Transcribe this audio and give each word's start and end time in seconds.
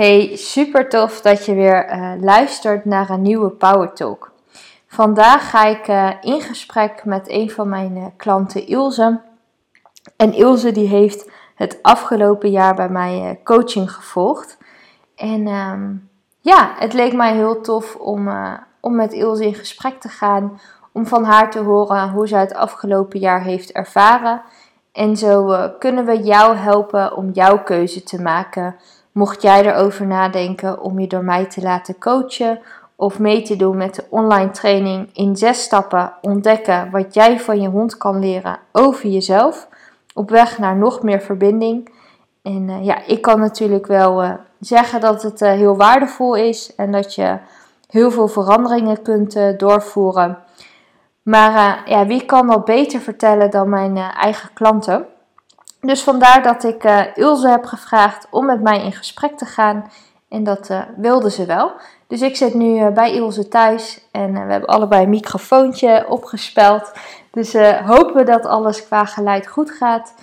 Hey, 0.00 0.36
super 0.36 0.88
tof 0.88 1.20
dat 1.20 1.44
je 1.44 1.54
weer 1.54 1.94
uh, 1.94 2.12
luistert 2.20 2.84
naar 2.84 3.10
een 3.10 3.22
nieuwe 3.22 3.50
Power 3.50 3.92
Talk. 3.92 4.32
Vandaag 4.86 5.50
ga 5.50 5.64
ik 5.64 5.88
uh, 5.88 6.10
in 6.20 6.40
gesprek 6.40 7.04
met 7.04 7.30
een 7.30 7.50
van 7.50 7.68
mijn 7.68 7.96
uh, 7.96 8.04
klanten, 8.16 8.66
Ilse. 8.66 9.20
En 10.16 10.32
Ilse 10.32 10.72
die 10.72 10.88
heeft 10.88 11.30
het 11.54 11.78
afgelopen 11.82 12.50
jaar 12.50 12.74
bij 12.74 12.88
mij 12.88 13.40
coaching 13.44 13.92
gevolgd. 13.92 14.58
En 15.16 15.46
um, 15.46 16.08
ja, 16.38 16.72
het 16.78 16.92
leek 16.92 17.12
mij 17.12 17.34
heel 17.34 17.60
tof 17.60 17.96
om, 17.96 18.30
om 18.80 18.94
met 18.94 19.12
Ilse 19.12 19.44
in 19.44 19.54
gesprek 19.54 20.00
te 20.00 20.08
gaan. 20.08 20.60
Om 20.92 21.06
van 21.06 21.24
haar 21.24 21.50
te 21.50 21.58
horen 21.58 22.10
hoe 22.10 22.26
zij 22.26 22.40
het 22.40 22.54
afgelopen 22.54 23.18
jaar 23.18 23.42
heeft 23.42 23.72
ervaren. 23.72 24.42
En 24.92 25.16
zo 25.16 25.68
kunnen 25.78 26.04
we 26.04 26.22
jou 26.22 26.56
helpen 26.56 27.16
om 27.16 27.30
jouw 27.30 27.62
keuze 27.62 28.02
te 28.02 28.22
maken 28.22 28.76
Mocht 29.12 29.42
jij 29.42 29.66
erover 29.66 30.06
nadenken 30.06 30.82
om 30.82 31.00
je 31.00 31.06
door 31.06 31.24
mij 31.24 31.44
te 31.44 31.62
laten 31.62 31.98
coachen 31.98 32.60
of 32.96 33.18
mee 33.18 33.42
te 33.42 33.56
doen 33.56 33.76
met 33.76 33.94
de 33.94 34.04
online 34.08 34.50
training 34.50 35.08
in 35.12 35.36
zes 35.36 35.62
stappen 35.62 36.12
ontdekken 36.20 36.90
wat 36.90 37.14
jij 37.14 37.40
van 37.40 37.60
je 37.60 37.68
hond 37.68 37.96
kan 37.96 38.18
leren 38.18 38.58
over 38.72 39.08
jezelf 39.08 39.68
op 40.14 40.30
weg 40.30 40.58
naar 40.58 40.76
nog 40.76 41.02
meer 41.02 41.20
verbinding. 41.20 41.92
En 42.42 42.68
uh, 42.68 42.84
ja, 42.84 43.06
ik 43.06 43.22
kan 43.22 43.40
natuurlijk 43.40 43.86
wel 43.86 44.24
uh, 44.24 44.32
zeggen 44.60 45.00
dat 45.00 45.22
het 45.22 45.40
uh, 45.40 45.50
heel 45.50 45.76
waardevol 45.76 46.34
is 46.34 46.74
en 46.74 46.92
dat 46.92 47.14
je 47.14 47.38
heel 47.88 48.10
veel 48.10 48.28
veranderingen 48.28 49.02
kunt 49.02 49.58
doorvoeren. 49.58 50.38
Maar 51.22 51.82
ja, 51.90 52.06
wie 52.06 52.24
kan 52.24 52.46
dat 52.46 52.64
beter 52.64 53.00
vertellen 53.00 53.50
dan 53.50 53.68
mijn 53.68 53.96
eigen 53.96 54.50
klanten? 54.54 55.06
Dus 55.80 56.02
vandaar 56.02 56.42
dat 56.42 56.64
ik 56.64 56.84
uh, 56.84 57.02
Ilse 57.14 57.48
heb 57.48 57.64
gevraagd 57.64 58.26
om 58.30 58.46
met 58.46 58.62
mij 58.62 58.84
in 58.84 58.92
gesprek 58.92 59.38
te 59.38 59.44
gaan. 59.44 59.90
En 60.28 60.44
dat 60.44 60.70
uh, 60.70 60.82
wilde 60.96 61.30
ze 61.30 61.46
wel. 61.46 61.72
Dus 62.06 62.22
ik 62.22 62.36
zit 62.36 62.54
nu 62.54 62.80
uh, 62.80 62.88
bij 62.88 63.14
Ilse 63.14 63.48
thuis 63.48 64.06
en 64.10 64.32
we 64.32 64.52
hebben 64.52 64.68
allebei 64.68 65.02
een 65.02 65.10
microfoontje 65.10 66.06
opgespeld. 66.08 66.92
Dus 67.30 67.52
hopen 67.84 68.14
we 68.14 68.24
dat 68.24 68.46
alles 68.46 68.86
qua 68.86 69.04
geluid 69.04 69.46
goed 69.46 69.70
gaat. 69.70 70.14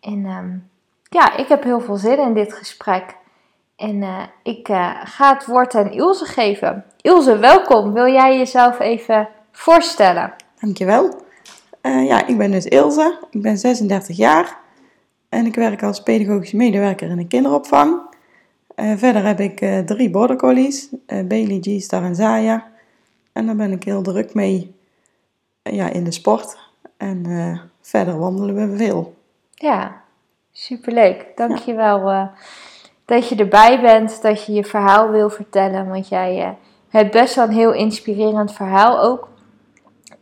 En 0.00 0.24
um, 0.24 0.70
ja, 1.10 1.36
ik 1.36 1.48
heb 1.48 1.62
heel 1.62 1.80
veel 1.80 1.96
zin 1.96 2.18
in 2.18 2.34
dit 2.34 2.52
gesprek. 2.52 3.16
En 3.76 4.04
ik 4.42 4.66
ga 5.04 5.34
het 5.34 5.46
woord 5.46 5.74
aan 5.74 5.90
Ilse 5.92 6.24
geven. 6.24 6.84
Ilse, 7.00 7.38
welkom. 7.38 7.92
Wil 7.92 8.06
jij 8.06 8.38
jezelf 8.38 8.78
even 8.80 9.28
voorstellen? 9.52 10.34
Dankjewel. 10.60 11.22
ja, 11.82 12.26
ik 12.26 12.38
ben 12.38 12.50
dus 12.50 12.64
Ilse. 12.64 13.18
Ik 13.30 13.42
ben 13.42 13.58
36 13.58 14.16
jaar. 14.16 14.56
En 15.28 15.46
ik 15.46 15.54
werk 15.54 15.82
als 15.82 16.02
pedagogisch 16.02 16.52
medewerker 16.52 17.10
in 17.10 17.18
een 17.18 17.28
kinderopvang. 17.28 18.00
Uh, 18.76 18.96
verder 18.96 19.24
heb 19.26 19.40
ik 19.40 19.60
uh, 19.60 19.78
drie 19.78 20.10
border 20.10 20.36
collies, 20.36 20.88
uh, 21.06 21.26
Bailey, 21.26 21.58
G-Star 21.60 22.02
en 22.02 22.14
Zaya. 22.14 22.66
En 23.32 23.46
daar 23.46 23.56
ben 23.56 23.72
ik 23.72 23.84
heel 23.84 24.02
druk 24.02 24.34
mee 24.34 24.74
ja, 25.62 25.88
in 25.88 26.04
de 26.04 26.10
sport. 26.10 26.58
En 26.96 27.24
verder 27.80 28.18
wandelen 28.18 28.70
we 28.70 28.76
veel. 28.76 29.14
Ja, 29.54 30.02
superleuk. 30.52 31.26
Dankjewel 31.34 32.10
ja. 32.10 32.32
dat 33.04 33.28
je 33.28 33.36
erbij 33.36 33.80
bent, 33.80 34.22
dat 34.22 34.44
je 34.44 34.52
je 34.52 34.64
verhaal 34.64 35.10
wil 35.10 35.30
vertellen. 35.30 35.88
Want 35.88 36.08
jij 36.08 36.56
hebt 36.88 37.12
best 37.12 37.34
wel 37.34 37.44
een 37.44 37.52
heel 37.52 37.72
inspirerend 37.72 38.52
verhaal 38.52 39.00
ook. 39.00 39.28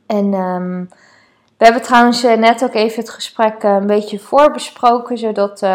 En... 0.07 0.35
Um, 0.35 0.89
we 1.59 1.65
hebben 1.65 1.83
trouwens 1.83 2.25
eh, 2.25 2.37
net 2.37 2.65
ook 2.65 2.75
even 2.75 3.01
het 3.01 3.11
gesprek 3.11 3.63
eh, 3.63 3.75
een 3.75 3.87
beetje 3.87 4.19
voorbesproken, 4.19 5.19
zodat 5.19 5.63
uh, 5.63 5.71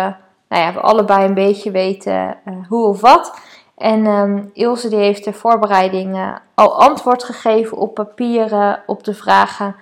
nou 0.50 0.64
ja, 0.64 0.74
we 0.74 0.80
allebei 0.80 1.26
een 1.26 1.34
beetje 1.34 1.72
weten 1.72 2.38
hoe 2.68 2.88
of 2.88 3.02
wat. 3.02 3.40
En 3.78 4.06
um, 4.06 4.50
Ilse 4.54 4.90
die 4.90 4.98
heeft 4.98 5.24
de 5.24 5.34
voorbereiding 5.34 6.40
al 6.54 6.82
antwoord 6.82 7.24
gegeven 7.24 7.78
op 7.78 7.94
papieren, 7.94 8.84
op 8.86 9.04
de 9.04 9.14
vragen, 9.14 9.76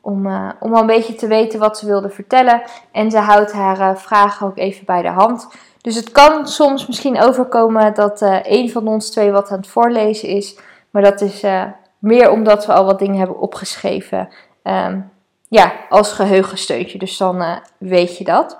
om, 0.00 0.26
om 0.60 0.74
al 0.74 0.80
een 0.80 0.86
beetje 0.86 1.14
te 1.14 1.26
weten 1.26 1.58
wat 1.58 1.78
ze 1.78 1.86
wilde 1.86 2.08
vertellen. 2.08 2.62
En 2.92 3.10
ze 3.10 3.18
houdt 3.18 3.52
haar 3.52 3.98
vragen 3.98 4.46
ook 4.46 4.58
even 4.58 4.84
bij 4.84 5.02
de 5.02 5.08
hand. 5.08 5.48
Dus 5.80 5.96
het 5.96 6.12
kan 6.12 6.48
soms 6.48 6.86
misschien 6.86 7.22
overkomen 7.22 7.94
dat 7.94 8.20
een 8.42 8.70
van 8.70 8.88
ons 8.88 9.10
twee 9.10 9.30
wat 9.30 9.50
aan 9.50 9.58
het 9.58 9.68
voorlezen 9.68 10.28
is, 10.28 10.58
maar 10.90 11.02
dat 11.02 11.20
is 11.20 11.44
meer 11.98 12.30
omdat 12.30 12.66
we 12.66 12.72
al 12.72 12.84
wat 12.84 12.98
dingen 12.98 13.18
hebben 13.18 13.38
opgeschreven. 13.38 14.28
Um, 14.62 15.10
ja, 15.50 15.72
als 15.88 16.12
geheugensteuntje. 16.12 16.98
Dus 16.98 17.16
dan 17.16 17.36
uh, 17.36 17.56
weet 17.78 18.18
je 18.18 18.24
dat. 18.24 18.58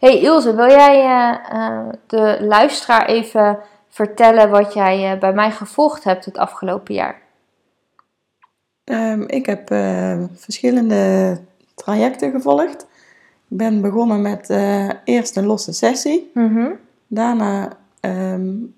Hey 0.00 0.20
Ilse, 0.20 0.54
wil 0.54 0.68
jij 0.68 1.04
uh, 1.52 1.88
de 2.06 2.38
luisteraar 2.40 3.06
even 3.06 3.58
vertellen 3.88 4.50
wat 4.50 4.74
jij 4.74 5.18
bij 5.18 5.32
mij 5.32 5.50
gevolgd 5.50 6.04
hebt 6.04 6.24
het 6.24 6.38
afgelopen 6.38 6.94
jaar? 6.94 7.22
Um, 8.84 9.28
ik 9.28 9.46
heb 9.46 9.68
verschillende 10.34 11.36
trajecten 11.74 12.30
gevolgd. 12.30 12.82
Ik 13.48 13.56
ben 13.56 13.80
begonnen 13.80 14.22
met 14.22 14.50
eerst 15.04 15.36
een 15.36 15.46
losse 15.46 15.72
sessie. 15.72 16.30
Mm 16.34 16.54
-hmm. 16.54 16.78
Daarna 17.06 17.76
um, 18.00 18.74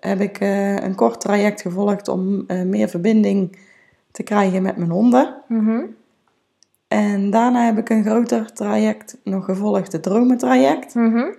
heb 0.00 0.20
ik 0.20 0.40
een 0.82 0.94
kort 0.94 1.20
traject 1.20 1.60
gevolgd 1.60 2.08
om 2.08 2.46
meer 2.46 2.88
verbinding 2.88 3.58
te 4.10 4.22
krijgen 4.22 4.62
met 4.62 4.76
mijn 4.76 4.90
honden. 4.90 5.34
Mm 5.48 5.66
-hmm. 5.66 5.96
En 6.88 7.30
daarna 7.30 7.64
heb 7.64 7.78
ik 7.78 7.88
een 7.88 8.04
groter 8.04 8.52
traject 8.52 9.16
nog 9.24 9.44
gevolgd, 9.44 9.92
het 9.92 10.02
dromentraject. 10.02 10.94
Mm 10.94 11.34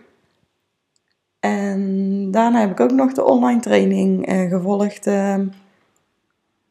En 1.39 2.31
daarna 2.31 2.59
heb 2.59 2.71
ik 2.71 2.79
ook 2.79 2.91
nog 2.91 3.13
de 3.13 3.23
online 3.23 3.59
training 3.59 4.31
uh, 4.31 4.49
gevolgd. 4.49 5.07
Uh, 5.07 5.35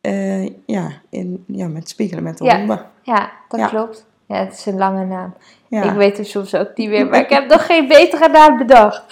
uh, 0.03 0.49
ja, 0.67 0.93
in, 1.11 1.45
ja, 1.47 1.69
met 1.69 1.89
spiegelen 1.89 2.23
met 2.23 2.39
de 2.39 2.45
ja, 2.45 2.59
honden. 2.59 2.87
Ja, 3.03 3.31
dat 3.49 3.61
ja. 3.61 3.67
klopt. 3.67 4.07
Ja, 4.27 4.37
het 4.37 4.53
is 4.53 4.67
een 4.67 4.79
lange 4.79 5.05
naam. 5.05 5.35
Ja. 5.69 5.83
Ik 5.83 5.97
weet 5.97 6.19
er 6.19 6.25
soms 6.25 6.55
ook 6.55 6.71
niet 6.75 6.89
meer, 6.89 7.07
maar 7.11 7.21
ik 7.21 7.31
heb 7.31 7.49
nog 7.49 7.67
geen 7.67 7.89
betere 7.89 8.29
naam 8.29 8.59
bedacht. 8.59 9.05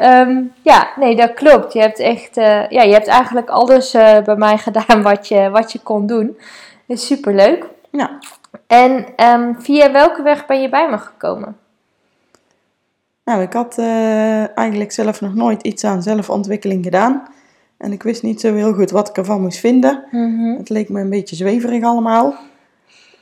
Um, 0.00 0.52
ja, 0.62 0.88
nee, 0.96 1.16
dat 1.16 1.34
klopt. 1.34 1.72
Je 1.72 1.80
hebt 1.80 1.98
echt, 1.98 2.34
ja, 2.34 2.82
je 2.82 2.92
hebt 2.92 3.06
eigenlijk 3.06 3.48
alles 3.48 3.90
bij 4.24 4.36
mij 4.36 4.58
gedaan 4.58 5.02
wat 5.02 5.28
je, 5.28 5.50
wat 5.50 5.72
je 5.72 5.78
kon 5.78 6.06
doen. 6.06 6.38
Is 6.86 7.06
superleuk. 7.06 7.66
Ja. 7.90 8.18
En 8.66 9.06
um, 9.16 9.60
via 9.60 9.92
welke 9.92 10.22
weg 10.22 10.46
ben 10.46 10.60
je 10.60 10.68
bij 10.68 10.90
me 10.90 10.98
gekomen? 10.98 11.56
Nou, 13.24 13.42
ik 13.42 13.52
had 13.52 13.76
uh, 13.78 14.58
eigenlijk 14.58 14.92
zelf 14.92 15.20
nog 15.20 15.34
nooit 15.34 15.62
iets 15.62 15.84
aan 15.84 16.02
zelfontwikkeling 16.02 16.84
gedaan. 16.84 17.22
En 17.76 17.92
ik 17.92 18.02
wist 18.02 18.22
niet 18.22 18.40
zo 18.40 18.54
heel 18.54 18.72
goed 18.72 18.90
wat 18.90 19.08
ik 19.08 19.16
ervan 19.16 19.40
moest 19.40 19.58
vinden. 19.58 20.04
Mm 20.10 20.38
-hmm. 20.38 20.56
Het 20.56 20.68
leek 20.68 20.88
me 20.88 21.00
een 21.00 21.10
beetje 21.10 21.36
zweverig 21.36 21.82
allemaal. 21.82 22.34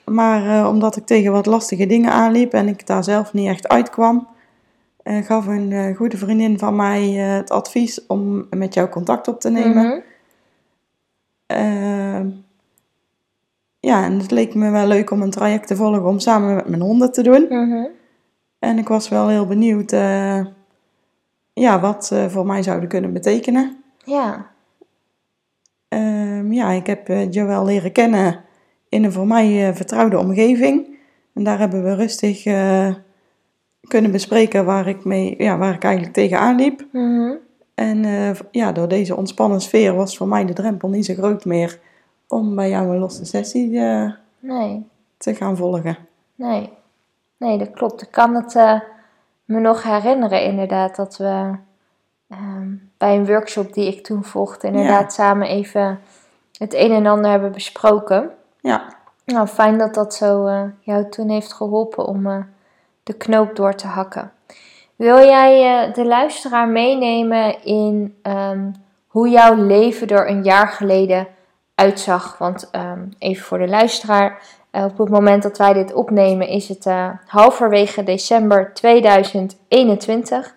Maar 0.04 0.44
uh, 0.44 0.68
omdat 0.68 0.96
ik 0.96 1.06
tegen 1.06 1.32
wat 1.32 1.46
lastige 1.46 1.86
dingen 1.86 2.12
aanliep 2.12 2.52
en 2.52 2.68
ik 2.68 2.86
daar 2.86 3.04
zelf 3.04 3.32
niet 3.32 3.48
echt 3.48 3.68
uitkwam, 3.68 4.28
uh, 5.04 5.24
gaf 5.24 5.46
een 5.46 5.94
goede 5.94 6.16
vriendin 6.16 6.58
van 6.58 6.76
mij 6.76 7.02
het 7.10 7.50
advies 7.50 8.06
om 8.06 8.46
met 8.50 8.74
jou 8.74 8.88
contact 8.88 9.28
op 9.28 9.40
te 9.40 9.50
nemen. 9.50 9.84
Mm 9.84 9.90
-hmm 9.90 10.02
ja, 13.86 14.04
en 14.04 14.18
het 14.18 14.30
leek 14.30 14.54
me 14.54 14.70
wel 14.70 14.86
leuk 14.86 15.10
om 15.10 15.22
een 15.22 15.30
traject 15.30 15.66
te 15.66 15.76
volgen 15.76 16.04
om 16.04 16.18
samen 16.18 16.54
met 16.54 16.68
mijn 16.68 16.82
honden 16.82 17.12
te 17.12 17.22
doen. 17.22 17.46
Mhm. 17.48 17.86
En 18.58 18.78
ik 18.78 18.88
was 18.88 19.08
wel 19.08 19.28
heel 19.28 19.46
benieuwd 19.46 19.92
uh, 19.92 20.46
ja, 21.52 21.80
wat 21.80 22.06
ze 22.06 22.26
voor 22.30 22.46
mij 22.46 22.62
zouden 22.62 22.88
kunnen 22.88 23.12
betekenen. 23.12 23.82
Ja. 24.04 24.50
Um, 25.88 26.52
ja, 26.52 26.70
ik 26.70 26.86
heb 26.86 27.08
uh, 27.08 27.30
Joël 27.30 27.64
leren 27.64 27.92
kennen 27.92 28.40
in 28.88 29.04
een 29.04 29.12
voor 29.12 29.26
mij 29.26 29.68
uh, 29.68 29.74
vertrouwde 29.74 30.18
omgeving. 30.18 30.98
En 31.34 31.44
daar 31.44 31.58
hebben 31.58 31.84
we 31.84 31.94
rustig 31.94 32.42
kunnen 33.88 34.10
bespreken 34.10 34.64
waar 34.64 34.88
ik, 34.88 35.04
mee, 35.04 35.34
ja, 35.38 35.58
waar 35.58 35.74
ik 35.74 35.84
eigenlijk 35.84 36.14
tegenaan 36.14 36.56
liep. 36.56 36.86
Mm 36.92 37.38
En 37.74 38.04
ja, 38.50 38.72
door 38.72 38.88
deze 38.88 39.16
ontspannen 39.16 39.60
sfeer 39.60 39.94
was 39.94 40.16
voor 40.16 40.28
mij 40.28 40.44
de 40.44 40.52
drempel 40.52 40.88
niet 40.88 41.06
zo 41.06 41.14
groot 41.14 41.44
meer 41.44 41.80
om 42.28 42.54
bij 42.54 42.68
jou 42.68 42.88
een 42.88 42.98
losse 42.98 43.24
sessie 43.24 43.70
uh, 43.70 44.12
nee. 44.38 44.88
te 45.16 45.34
gaan 45.34 45.56
volgen. 45.56 45.96
Nee, 46.34 46.72
nee, 47.36 47.58
dat 47.58 47.70
klopt. 47.70 48.02
Ik 48.02 48.10
kan 48.10 48.34
het 48.34 48.54
uh, 48.54 48.80
me 49.44 49.60
nog 49.60 49.82
herinneren 49.82 50.42
inderdaad 50.42 50.96
dat 50.96 51.16
we 51.16 51.52
uh, 52.28 52.38
bij 52.98 53.16
een 53.16 53.26
workshop 53.26 53.72
die 53.72 53.86
ik 53.86 54.04
toen 54.04 54.24
volgde 54.24 54.66
inderdaad 54.66 55.02
ja. 55.02 55.08
samen 55.24 55.48
even 55.48 56.00
het 56.58 56.74
een 56.74 56.90
en 56.90 57.06
ander 57.06 57.30
hebben 57.30 57.52
besproken. 57.52 58.30
Ja. 58.60 58.94
Nou, 59.24 59.46
fijn 59.46 59.78
dat 59.78 59.94
dat 59.94 60.14
zo 60.14 60.46
uh, 60.46 60.62
jou 60.80 61.08
toen 61.08 61.28
heeft 61.28 61.52
geholpen 61.52 62.06
om 62.06 62.46
de 63.02 63.12
knoop 63.12 63.56
door 63.56 63.74
te 63.74 63.86
hakken. 63.86 64.32
Wil 64.96 65.18
jij 65.18 65.92
de 65.92 66.06
luisteraar 66.06 66.68
meenemen 66.68 67.64
in 67.64 68.16
um, 68.22 68.72
hoe 69.06 69.28
jouw 69.28 69.54
leven 69.54 70.08
er 70.08 70.30
een 70.30 70.42
jaar 70.42 70.68
geleden 70.68 71.26
uitzag. 71.76 72.38
Want 72.38 72.70
um, 72.72 73.08
even 73.18 73.44
voor 73.44 73.58
de 73.58 73.68
luisteraar, 73.68 74.42
uh, 74.72 74.84
op 74.84 74.98
het 74.98 75.08
moment 75.08 75.42
dat 75.42 75.58
wij 75.58 75.72
dit 75.72 75.94
opnemen 75.94 76.48
is 76.48 76.68
het 76.68 76.86
uh, 76.86 77.08
halverwege 77.26 78.02
december 78.02 78.74
2021. 78.74 80.54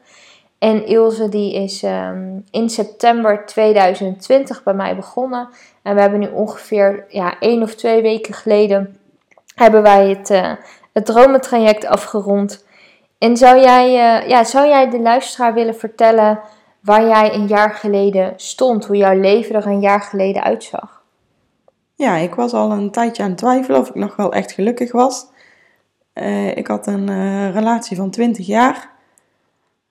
En 0.59 0.85
Ilse 0.85 1.29
die 1.29 1.53
is 1.53 1.83
ehm, 1.83 2.39
in 2.51 2.69
september 2.69 3.45
2020 3.45 4.63
bij 4.63 4.73
mij 4.73 4.95
begonnen. 4.95 5.49
En 5.81 5.95
we 5.95 6.01
hebben 6.01 6.19
nu 6.19 6.27
ongeveer 6.27 7.05
ja, 7.07 7.39
één 7.39 7.61
of 7.61 7.75
twee 7.75 8.01
weken 8.01 8.33
geleden 8.33 8.97
hebben 9.55 9.81
wij 9.81 10.09
het, 10.09 10.29
uh, 10.29 10.51
het 10.93 11.05
dromentraject 11.05 11.85
afgerond. 11.85 12.65
En 13.17 13.37
zou 13.37 13.59
jij, 13.59 13.91
ja, 14.27 14.43
zou 14.43 14.67
jij 14.67 14.89
de 14.89 14.99
luisteraar 14.99 15.53
willen 15.53 15.75
vertellen 15.75 16.39
waar 16.81 17.07
jij 17.07 17.33
een 17.33 17.47
jaar 17.47 17.73
geleden 17.73 18.33
stond? 18.35 18.85
Hoe 18.85 18.95
jouw 18.95 19.19
leven 19.19 19.55
er 19.55 19.65
een 19.65 19.79
jaar 19.79 20.01
geleden 20.01 20.43
uitzag? 20.43 20.98
Ja, 21.99 22.15
ik 22.15 22.35
was 22.35 22.53
al 22.53 22.71
een 22.71 22.91
tijdje 22.91 23.23
aan 23.23 23.29
het 23.29 23.37
twijfelen 23.37 23.79
of 23.79 23.89
ik 23.89 23.95
nog 23.95 24.15
wel 24.15 24.33
echt 24.33 24.51
gelukkig 24.51 24.91
was. 24.91 25.27
Uh, 26.13 26.57
ik 26.57 26.67
had 26.67 26.87
een 26.87 27.51
relatie 27.51 27.97
van 27.97 28.09
20 28.09 28.45
jaar. 28.45 28.89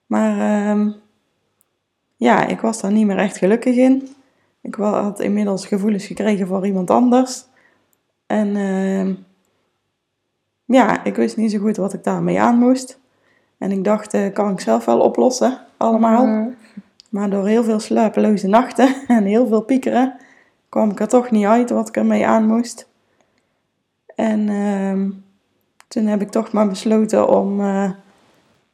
Maar 0.07 0.39
ehm, 0.41 0.91
ja, 2.17 2.47
ik 2.47 2.61
was 2.61 2.81
daar 2.81 2.93
niet 2.93 3.07
meer 3.07 3.19
echt 3.19 3.37
gelukkig 3.37 3.77
in. 3.77 4.09
Ik 4.61 4.75
had 4.75 5.21
inmiddels 5.21 5.67
gevoelens 5.67 6.07
gekregen 6.07 6.47
voor 6.47 6.67
iemand 6.67 6.91
anders. 6.91 7.45
En 8.27 8.49
uh, 8.49 9.15
ja, 10.65 11.05
ik 11.05 11.17
wist 11.17 11.37
niet 11.37 11.51
zo 11.51 11.59
goed 11.59 11.77
wat 11.77 11.93
ik 11.93 12.05
daarmee 12.05 12.41
aan 12.41 12.59
moest. 12.59 12.99
En 13.59 13.71
ik 13.71 13.85
dacht, 13.85 14.15
uh, 14.15 14.33
kan 14.33 14.51
ik 14.51 14.61
zelf 14.61 14.85
wel 14.85 15.01
oplossen, 15.01 15.59
allemaal. 15.77 16.27
Mhm. 16.27 16.49
Maar 17.09 17.31
door 17.31 17.47
heel 17.47 17.65
veel 17.65 17.81
slapeloze 17.81 18.47
nachten 18.47 18.95
en 19.09 19.25
heel 19.25 19.47
veel 19.47 19.63
piekeren 19.63 20.27
kwam 20.69 20.91
ik 20.91 21.01
er 21.01 21.09
toch 21.09 21.31
niet 21.31 21.47
uit 21.47 21.71
wat 21.71 21.89
ik 21.89 21.97
ermee 21.97 22.27
aan 22.27 22.47
moest. 22.47 22.89
En 24.15 24.41
uh, 24.49 25.11
toen 25.89 26.07
heb 26.07 26.21
ik 26.21 26.31
toch 26.31 26.53
maar 26.53 26.69
besloten 26.69 27.29
om 27.29 27.61
uh, 27.61 27.91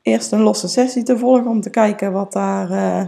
eerst 0.03 0.33
een 0.33 0.41
losse 0.41 0.69
sessie 0.69 1.03
te 1.03 1.19
volgen 1.19 1.47
om 1.47 1.61
te 1.61 1.71
kijken 1.71 2.13
wat 2.13 2.33
daar 2.33 2.71
uh, 2.71 3.05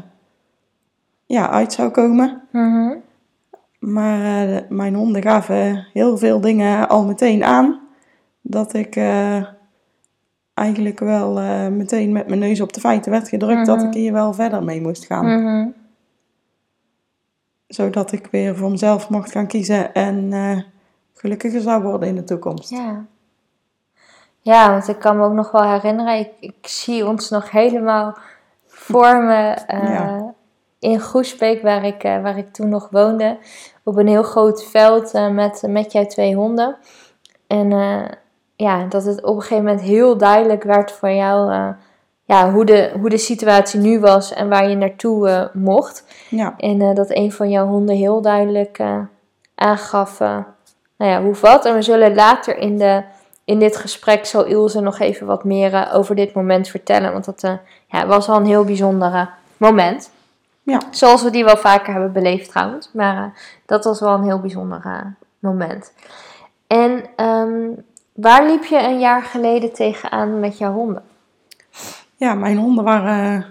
ja, 1.27 1.51
uit 1.51 1.73
zou 1.73 1.91
komen. 1.91 2.43
Mm 2.53 3.03
Maar 3.79 4.49
uh, 4.49 4.59
mijn 4.69 4.95
honden 4.95 5.23
gaven 5.23 5.87
heel 5.93 6.19
veel 6.19 6.41
dingen 6.41 6.89
al 6.89 7.05
meteen 7.05 7.45
aan. 7.45 7.81
Dat 8.41 8.75
ik 8.75 8.97
eigenlijk 10.55 11.01
wel 11.01 11.33
meteen 11.71 12.13
met 12.13 12.29
mijn 12.29 12.41
neus 12.41 12.61
op 12.61 12.73
de 12.73 12.81
feiten 12.81 13.11
werd 13.11 13.29
gedrukt 13.29 13.67
dat 13.67 13.77
mhm. 13.77 13.87
ik 13.87 13.95
hier 13.95 14.13
wel 14.13 14.33
verder 14.33 14.65
mee 14.65 14.81
moest 14.81 15.07
gaan. 15.07 15.43
Mm 15.43 15.75
Zodat 17.67 18.13
ik 18.13 18.27
weer 18.31 18.57
voor 18.57 18.71
mezelf 18.71 19.09
mocht 19.09 19.31
gaan 19.31 19.47
kiezen 19.47 19.95
en 19.95 20.33
gelukkiger 21.15 21.61
zou 21.61 21.83
worden 21.83 22.09
in 22.09 22.15
de 22.15 22.25
toekomst. 22.25 22.71
Ja. 22.71 23.05
Ja, 24.41 24.71
want 24.71 24.89
ik 24.89 24.99
kan 24.99 25.17
me 25.17 25.25
ook 25.25 25.33
nog 25.33 25.51
wel 25.51 25.63
herinneren, 25.63 26.19
ik, 26.19 26.31
ik 26.41 26.67
zie 26.67 27.07
ons 27.07 27.31
nog 27.31 27.51
helemaal 27.51 28.19
voor 28.67 29.25
me 29.25 29.57
uh, 29.75 30.23
in 30.79 31.01
Groesbeek, 31.01 31.63
waar 31.63 31.85
ik, 31.85 32.05
uh, 32.05 32.23
waar 32.23 32.39
ik 32.39 32.53
toen 32.53 32.69
nog 32.69 32.89
woonde, 32.91 33.39
op 33.83 33.97
een 33.97 34.09
heel 34.09 34.23
groot 34.23 34.65
veld 34.65 35.13
met, 35.13 35.63
met 35.69 35.93
jij 35.93 36.07
twee 36.07 36.35
honden. 36.35 36.77
En 37.47 37.71
ja, 38.57 38.85
dat 38.85 39.05
het 39.05 39.23
op 39.23 39.35
een 39.35 39.43
gegeven 39.43 39.65
moment 39.65 39.83
heel 39.83 40.17
duidelijk 40.17 40.63
werd 40.63 40.93
voor 40.93 41.11
jou 41.11 41.75
ja, 42.27 42.51
hoe, 42.51 42.65
de, 42.65 42.91
hoe 43.01 43.09
de 43.09 43.19
situatie 43.19 43.81
nu 43.81 44.01
was 44.01 44.33
en 44.33 44.49
waar 44.49 44.69
je 44.69 44.77
naartoe 44.77 45.51
mocht. 45.53 46.05
Ja. 46.31 46.55
En 46.59 46.95
dat 46.95 47.11
een 47.11 47.33
van 47.33 47.51
jouw 47.51 47.67
honden 47.67 47.97
heel 47.97 48.23
duidelijk 48.23 48.81
aangaf 49.55 50.19
nou 50.19 51.11
ja, 51.11 51.23
hoe 51.23 51.35
wat. 51.41 51.65
En 51.65 51.75
we 51.75 51.83
zullen 51.83 52.15
later 52.15 52.59
in 52.59 52.79
de 52.79 53.03
in 53.47 53.59
dit 53.59 53.77
gesprek 53.77 54.27
zal 54.27 54.45
Ilse 54.45 54.81
nog 54.81 54.99
even 54.99 55.27
wat 55.27 55.45
meer 55.45 55.75
eh, 55.75 55.95
over 55.95 56.15
dit 56.15 56.35
moment 56.35 56.69
vertellen. 56.69 57.13
Want 57.13 57.25
dat 57.25 57.59
ja, 57.87 58.07
was 58.07 58.29
al 58.29 58.37
een 58.37 58.47
heel 58.47 58.65
bijzonder 58.65 59.31
moment. 59.57 60.11
Ja. 60.63 60.81
Zoals 60.91 61.23
we 61.23 61.31
die 61.31 61.45
wel 61.45 61.57
vaker 61.57 61.93
hebben 61.93 62.13
beleefd 62.13 62.51
trouwens. 62.51 62.91
Maar 62.93 63.33
dat 63.67 63.85
was 63.85 64.01
wel 64.01 64.15
een 64.15 64.25
heel 64.25 64.41
bijzonder 64.41 65.15
moment. 65.39 65.93
En 66.67 67.05
um, 67.17 67.85
waar 68.13 68.47
liep 68.47 68.65
je 68.65 68.79
een 68.79 68.99
jaar 68.99 69.23
geleden 69.23 69.73
tegenaan 69.73 70.41
met 70.41 70.59
jouw 70.59 70.73
honden? 70.73 71.03
Ja, 72.17 72.35
mijn 72.35 72.57
honden 72.57 72.85
waren 72.85 73.47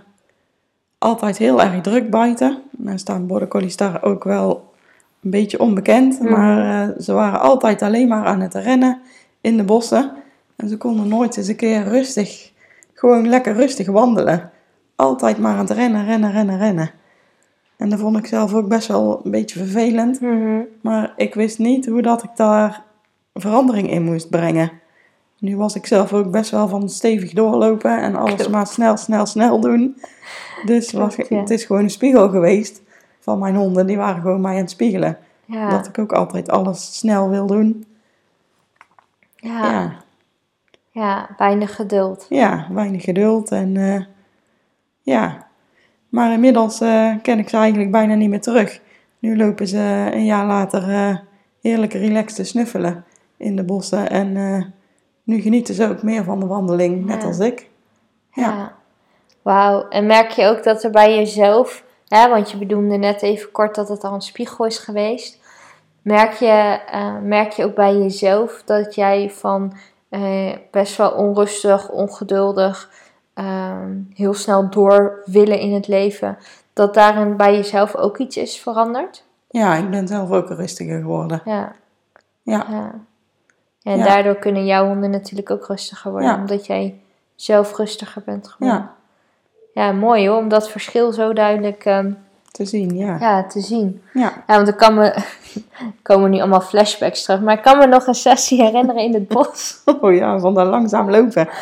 altijd 0.98 1.38
heel 1.38 1.62
erg 1.62 1.82
druk 1.82 2.10
buiten. 2.10 2.62
Nou 2.78 2.98
staan 2.98 3.28
border 3.28 3.48
collies 3.48 3.78
daar 3.78 4.04
ook 4.04 4.24
wel 4.24 4.74
een 5.22 5.30
beetje 5.30 5.60
onbekend. 5.60 6.20
Mm. 6.20 6.30
Maar 6.30 6.94
ze 7.00 7.14
waren 7.14 7.40
altijd 7.40 7.82
alleen 7.82 8.08
maar 8.08 8.26
aan 8.26 8.42
het 8.42 8.54
rennen 8.54 9.00
in 9.42 9.58
de 9.58 9.64
bossen. 9.64 10.12
En 10.56 10.70
ze 10.70 10.78
konden 10.78 11.08
nooit 11.08 11.38
eens 11.38 11.48
een 11.48 11.56
keer 11.56 11.84
rustig, 11.84 12.52
gewoon 12.94 13.28
lekker 13.28 13.54
rustig 13.54 13.88
wandelen. 13.88 14.52
Altijd 14.96 15.38
maar 15.38 15.54
aan 15.54 15.68
het 15.68 15.70
rennen, 15.70 16.06
rennen, 16.06 16.32
rennen, 16.32 16.58
rennen. 16.58 16.92
En 17.78 17.90
dat 17.90 18.00
vond 18.00 18.18
ik 18.18 18.26
zelf 18.26 18.54
ook 18.54 18.68
best 18.68 18.88
wel 18.88 19.22
een 19.24 19.32
beetje 19.32 19.60
vervelend. 19.60 20.22
Mhm. 20.22 20.60
Maar 20.82 21.14
ik 21.16 21.34
wist 21.34 21.60
niet 21.60 21.86
hoe 21.86 22.02
dat 22.02 22.24
ik 22.24 22.30
daar 22.36 22.84
verandering 23.34 23.90
in 23.90 24.04
moest 24.04 24.30
brengen. 24.30 24.72
Nu 25.46 25.58
was 25.58 25.76
ik 25.76 25.86
zelf 25.86 26.14
ook 26.14 26.32
best 26.32 26.52
wel 26.52 26.68
van 26.68 26.90
stevig 26.90 27.34
doorlopen 27.34 28.02
en 28.02 28.16
alles 28.16 28.48
maar 28.48 28.68
snel, 28.68 28.98
snel, 28.98 29.26
snel 29.26 29.60
doen. 29.60 30.02
Dus 30.64 30.92
was, 30.92 31.16
het 31.16 31.50
is 31.50 31.64
gewoon 31.66 31.84
een 31.84 31.90
spiegel 31.90 32.30
geweest 32.30 32.82
van 33.20 33.40
mijn 33.40 33.56
honden. 33.56 33.88
Die 33.88 33.98
waren 33.98 34.22
gewoon 34.22 34.42
mij 34.42 34.52
aan 34.52 34.58
het 34.58 34.70
spiegelen. 34.70 35.18
Dat 35.70 35.88
ik 35.88 36.00
ook 36.00 36.12
altijd 36.12 36.50
alles 36.50 36.98
snel 36.98 37.30
wil 37.30 37.48
doen. 37.48 37.86
Ja. 39.36 39.96
ja. 40.92 41.30
weinig 41.38 41.76
geduld. 41.76 42.26
Ja, 42.30 42.68
weinig 42.72 43.04
geduld. 43.04 43.52
En 43.52 43.76
uh, 43.76 44.02
ja, 45.02 45.48
maar 46.10 46.32
inmiddels 46.32 46.82
uh, 46.82 47.16
ken 47.22 47.40
ik 47.40 47.50
ze 47.50 47.58
eigenlijk 47.58 47.92
bijna 47.92 48.14
niet 48.14 48.30
meer 48.30 48.42
terug. 48.42 48.82
Nu 49.20 49.38
lopen 49.38 49.68
ze 49.68 50.10
een 50.14 50.26
jaar 50.26 50.46
later 50.46 50.90
uh, 50.90 51.18
heerlijk 51.62 51.94
relaxed 51.94 52.36
te 52.36 52.44
snuffelen 52.44 53.06
in 53.38 53.56
de 53.56 53.64
bossen. 53.64 54.10
En 54.10 54.74
nu 55.26 55.42
genieten 55.42 55.76
ze 55.76 55.90
ook 55.90 56.04
meer 56.04 56.24
van 56.24 56.40
de 56.40 56.46
wandeling, 56.46 57.06
net 57.06 57.24
als 57.24 57.40
ik. 57.40 57.70
Ja. 58.32 58.50
ja. 58.50 58.76
Wauw. 59.42 59.88
En 59.88 60.06
merk 60.06 60.30
je 60.30 60.46
ook 60.46 60.64
dat 60.64 60.84
er 60.84 60.92
bij 60.92 61.16
jezelf, 61.16 61.84
hè, 62.08 62.30
want 62.30 62.52
je 62.52 62.58
bedoelde 62.58 62.98
net 62.98 63.22
even 63.22 63.52
kort 63.52 63.76
dat 63.76 63.90
het 63.90 64.04
al 64.04 64.14
een 64.14 64.22
spiegel 64.22 64.66
is 64.66 64.78
geweest 64.78 65.44
Merk 66.06 66.34
je, 66.34 66.80
uh, 66.94 67.18
merk 67.22 67.52
je 67.52 67.64
ook 67.64 67.76
bij 67.76 67.98
jezelf 67.98 68.62
dat 68.66 68.96
jij 68.96 69.30
van 69.30 69.74
uh, 70.10 70.56
best 70.72 70.98
wel 70.98 71.12
onrustig, 71.12 71.90
ongeduldig, 71.90 72.90
uh, 73.36 73.86
heel 74.14 74.34
snel 74.34 74.70
door 74.70 75.22
willen 75.26 75.60
in 75.60 75.74
het 75.74 75.88
leven, 75.88 76.38
dat 76.74 76.94
daarin 76.94 77.38
bij 77.38 77.56
jezelf 77.56 77.96
ook 77.96 78.18
iets 78.18 78.38
is 78.38 78.60
veranderd? 78.60 79.26
Ja, 79.50 79.76
ik 79.76 79.90
ben 79.90 80.08
zelf 80.08 80.32
ook 80.32 80.50
rustiger 80.50 81.00
geworden. 81.00 81.42
Ja. 81.46 81.76
Ja. 82.42 82.66
ja. 82.70 82.92
En 83.86 84.00
daardoor 84.00 84.36
kunnen 84.36 84.66
jouw 84.66 84.88
honden 84.88 85.10
natuurlijk 85.10 85.52
ook 85.52 85.66
rustiger 85.66 86.12
worden, 86.12 86.36
omdat 86.36 86.66
jij 86.66 87.00
zelf 87.36 87.78
rustiger 87.78 88.22
bent 88.26 88.48
geworden. 88.48 88.78
Ja. 88.78 88.94
Ja, 89.74 89.92
mooi 89.92 90.28
hoor, 90.28 90.38
om 90.38 90.48
dat 90.48 90.70
verschil 90.70 91.12
zo 91.12 91.34
duidelijk 91.34 91.86
um, 91.86 92.18
te 92.52 92.66
zien, 92.66 92.98
ja. 92.98 93.18
Ja, 93.20 93.44
te 93.44 93.60
zien. 93.60 94.02
Ja. 94.14 94.44
ja 94.48 94.56
want 94.56 94.68
er 94.68 94.76
kan 94.76 94.94
me, 94.94 95.24
komen 96.02 96.30
nu 96.30 96.40
allemaal 96.40 96.62
flashbacks 96.62 97.24
terug, 97.24 97.42
maar 97.42 97.58
ik 97.58 97.64
kan 97.64 97.78
me 97.78 97.86
nog 97.86 98.08
een 98.08 98.16
sessie 98.16 98.62
herinneren 98.62 99.02
in 99.02 99.14
het 99.14 99.28
bos. 99.28 99.82
Oh 100.02 100.14
ja, 100.14 100.40
van 100.40 100.54
daar 100.54 100.66
langzaam 100.66 101.10
lopen. 101.10 101.48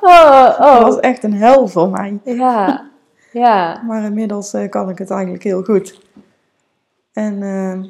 Oh, 0.00 0.56
oh. 0.60 0.72
Dat 0.74 0.82
was 0.82 1.00
echt 1.00 1.24
een 1.24 1.34
hel 1.34 1.68
voor 1.68 1.88
mij. 1.88 2.18
Ja, 2.24 2.88
ja. 3.32 3.82
Maar 3.86 4.04
inmiddels 4.04 4.54
uh, 4.54 4.68
kan 4.68 4.88
ik 4.88 4.98
het 4.98 5.10
eigenlijk 5.10 5.42
heel 5.42 5.62
goed. 5.62 6.00
En 7.12 7.42
uh, 7.42 7.84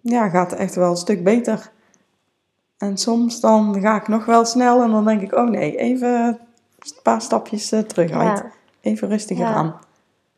ja, 0.00 0.28
gaat 0.28 0.52
echt 0.52 0.74
wel 0.74 0.90
een 0.90 0.96
stuk 0.96 1.24
beter. 1.24 1.70
En 2.80 2.96
soms 2.96 3.40
dan 3.40 3.80
ga 3.80 3.96
ik 3.96 4.08
nog 4.08 4.24
wel 4.24 4.44
snel 4.44 4.82
en 4.82 4.90
dan 4.90 5.04
denk 5.04 5.20
ik, 5.20 5.34
oh 5.34 5.48
nee, 5.48 5.76
even 5.76 6.24
een 6.24 6.38
paar 7.02 7.22
stapjes 7.22 7.72
uh, 7.72 7.80
terug 7.80 8.10
uit. 8.10 8.44
Even 8.80 9.08
rustiger 9.08 9.44
ja. 9.44 9.52
aan. 9.52 9.74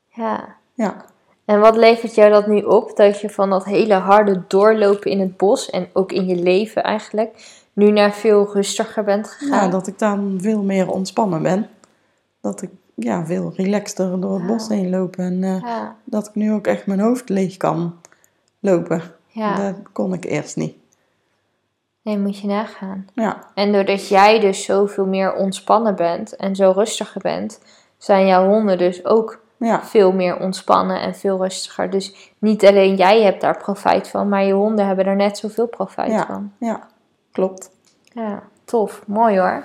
Ja. 0.09 0.57
Ja. 0.75 1.05
En 1.45 1.61
wat 1.61 1.77
levert 1.77 2.15
jou 2.15 2.31
dat 2.31 2.47
nu 2.47 2.63
op? 2.63 2.97
Dat 2.97 3.21
je 3.21 3.31
van 3.31 3.51
dat 3.51 3.65
hele 3.65 3.95
harde 3.95 4.43
doorlopen 4.49 5.11
in 5.11 5.21
het 5.21 5.37
bos 5.37 5.71
en 5.71 5.89
ook 5.93 6.13
in 6.13 6.27
je 6.27 6.37
leven 6.37 6.83
eigenlijk, 6.83 7.61
nu 7.73 7.91
naar 7.91 8.13
veel 8.13 8.53
rustiger 8.53 9.05
bent 9.05 9.29
gegaan? 9.29 9.65
Ja, 9.65 9.71
dat 9.71 9.87
ik 9.87 9.99
dan 9.99 10.39
veel 10.41 10.63
meer 10.63 10.91
ontspannen 10.91 11.43
ben. 11.43 11.69
Dat 12.41 12.63
ik 12.63 12.71
ja, 12.95 13.27
veel 13.27 13.53
relaxter 13.57 14.21
door 14.21 14.35
het 14.35 14.47
bos 14.47 14.69
heen 14.69 14.91
loop. 14.91 15.17
En 15.17 15.43
uh, 15.43 15.89
dat 16.05 16.27
ik 16.27 16.35
nu 16.35 16.53
ook 16.53 16.67
echt 16.67 16.87
mijn 16.87 17.01
hoofd 17.01 17.29
leeg 17.29 17.57
kan 17.57 17.95
lopen. 18.61 19.03
Ja. 19.27 19.57
Dat 19.57 19.75
kon 19.93 20.13
ik 20.13 20.25
eerst 20.25 20.57
niet. 20.57 20.75
Nee, 22.03 22.19
moet 22.19 22.39
je 22.39 22.47
nagaan. 22.47 23.07
Ja. 23.15 23.39
En 23.55 23.73
doordat 23.73 24.09
jij 24.09 24.41
dus 24.41 24.65
zoveel 24.65 25.07
meer 25.07 25.35
ontspannen 25.35 25.97
bent 25.97 26.37
en 26.37 26.57
zo 26.57 26.73
rustiger 26.77 27.21
bent, 27.21 27.61
zijn 27.99 28.27
jouw 28.27 28.47
honden 28.47 28.79
dus 28.79 29.05
ook 29.05 29.41
ja. 29.57 29.83
veel 29.83 30.13
meer 30.13 30.39
ontspannen 30.39 31.01
en 31.01 31.15
veel 31.15 31.43
rustiger. 31.43 31.91
Dus 31.91 32.33
niet 32.39 32.65
alleen 32.65 32.95
jij 32.95 33.23
hebt 33.23 33.41
daar 33.41 33.57
profijt 33.57 34.09
van, 34.09 34.29
maar 34.29 34.45
je 34.45 34.53
honden 34.53 34.87
hebben 34.87 35.07
er 35.07 35.17
net 35.17 35.39
zoveel 35.39 35.67
profijt 35.67 36.25
van. 36.27 36.53
Ja, 36.59 36.81
klopt. 37.33 37.71
Ja, 38.03 38.43
tof. 38.65 39.03
Mooi 39.07 39.39
hoor. 39.39 39.65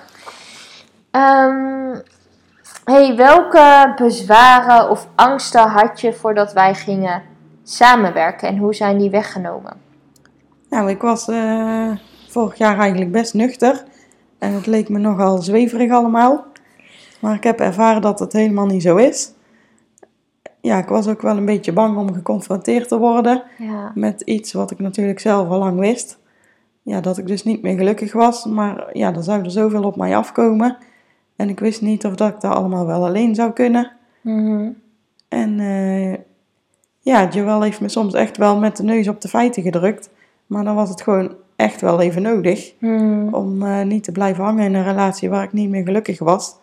Um, 1.10 2.02
hey, 2.84 3.16
welke 3.16 3.92
bezwaren 3.96 4.90
of 4.90 5.08
angsten 5.14 5.68
had 5.68 6.00
je 6.00 6.12
voordat 6.12 6.52
wij 6.52 6.74
gingen 6.74 7.22
samenwerken 7.62 8.48
en 8.48 8.56
hoe 8.56 8.74
zijn 8.74 8.98
die 8.98 9.10
weggenomen? 9.10 9.80
Nou, 10.68 10.90
ik 10.90 11.00
was 11.00 11.28
uh, 11.28 11.90
vorig 12.30 12.58
jaar 12.58 12.78
eigenlijk 12.78 13.12
best 13.12 13.34
nuchter 13.34 13.84
en 14.38 14.52
het 14.52 14.66
leek 14.66 14.88
me 14.88 14.98
nogal 14.98 15.42
zweverig 15.42 15.90
allemaal. 15.90 16.44
Maar 17.20 17.34
ik 17.34 17.42
heb 17.42 17.60
ervaren 17.60 18.02
dat 18.02 18.18
het 18.18 18.32
helemaal 18.32 18.66
niet 18.66 18.82
zo 18.82 18.96
is. 18.96 19.32
Ja, 20.60 20.78
ik 20.78 20.88
was 20.88 21.08
ook 21.08 21.22
wel 21.22 21.36
een 21.36 21.44
beetje 21.44 21.72
bang 21.72 21.96
om 21.96 22.14
geconfronteerd 22.14 22.88
te 22.88 22.98
worden 22.98 23.42
ja. 23.58 23.92
met 23.94 24.20
iets 24.20 24.52
wat 24.52 24.70
ik 24.70 24.78
natuurlijk 24.78 25.20
zelf 25.20 25.48
al 25.48 25.58
lang 25.58 25.78
wist. 25.78 26.18
Ja, 26.82 27.00
dat 27.00 27.18
ik 27.18 27.26
dus 27.26 27.44
niet 27.44 27.62
meer 27.62 27.76
gelukkig 27.76 28.12
was, 28.12 28.44
maar 28.44 28.90
ja, 28.92 29.14
er 29.14 29.22
zou 29.22 29.42
er 29.42 29.50
zoveel 29.50 29.82
op 29.82 29.96
mij 29.96 30.16
afkomen. 30.16 30.76
En 31.36 31.48
ik 31.48 31.60
wist 31.60 31.82
niet 31.82 32.06
of 32.06 32.14
dat 32.14 32.28
ik 32.28 32.40
dat 32.40 32.54
allemaal 32.54 32.86
wel 32.86 33.04
alleen 33.06 33.34
zou 33.34 33.52
kunnen. 33.52 33.92
Mhm. 34.20 34.70
En 35.28 35.58
uh, 35.58 36.14
ja, 37.00 37.28
Joël 37.28 37.62
heeft 37.62 37.80
me 37.80 37.88
soms 37.88 38.14
echt 38.14 38.36
wel 38.36 38.58
met 38.58 38.76
de 38.76 38.82
neus 38.82 39.08
op 39.08 39.20
de 39.20 39.28
feiten 39.28 39.62
gedrukt. 39.62 40.10
Maar 40.46 40.64
dan 40.64 40.74
was 40.74 40.88
het 40.88 41.02
gewoon 41.02 41.34
echt 41.58 41.80
wel 41.80 42.00
even 42.00 42.22
nodig 42.22 42.74
Mhm. 42.78 43.34
om 43.34 43.62
uh, 43.62 43.82
niet 43.82 44.04
te 44.04 44.12
blijven 44.12 44.44
hangen 44.44 44.64
in 44.64 44.74
een 44.74 44.84
relatie 44.84 45.30
waar 45.30 45.42
ik 45.42 45.52
niet 45.52 45.68
meer 45.68 45.82
gelukkig 45.84 46.18
was. 46.18 46.56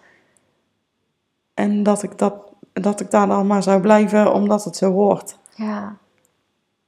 En 1.54 1.84
dat 1.84 2.04
ik, 2.04 2.18
dat, 2.18 2.34
dat 2.74 3.00
ik 3.00 3.12
daar 3.12 3.28
dan 3.28 3.48
maar 3.48 3.64
zou 3.64 3.82
blijven 3.82 4.34
omdat 4.34 4.64
het 4.64 4.76
zo 4.76 4.92
hoort. 4.92 5.38
Ja. 5.56 5.98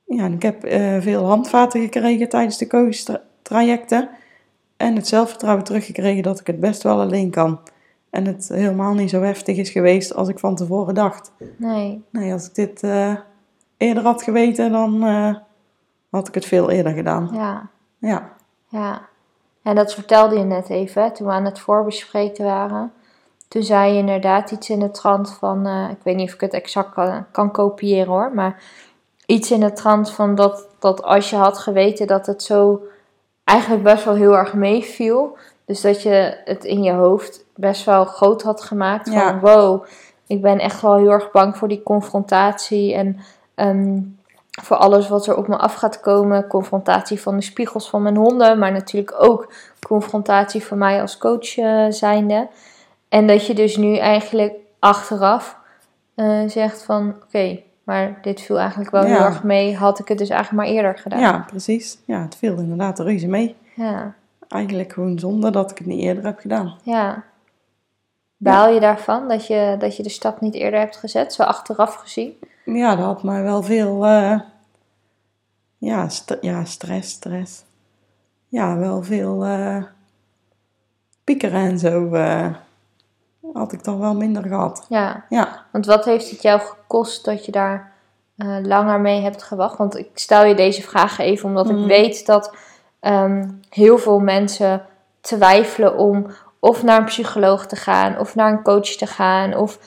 Ja, 0.05 0.23
en 0.23 0.33
ik 0.33 0.41
heb 0.41 0.65
uh, 0.65 1.01
veel 1.01 1.25
handvaten 1.25 1.81
gekregen 1.81 2.29
tijdens 2.29 2.57
de 2.57 2.67
coach-trajecten. 2.67 4.09
En 4.77 4.95
het 4.95 5.07
zelfvertrouwen 5.07 5.63
teruggekregen 5.63 6.23
dat 6.23 6.39
ik 6.39 6.47
het 6.47 6.59
best 6.59 6.83
wel 6.83 6.99
alleen 7.01 7.29
kan. 7.29 7.59
En 8.09 8.25
het 8.25 8.47
helemaal 8.53 8.93
niet 8.93 9.09
zo 9.09 9.21
heftig 9.21 9.57
is 9.57 9.69
geweest 9.69 10.13
als 10.15 10.27
ik 10.27 10.39
van 10.39 10.55
tevoren 10.55 10.93
dacht. 10.93 11.31
Nee. 11.57 12.03
Nee, 12.09 12.33
als 12.33 12.47
ik 12.47 12.55
dit 12.55 12.83
uh, 12.83 13.15
eerder 13.77 14.03
had 14.03 14.23
geweten, 14.23 14.71
dan 14.71 15.01
had 16.09 16.27
ik 16.27 16.33
het 16.33 16.45
veel 16.45 16.69
eerder 16.69 16.93
gedaan. 16.93 17.29
Ja. 17.33 17.69
Ja. 17.97 18.29
Ja. 18.67 19.01
En 19.63 19.75
dat 19.75 19.93
vertelde 19.93 20.37
je 20.37 20.43
net 20.43 20.69
even, 20.69 21.13
toen 21.13 21.27
we 21.27 21.33
aan 21.33 21.45
het 21.45 21.59
voorbespreken 21.59 22.45
waren. 22.45 22.93
Toen 23.47 23.63
zei 23.63 23.91
je 23.91 23.99
inderdaad 23.99 24.51
iets 24.51 24.69
in 24.69 24.79
de 24.79 24.91
trant 24.91 25.33
van, 25.33 25.67
uh, 25.67 25.89
ik 25.89 26.03
weet 26.03 26.15
niet 26.15 26.27
of 26.27 26.33
ik 26.33 26.41
het 26.41 26.53
exact 26.53 26.93
kan, 26.93 27.25
kan, 27.31 27.51
kopiëren 27.51 28.07
hoor, 28.07 28.31
maar 28.33 28.63
iets 29.25 29.51
in 29.51 29.59
de 29.59 29.73
trant 29.73 30.11
van 30.11 30.35
dat, 30.35 30.67
dat 30.79 31.03
als 31.03 31.29
je 31.29 31.35
had 31.35 31.57
geweten 31.57 32.07
dat 32.07 32.25
het 32.25 32.43
zo 32.43 32.81
eigenlijk 33.43 33.83
best 33.83 34.03
wel 34.03 34.15
heel 34.15 34.37
erg 34.37 34.53
meeviel, 34.53 35.37
dus 35.65 35.81
dat 35.81 36.01
je 36.01 36.41
het 36.45 36.63
in 36.63 36.83
je 36.83 36.91
hoofd 36.91 37.45
best 37.55 37.85
wel 37.85 38.05
groot 38.05 38.43
had 38.43 38.61
gemaakt. 38.61 39.09
Van 39.09 39.17
Ja. 39.17 39.39
wow, 39.39 39.85
ik 40.27 40.41
ben 40.41 40.59
echt 40.59 40.81
wel 40.81 40.95
heel 40.95 41.11
erg 41.11 41.31
bang 41.31 41.57
voor 41.57 41.67
die 41.67 41.83
confrontatie. 41.83 42.93
En 42.93 43.19
ehm, 43.55 43.99
voor 44.61 44.77
alles 44.77 45.07
wat 45.07 45.27
er 45.27 45.37
op 45.37 45.47
me 45.47 45.57
af 45.57 45.73
gaat 45.73 45.99
komen. 45.99 46.47
Confrontatie 46.47 47.21
van 47.21 47.35
de 47.35 47.41
spiegels 47.41 47.89
van 47.89 48.01
mijn 48.01 48.15
honden. 48.15 48.59
Maar 48.59 48.71
natuurlijk 48.71 49.15
ook 49.23 49.53
confrontatie 49.87 50.63
van 50.65 50.77
mij 50.77 51.01
als 51.01 51.17
coach 51.17 51.57
eh, 51.57 51.85
zijnde. 51.89 52.47
En 53.09 53.27
dat 53.27 53.45
je 53.45 53.53
dus 53.53 53.77
nu 53.77 53.97
eigenlijk 53.97 54.53
achteraf 54.79 55.57
eh, 56.15 56.39
zegt 56.47 56.83
van 56.83 57.15
oké, 57.25 57.59
maar 57.83 58.17
dit 58.21 58.41
viel 58.41 58.59
eigenlijk 58.59 58.91
wel 58.91 59.05
Ja. 59.05 59.07
heel 59.15 59.25
erg 59.25 59.43
mee. 59.43 59.75
Had 59.75 59.99
ik 59.99 60.07
het 60.07 60.17
dus 60.17 60.29
eigenlijk 60.29 60.63
maar 60.63 60.75
eerder 60.75 60.97
gedaan. 60.97 61.19
ja, 61.19 61.43
precies. 61.47 61.97
Ja, 62.05 62.21
het 62.21 62.35
viel 62.35 62.57
inderdaad 62.57 62.99
reuze 62.99 63.27
mee. 63.27 63.55
ja. 63.75 64.13
Eigenlijk 64.47 64.93
gewoon 64.93 65.19
zonder 65.19 65.51
dat 65.51 65.71
ik 65.71 65.77
het 65.77 65.87
niet 65.87 66.01
eerder 66.01 66.23
heb 66.25 66.39
gedaan. 66.39 66.77
Ja. 66.83 67.23
Baal 68.37 68.69
je 68.73 68.79
daarvan 68.79 69.27
dat 69.27 69.47
je, 69.47 69.75
dat 69.79 69.95
je 69.97 70.03
de 70.03 70.09
stap 70.09 70.41
niet 70.41 70.53
eerder 70.53 70.79
hebt 70.79 70.97
gezet, 70.97 71.33
zo 71.33 71.43
achteraf 71.43 71.95
gezien? 71.95 72.33
Ja, 72.73 72.95
dat 72.95 73.05
had 73.05 73.23
mij 73.23 73.43
wel 73.43 73.63
veel... 73.63 74.05
eh, 74.05 74.39
ja, 75.77 76.09
st- 76.09 76.37
ja, 76.41 76.63
stress, 76.65 77.09
stress. 77.11 77.63
Ja, 78.47 78.77
wel 78.77 79.03
veel 79.03 79.45
eh, 79.45 79.83
piekeren 81.23 81.61
en 81.61 81.79
zo 81.79 82.13
eh, 82.13 82.47
had 83.53 83.71
ik 83.71 83.83
dan 83.83 83.99
wel 83.99 84.15
minder 84.15 84.43
gehad. 84.43 84.85
Ja, 84.89 85.25
Ja, 85.29 85.65
want 85.71 85.85
wat 85.85 86.05
heeft 86.05 86.29
het 86.31 86.41
jou 86.41 86.59
gekost 86.59 87.25
dat 87.25 87.45
je 87.45 87.51
daar 87.51 87.91
langer 88.63 88.99
mee 89.01 89.21
hebt 89.21 89.43
gewacht? 89.43 89.77
Want 89.77 89.97
ik 89.97 90.09
stel 90.13 90.45
je 90.45 90.55
deze 90.55 90.81
vragen 90.81 91.23
even 91.25 91.49
omdat 91.49 91.65
Mhm. 91.71 91.79
ik 91.81 91.87
weet 91.87 92.25
dat 92.25 92.55
ehm, 92.99 93.49
heel 93.69 93.97
veel 93.97 94.19
mensen 94.19 94.85
twijfelen 95.21 95.97
om 95.97 96.25
of 96.59 96.83
naar 96.83 96.99
een 96.99 97.05
psycholoog 97.05 97.65
te 97.67 97.75
gaan, 97.75 98.19
of 98.19 98.35
naar 98.35 98.51
een 98.51 98.63
coach 98.63 98.87
te 98.95 99.07
gaan, 99.07 99.55
of 99.55 99.79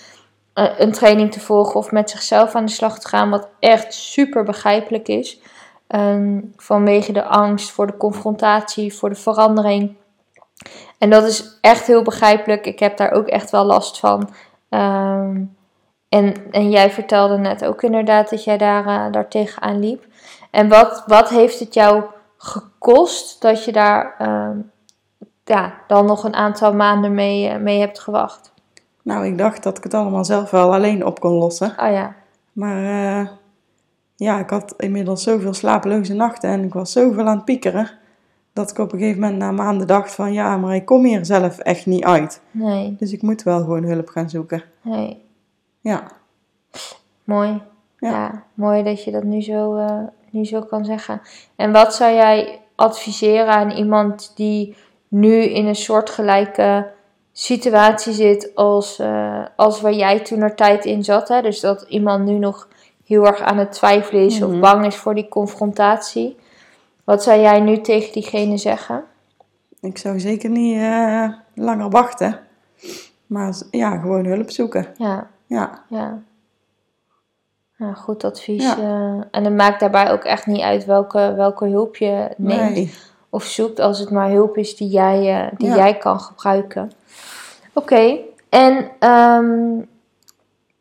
een 0.54 0.92
training 0.92 1.32
te 1.32 1.40
volgen, 1.40 1.74
of 1.74 1.90
met 1.90 2.10
zichzelf 2.10 2.54
aan 2.54 2.64
de 2.64 2.72
slag 2.72 2.98
te 2.98 3.08
gaan, 3.08 3.30
wat 3.30 3.48
echt 3.58 3.94
super 3.94 4.44
begrijpelijk 4.44 5.08
is. 5.08 5.40
Ehm, 5.86 6.40
vanwege 6.56 7.12
de 7.12 7.24
angst 7.24 7.70
voor 7.70 7.86
de 7.86 7.96
confrontatie, 7.96 8.94
voor 8.94 9.08
de 9.08 9.14
verandering. 9.14 9.96
En 10.98 11.10
dat 11.10 11.24
is 11.24 11.58
echt 11.60 11.86
heel 11.86 12.02
begrijpelijk. 12.02 12.66
Ik 12.66 12.78
heb 12.78 12.96
daar 12.96 13.12
ook 13.12 13.26
echt 13.26 13.50
wel 13.50 13.64
last 13.64 13.98
van. 13.98 14.30
Ehm, 14.68 15.42
en, 16.08 16.34
en 16.50 16.70
jij 16.70 16.90
vertelde 16.90 17.38
net 17.38 17.64
ook 17.64 17.82
inderdaad 17.82 18.30
dat 18.30 18.44
jij 18.44 18.58
daar, 18.58 18.86
eh, 18.86 19.12
daar 19.12 19.28
tegenaan 19.28 19.78
liep. 19.78 20.06
En 20.50 20.68
wat, 20.68 21.02
wat 21.06 21.28
heeft 21.28 21.58
het 21.58 21.74
jou 21.74 22.02
gekost 22.36 23.42
dat 23.42 23.64
je 23.64 23.72
daar 23.72 24.14
ehm, 24.18 24.58
ja, 25.44 25.74
dan 25.86 26.06
nog 26.06 26.24
een 26.24 26.34
aantal 26.34 26.74
maanden 26.74 27.14
mee, 27.14 27.48
eh, 27.48 27.56
mee 27.56 27.80
hebt 27.80 28.00
gewacht? 28.00 28.52
Nou, 29.02 29.26
ik 29.26 29.38
dacht 29.38 29.62
dat 29.62 29.76
ik 29.78 29.82
het 29.84 29.94
allemaal 29.94 30.24
zelf 30.24 30.50
wel 30.50 30.72
alleen 30.74 31.06
op 31.06 31.20
kon 31.20 31.32
lossen. 31.32 31.70
Oh 31.70 31.90
ja, 31.90 32.14
Maar 32.52 32.84
eh, 32.84 33.28
ja, 34.16 34.38
ik 34.38 34.50
had 34.50 34.74
inmiddels 34.76 35.22
zoveel 35.22 35.54
slapeloze 35.54 36.14
nachten 36.14 36.50
en 36.50 36.64
ik 36.64 36.72
was 36.72 36.92
zoveel 36.92 37.26
aan 37.26 37.36
het 37.36 37.44
piekeren. 37.44 37.90
Dat 38.52 38.70
ik 38.70 38.78
op 38.78 38.92
een 38.92 38.98
gegeven 38.98 39.20
moment 39.20 39.38
na 39.38 39.50
maanden 39.50 39.86
dacht 39.86 40.14
van 40.14 40.32
ja, 40.32 40.56
maar 40.56 40.74
ik 40.74 40.84
kom 40.84 41.04
hier 41.04 41.24
zelf 41.24 41.58
echt 41.58 41.86
niet 41.86 42.04
uit. 42.04 42.40
nee, 42.50 42.96
Dus 42.98 43.12
ik 43.12 43.22
moet 43.22 43.42
wel 43.42 43.58
gewoon 43.60 43.84
hulp 43.84 44.08
gaan 44.08 44.30
zoeken. 44.30 44.62
nee. 44.82 45.24
Ja, 45.80 46.02
Mooi. 47.24 47.62
Ja. 47.98 48.10
Ja. 48.10 48.42
mooi 48.54 48.82
dat 48.82 49.04
je 49.04 49.10
dat 49.10 49.22
nu 49.22 49.42
zo, 49.42 49.76
eh, 49.76 49.98
nu 50.30 50.44
zo 50.44 50.60
kan 50.60 50.84
zeggen. 50.84 51.20
En 51.56 51.72
wat 51.72 51.94
zou 51.94 52.12
jij 52.14 52.60
adviseren 52.74 53.48
aan 53.54 53.70
iemand 53.70 54.32
die 54.36 54.76
nu 55.08 55.34
in 55.42 55.66
een 55.66 55.74
soortgelijke 55.76 56.90
situatie 57.32 58.12
zit 58.12 58.50
als, 58.54 58.98
eh, 58.98 59.44
als 59.56 59.80
waar 59.80 59.92
jij 59.92 60.20
toen 60.20 60.40
er 60.40 60.54
tijd 60.54 60.84
in 60.84 61.04
zat? 61.04 61.28
Hè? 61.28 61.42
Dus 61.42 61.60
dat 61.60 61.82
iemand 61.88 62.24
nu 62.24 62.38
nog 62.38 62.68
heel 63.04 63.26
erg 63.26 63.40
aan 63.40 63.58
het 63.58 63.72
twijfelen 63.72 64.24
is 64.24 64.42
of 64.42 64.50
Mhm. 64.50 64.60
bang 64.60 64.86
is 64.86 64.96
voor 64.96 65.14
die 65.14 65.28
confrontatie. 65.28 66.36
Wat 67.04 67.22
zou 67.22 67.40
jij 67.40 67.60
nu 67.60 67.80
tegen 67.80 68.12
diegene 68.12 68.56
zeggen? 68.56 69.04
ik 69.80 69.98
zou 69.98 70.20
zeker 70.20 70.50
niet 70.50 70.76
eh, 70.76 71.28
langer 71.54 71.90
wachten. 71.90 72.38
Maar 73.26 73.54
ja, 73.70 73.98
gewoon 73.98 74.24
hulp 74.26 74.50
zoeken. 74.50 74.86
Ja, 74.96 75.30
Ja, 75.46 75.82
ja. 75.88 76.18
Goed 77.94 78.24
advies. 78.24 78.62
Ja. 78.62 78.76
eh. 78.78 79.24
en 79.30 79.44
het 79.44 79.54
maakt 79.54 79.80
daarbij 79.80 80.10
ook 80.12 80.24
echt 80.24 80.46
niet 80.46 80.60
uit 80.60 80.84
welke, 80.84 81.32
welke 81.36 81.66
hulp 81.68 81.96
je 81.96 82.28
neemt. 82.36 82.70
nee. 82.74 82.94
Of 83.30 83.44
zoekt 83.44 83.78
als 83.78 83.98
het 83.98 84.10
maar 84.10 84.30
hulp 84.30 84.56
is 84.56 84.76
die 84.76 84.88
jij, 84.88 85.44
eh, 85.46 85.52
die 85.58 85.68
Ja. 85.68 85.76
jij 85.76 85.96
kan 85.98 86.20
gebruiken. 86.20 86.92
Oké, 87.72 88.16
en 88.48 88.90
ehm, 88.98 89.80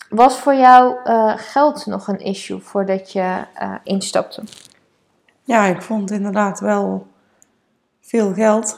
was 0.10 0.40
voor 0.40 0.56
jou 0.56 0.96
eh, 1.04 1.34
geld 1.38 1.86
nog 1.86 2.08
een 2.08 2.20
issue 2.20 2.60
voordat 2.60 3.12
je 3.12 3.44
eh, 3.54 3.74
instapte? 3.84 4.44
Ja, 5.44 5.66
ik 5.66 5.82
vond 5.82 6.12
inderdaad 6.12 6.60
wel 6.60 7.08
veel 8.02 8.34
geld. 8.34 8.76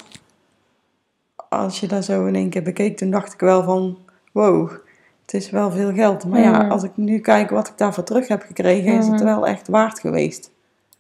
Als 1.50 1.80
je 1.80 1.88
dat 1.88 2.06
zo 2.06 2.26
in 2.26 2.36
één 2.36 2.50
keer 2.50 2.64
bekeek, 2.64 2.98
toen 2.98 3.12
dacht 3.12 3.34
ik 3.34 3.40
wel 3.40 3.64
van, 3.64 3.98
wow, 4.32 4.72
het 5.22 5.34
is 5.34 5.50
wel 5.50 5.72
veel 5.72 5.94
geld. 5.94 6.26
Maar 6.26 6.40
ja, 6.40 6.62
Mhm. 6.62 6.72
als 6.72 6.84
ik 6.84 6.92
nu 6.98 7.20
kijk 7.20 7.50
wat 7.50 7.68
ik 7.68 7.78
daarvoor 7.78 8.04
terug 8.04 8.28
heb 8.28 8.42
gekregen, 8.42 8.94
is 8.98 9.06
het 9.06 9.16
Mhm. 9.16 9.24
wel 9.24 9.48
echt 9.48 9.68
waard 9.68 10.00
geweest. 10.00 10.52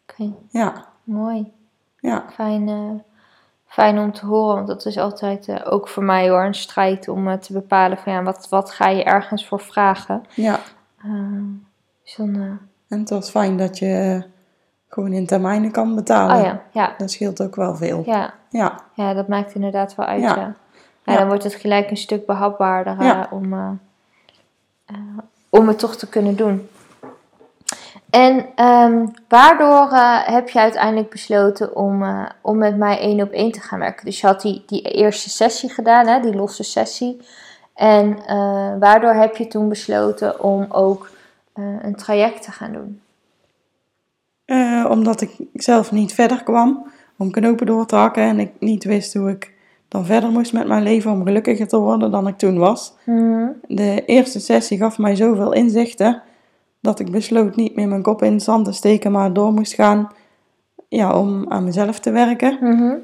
Oké, 0.10 0.32
Ja, 0.50 0.86
mooi. 1.04 1.52
Ja, 2.02 2.26
Fijn, 2.34 2.70
eh, 2.70 3.00
fijn 3.66 4.00
om 4.00 4.12
te 4.12 4.26
horen, 4.26 4.56
want 4.56 4.68
dat 4.68 4.86
is 4.86 4.98
altijd 4.98 5.48
eh, 5.48 5.72
ook 5.74 5.88
voor 5.88 6.04
mij 6.04 6.30
hoor, 6.30 6.44
een 6.44 6.54
strijd 6.54 7.08
om 7.08 7.28
eh, 7.28 7.38
te 7.38 7.54
bepalen 7.54 7.98
van 7.98 8.14
ja, 8.14 8.24
wat, 8.24 8.48
wat 8.50 8.72
ga 8.72 8.88
je 8.88 9.04
ergens 9.04 9.48
voor 9.48 9.60
vragen. 9.60 10.24
ja. 10.36 10.60
Ehm, 11.04 11.44
dus 12.04 12.16
dan, 12.16 12.60
En 12.88 13.00
het 13.00 13.10
was 13.10 13.30
fijn 13.30 13.58
dat 13.58 13.78
je 13.78 14.24
gewoon 14.88 15.14
in 15.14 15.26
termijnen 15.26 15.72
kan 15.72 15.96
betalen. 15.96 16.36
oh 16.36 16.44
ja, 16.44 16.62
ja, 16.72 16.94
Dat 16.98 17.12
scheelt 17.12 17.42
ook 17.42 17.56
wel 17.56 17.76
veel. 17.76 18.04
ja, 18.06 18.34
Ja, 18.50 18.80
Ja, 18.94 19.14
dat 19.14 19.28
maakt 19.28 19.54
inderdaad 19.54 19.96
wel 19.96 20.06
uit. 20.06 20.22
Ja. 20.22 20.36
Ja. 20.36 21.14
Ja, 21.14 21.18
dan 21.18 21.28
wordt 21.28 21.44
het 21.44 21.56
gelijk 21.56 21.90
een 21.90 21.98
stuk 21.98 22.26
behapbaarder 22.26 23.00
eh, 23.00 23.24
om, 23.32 23.80
om 25.50 25.68
het 25.68 25.80
toch 25.80 25.96
te 25.96 26.10
kunnen 26.10 26.36
doen. 26.36 26.70
En 28.12 28.46
ehm, 28.56 29.06
waardoor 29.28 29.92
eh, 29.92 30.28
heb 30.28 30.50
je 30.50 30.60
uiteindelijk 30.60 31.10
besloten 31.10 31.76
om, 31.76 32.04
eh, 32.04 32.26
om 32.42 32.58
met 32.58 32.78
mij 32.78 33.00
één 33.00 33.22
op 33.22 33.32
één 33.32 33.52
te 33.52 33.60
gaan 33.60 33.80
werken? 33.80 34.06
Dus 34.06 34.22
je 34.22 34.28
had 34.28 34.42
die, 34.42 34.64
die 34.68 34.82
eerste 34.82 35.30
sessie 35.30 35.70
gedaan, 35.70 36.08
hè, 36.08 36.20
die 36.20 36.36
losse 36.36 36.64
sessie. 36.64 37.22
En 37.76 38.18
waardoor 38.80 39.14
heb 39.14 39.36
je 39.36 39.48
toen 39.48 39.70
besloten 39.70 40.44
om 40.44 40.66
ook 40.70 41.10
een 41.82 41.96
traject 41.96 42.44
te 42.44 42.52
gaan 42.52 42.74
doen? 42.74 43.02
omdat 44.90 45.22
ik 45.22 45.36
zelf 45.54 45.92
niet 45.92 46.14
verder 46.14 46.44
kwam 46.44 46.92
om 47.18 47.32
knopen 47.32 47.66
door 47.66 47.86
te 47.86 47.96
hakken 47.96 48.24
en 48.24 48.40
ik 48.40 48.52
niet 48.60 48.84
wist 48.84 49.14
hoe 49.14 49.30
ik 49.30 49.54
dan 49.88 50.06
verder 50.06 50.30
moest 50.30 50.54
met 50.54 50.68
mijn 50.68 50.84
leven 50.84 51.12
om 51.12 51.26
gelukkiger 51.26 51.68
te 51.68 51.78
worden 51.78 52.12
dan 52.12 52.28
ik 52.28 52.38
toen 52.38 52.58
was. 52.58 52.94
Mhm. 53.06 53.48
De 53.68 54.04
eerste 54.06 54.40
sessie 54.40 54.78
gaf 54.78 54.98
mij 54.98 55.16
zoveel 55.16 55.54
inzichten 55.54 56.22
dat 56.82 57.00
ik 57.00 57.12
besloot 57.12 57.56
niet 57.56 57.76
meer 57.76 57.88
mijn 57.88 58.02
kop 58.02 58.24
in 58.24 58.34
het 58.34 58.44
zand 58.44 58.66
te 58.66 58.72
steken, 58.72 59.12
maar 59.12 59.34
door 59.34 59.54
moest 59.54 59.74
gaan 59.74 60.10
ja, 60.88 61.20
om 61.20 61.46
aan 61.52 61.64
mezelf 61.64 62.00
te 62.00 62.12
werken. 62.12 62.58
Mhm. 62.62 62.96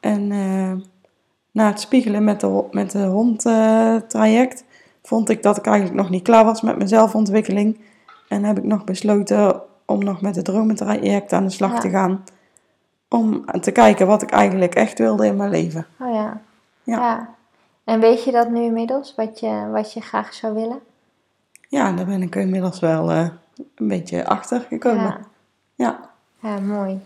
En 0.00 0.30
uh, 0.30 0.72
na 1.50 1.66
het 1.66 1.80
spiegelen 1.80 2.24
met 2.24 2.40
de, 2.40 2.64
met 2.70 2.90
de 2.90 3.04
hond 3.04 3.46
uh, 3.46 3.96
traject 3.96 4.64
vond 5.02 5.28
ik 5.28 5.42
dat 5.42 5.56
ik 5.56 5.66
eigenlijk 5.66 5.96
nog 5.96 6.10
niet 6.10 6.22
klaar 6.22 6.44
was 6.44 6.60
met 6.60 6.76
mijn 6.76 6.88
zelfontwikkeling. 6.88 7.80
En 8.28 8.44
heb 8.44 8.58
ik 8.58 8.64
nog 8.64 8.84
besloten 8.84 9.62
om 9.84 10.04
nog 10.04 10.20
met 10.20 10.36
het 10.36 10.44
dromentraject 10.44 11.32
aan 11.32 11.44
de 11.44 11.50
slag 11.50 11.80
te 11.80 11.90
gaan 11.90 12.24
om 13.08 13.44
te 13.60 13.70
kijken 13.70 14.06
wat 14.06 14.22
ik 14.22 14.30
eigenlijk 14.30 14.74
echt 14.74 14.98
wilde 14.98 15.26
in 15.26 15.36
mijn 15.36 15.50
leven. 15.50 15.86
Oh 16.00 16.14
ja. 16.14 16.40
Ja. 16.82 16.98
ja. 16.98 17.34
En 17.84 18.00
weet 18.00 18.24
je 18.24 18.32
dat 18.32 18.50
nu 18.50 18.62
inmiddels, 18.62 19.14
wat 19.14 19.40
je, 19.40 19.68
wat 19.72 19.92
je 19.92 20.00
graag 20.00 20.34
zou 20.34 20.54
willen? 20.54 20.80
Ja, 21.76 21.92
daar 21.92 22.06
ben 22.06 22.22
ik 22.22 22.34
inmiddels 22.34 22.80
wel 22.80 23.10
uh, 23.10 23.28
een 23.74 23.88
beetje 23.88 24.26
achter 24.26 24.60
gekomen. 24.60 25.04
Ja. 25.04 25.20
Ja, 25.74 26.10
ja 26.40 26.60
mooi. 26.60 27.00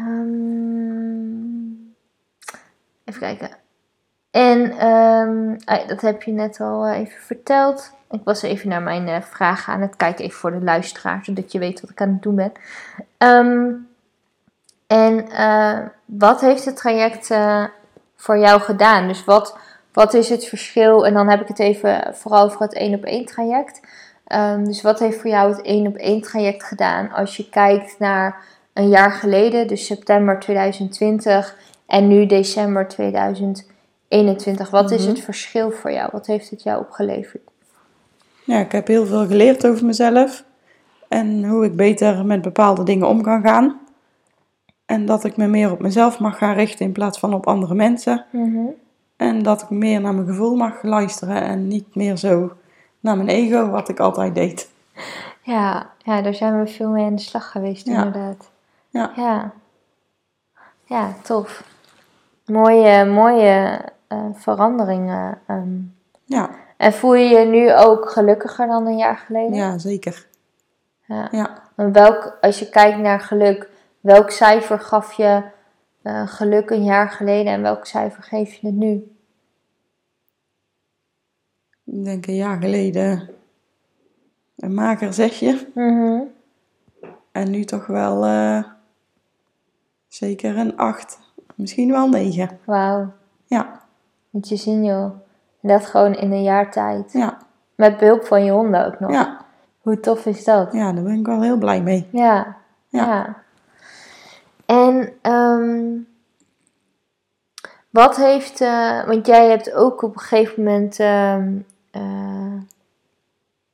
Um, 0.00 1.94
even 3.04 3.20
kijken. 3.20 3.50
En 4.30 4.86
um, 4.88 5.56
dat 5.86 6.00
heb 6.00 6.22
je 6.22 6.32
net 6.32 6.60
al 6.60 6.88
uh, 6.88 6.98
even 6.98 7.22
verteld. 7.22 7.92
Ik 8.10 8.20
was 8.24 8.42
even 8.42 8.68
naar 8.68 8.82
mijn 8.82 9.08
uh, 9.08 9.20
vragen 9.20 9.72
aan 9.72 9.80
het 9.80 9.96
kijken, 9.96 10.24
even 10.24 10.38
voor 10.38 10.50
de 10.50 10.64
luisteraar, 10.64 11.24
zodat 11.24 11.52
je 11.52 11.58
weet 11.58 11.80
wat 11.80 11.90
ik 11.90 12.00
aan 12.00 12.08
het 12.08 12.22
doen 12.22 12.34
ben. 12.34 12.52
Um, 13.18 13.88
en 14.86 15.26
uh, 15.30 15.78
wat 16.04 16.40
heeft 16.40 16.64
het 16.64 16.76
traject 16.76 17.30
uh, 17.30 17.64
voor 18.16 18.38
jou 18.38 18.60
gedaan? 18.60 19.08
Dus 19.08 19.24
wat, 19.24 19.58
wat 19.94 20.14
is 20.14 20.28
het 20.28 20.44
verschil? 20.46 21.06
En 21.06 21.14
dan 21.14 21.28
heb 21.28 21.40
ik 21.40 21.48
het 21.48 21.58
even 21.58 22.14
vooral 22.14 22.44
over 22.44 22.60
het 22.60 22.74
één 22.74 22.94
op 22.94 23.04
één 23.04 23.24
traject. 23.24 23.80
Um, 24.32 24.64
dus 24.64 24.82
wat 24.82 24.98
heeft 24.98 25.20
voor 25.20 25.30
jou 25.30 25.50
het 25.50 25.62
één 25.62 25.86
op 25.86 25.96
één 25.96 26.20
traject 26.20 26.64
gedaan 26.64 27.10
als 27.10 27.36
je 27.36 27.48
kijkt 27.48 27.98
naar 27.98 28.44
een 28.72 28.88
jaar 28.88 29.12
geleden, 29.12 29.66
dus 29.66 29.86
september 29.86 30.40
2020 30.40 31.56
en 31.86 32.08
nu 32.08 32.26
december 32.26 32.88
2021? 32.88 34.70
Wat 34.70 34.90
is 34.90 35.06
het 35.06 35.20
verschil 35.20 35.70
voor 35.70 35.92
jou? 35.92 36.08
Wat 36.12 36.26
heeft 36.26 36.50
het 36.50 36.62
jou 36.62 36.80
opgeleverd? 36.80 37.42
Ja, 38.44 38.58
ik 38.58 38.72
heb 38.72 38.86
heel 38.86 39.06
veel 39.06 39.26
geleerd 39.26 39.66
over 39.66 39.84
mezelf 39.84 40.44
en 41.08 41.44
hoe 41.44 41.64
ik 41.64 41.76
beter 41.76 42.26
met 42.26 42.42
bepaalde 42.42 42.82
dingen 42.82 43.08
om 43.08 43.22
kan 43.22 43.42
gaan. 43.42 43.80
En 44.86 45.06
dat 45.06 45.24
ik 45.24 45.36
me 45.36 45.46
meer 45.46 45.70
op 45.70 45.80
mezelf 45.80 46.18
mag 46.18 46.38
gaan 46.38 46.54
richten 46.54 46.86
in 46.86 46.92
plaats 46.92 47.18
van 47.18 47.34
op 47.34 47.46
andere 47.46 47.74
mensen. 47.74 48.24
Mhm. 48.30 48.66
En 49.16 49.42
dat 49.42 49.62
ik 49.62 49.70
meer 49.70 50.00
naar 50.00 50.14
mijn 50.14 50.26
gevoel 50.26 50.54
mag 50.56 50.82
luisteren 50.82 51.42
en 51.42 51.68
niet 51.68 51.94
meer 51.94 52.16
zo 52.16 52.52
naar 53.00 53.16
mijn 53.16 53.28
ego, 53.28 53.68
wat 53.70 53.88
ik 53.88 54.00
altijd 54.00 54.34
deed. 54.34 54.70
Ja, 55.42 55.90
ja 55.98 56.22
daar 56.22 56.34
zijn 56.34 56.60
we 56.60 56.66
veel 56.66 56.88
mee 56.88 57.04
aan 57.06 57.14
de 57.14 57.22
slag 57.22 57.50
geweest, 57.50 57.86
Ja. 57.86 57.92
inderdaad. 58.04 58.50
Ja. 58.90 59.12
Ja, 59.16 59.52
ja 60.84 61.12
tof. 61.22 61.64
Mooie, 62.46 63.04
mooie 63.04 63.80
eh, 64.08 64.18
veranderingen. 64.34 65.38
ehm. 65.46 65.68
Ja, 66.24 66.50
En 66.76 66.92
voel 66.92 67.14
je 67.14 67.28
je 67.38 67.44
nu 67.46 67.74
ook 67.74 68.10
gelukkiger 68.10 68.66
dan 68.66 68.86
een 68.86 68.96
jaar 68.96 69.16
geleden? 69.16 69.54
ja 69.54 69.78
zeker. 69.78 70.26
Ja. 71.06 71.28
Ja. 71.30 71.50
En 71.76 71.92
welk, 71.92 72.36
als 72.40 72.58
je 72.58 72.68
kijkt 72.68 72.98
naar 72.98 73.20
geluk, 73.20 73.68
welk 74.00 74.30
cijfer 74.30 74.80
gaf 74.80 75.12
je 75.12 75.42
eh, 76.04 76.28
geluk 76.28 76.70
een 76.70 76.84
jaar 76.84 77.10
geleden 77.10 77.52
en 77.52 77.62
welk 77.62 77.86
cijfer 77.86 78.22
geef 78.22 78.54
je 78.54 78.66
het 78.66 78.76
nu? 78.76 78.92
Ik 81.84 82.04
denk 82.04 82.26
een 82.26 82.34
jaar 82.36 82.60
geleden 82.60 83.28
een 84.56 84.74
mager 84.74 85.12
zesje. 85.12 85.66
Mhm. 85.74 86.20
En 87.32 87.50
nu 87.50 87.64
toch 87.64 87.86
wel 87.86 88.24
eh, 88.24 88.64
zeker 90.08 90.56
een 90.58 90.76
acht. 90.76 91.18
Misschien 91.54 91.90
wel 91.90 92.08
negen. 92.08 92.58
Wauw, 92.64 93.12
Ja, 93.46 93.80
moet 94.30 94.48
je 94.48 94.56
zien 94.56 94.84
joh. 94.84 95.04
En 95.60 95.68
dat 95.68 95.86
gewoon 95.86 96.14
in 96.14 96.32
een 96.32 96.42
jaar 96.42 96.70
tijd. 96.72 97.12
ja, 97.12 97.38
Met 97.74 97.98
behulp 97.98 98.24
van 98.24 98.44
je 98.44 98.50
honden 98.50 98.86
ook 98.86 99.00
nog. 99.00 99.10
ja. 99.10 99.42
Hoe 99.80 100.00
tof 100.00 100.26
is 100.26 100.44
dat? 100.44 100.72
Ja, 100.72 100.92
daar 100.92 101.04
ben 101.04 101.18
ik 101.18 101.26
wel 101.26 101.42
heel 101.42 101.58
blij 101.58 101.82
mee. 101.82 102.08
Ja, 102.12 102.56
Ja. 102.88 103.06
ja. 103.06 103.42
En 104.66 105.12
ehm, 105.22 105.96
wat 107.94 108.16
heeft, 108.16 108.60
eh, 108.60 109.06
want 109.06 109.26
jij 109.26 109.48
hebt 109.48 109.72
ook 109.72 110.02
op 110.02 110.14
een 110.14 110.20
gegeven 110.20 110.62
moment 110.62 110.98
ehm, 111.00 111.52
eh, 111.90 112.52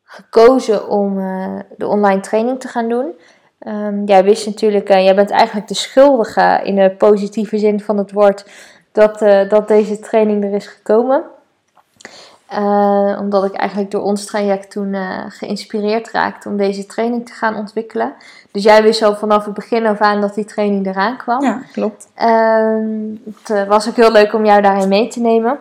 gekozen 0.03 0.89
om 0.89 1.19
eh, 1.19 1.59
de 1.77 1.87
online 1.87 2.21
training 2.21 2.61
te 2.61 2.69
gaan 2.69 2.89
doen. 2.89 3.13
Ehm, 3.59 4.05
jij 4.05 4.25
wist 4.25 4.47
natuurlijk, 4.47 4.89
jij 4.89 5.15
bent 5.15 5.31
eigenlijk 5.31 5.69
de 5.69 5.75
schuldige 5.75 6.61
in 6.65 6.75
de 6.75 6.91
positieve 6.99 7.59
zin 7.59 7.81
van 7.81 7.97
het 7.99 8.13
woord 8.13 8.51
dat, 8.93 9.19
dat 9.49 9.69
deze 9.69 9.99
training 9.99 10.45
er 10.45 10.53
is 10.53 10.67
gekomen. 10.67 11.25
Omdat 13.19 13.45
ik 13.45 13.55
eigenlijk 13.55 13.91
door 13.91 14.03
ons 14.03 14.25
traject 14.25 14.71
toen 14.71 14.95
geïnspireerd 15.29 16.11
raakte 16.11 16.49
om 16.49 16.57
deze 16.57 16.87
training 16.87 17.27
te 17.27 17.33
gaan 17.33 17.57
ontwikkelen. 17.57 18.15
Dus 18.53 18.63
jij 18.63 18.83
wist 18.83 19.03
al 19.03 19.17
vanaf 19.17 19.45
het 19.45 19.55
begin 19.55 19.87
af 19.87 19.99
aan 19.99 20.21
dat 20.21 20.35
die 20.35 20.45
training 20.45 20.87
eraan 20.87 21.17
kwam. 21.17 21.43
Ja, 21.43 21.63
klopt. 21.73 22.09
Ehm, 22.15 23.15
het 23.25 23.51
eh, 23.51 23.69
was 23.69 23.89
ook 23.89 23.97
heel 23.97 24.13
leuk 24.13 24.33
om 24.33 24.45
jou 24.45 24.63
daarin 24.63 24.89
mee 24.89 25.09
te 25.09 25.21
nemen. 25.21 25.59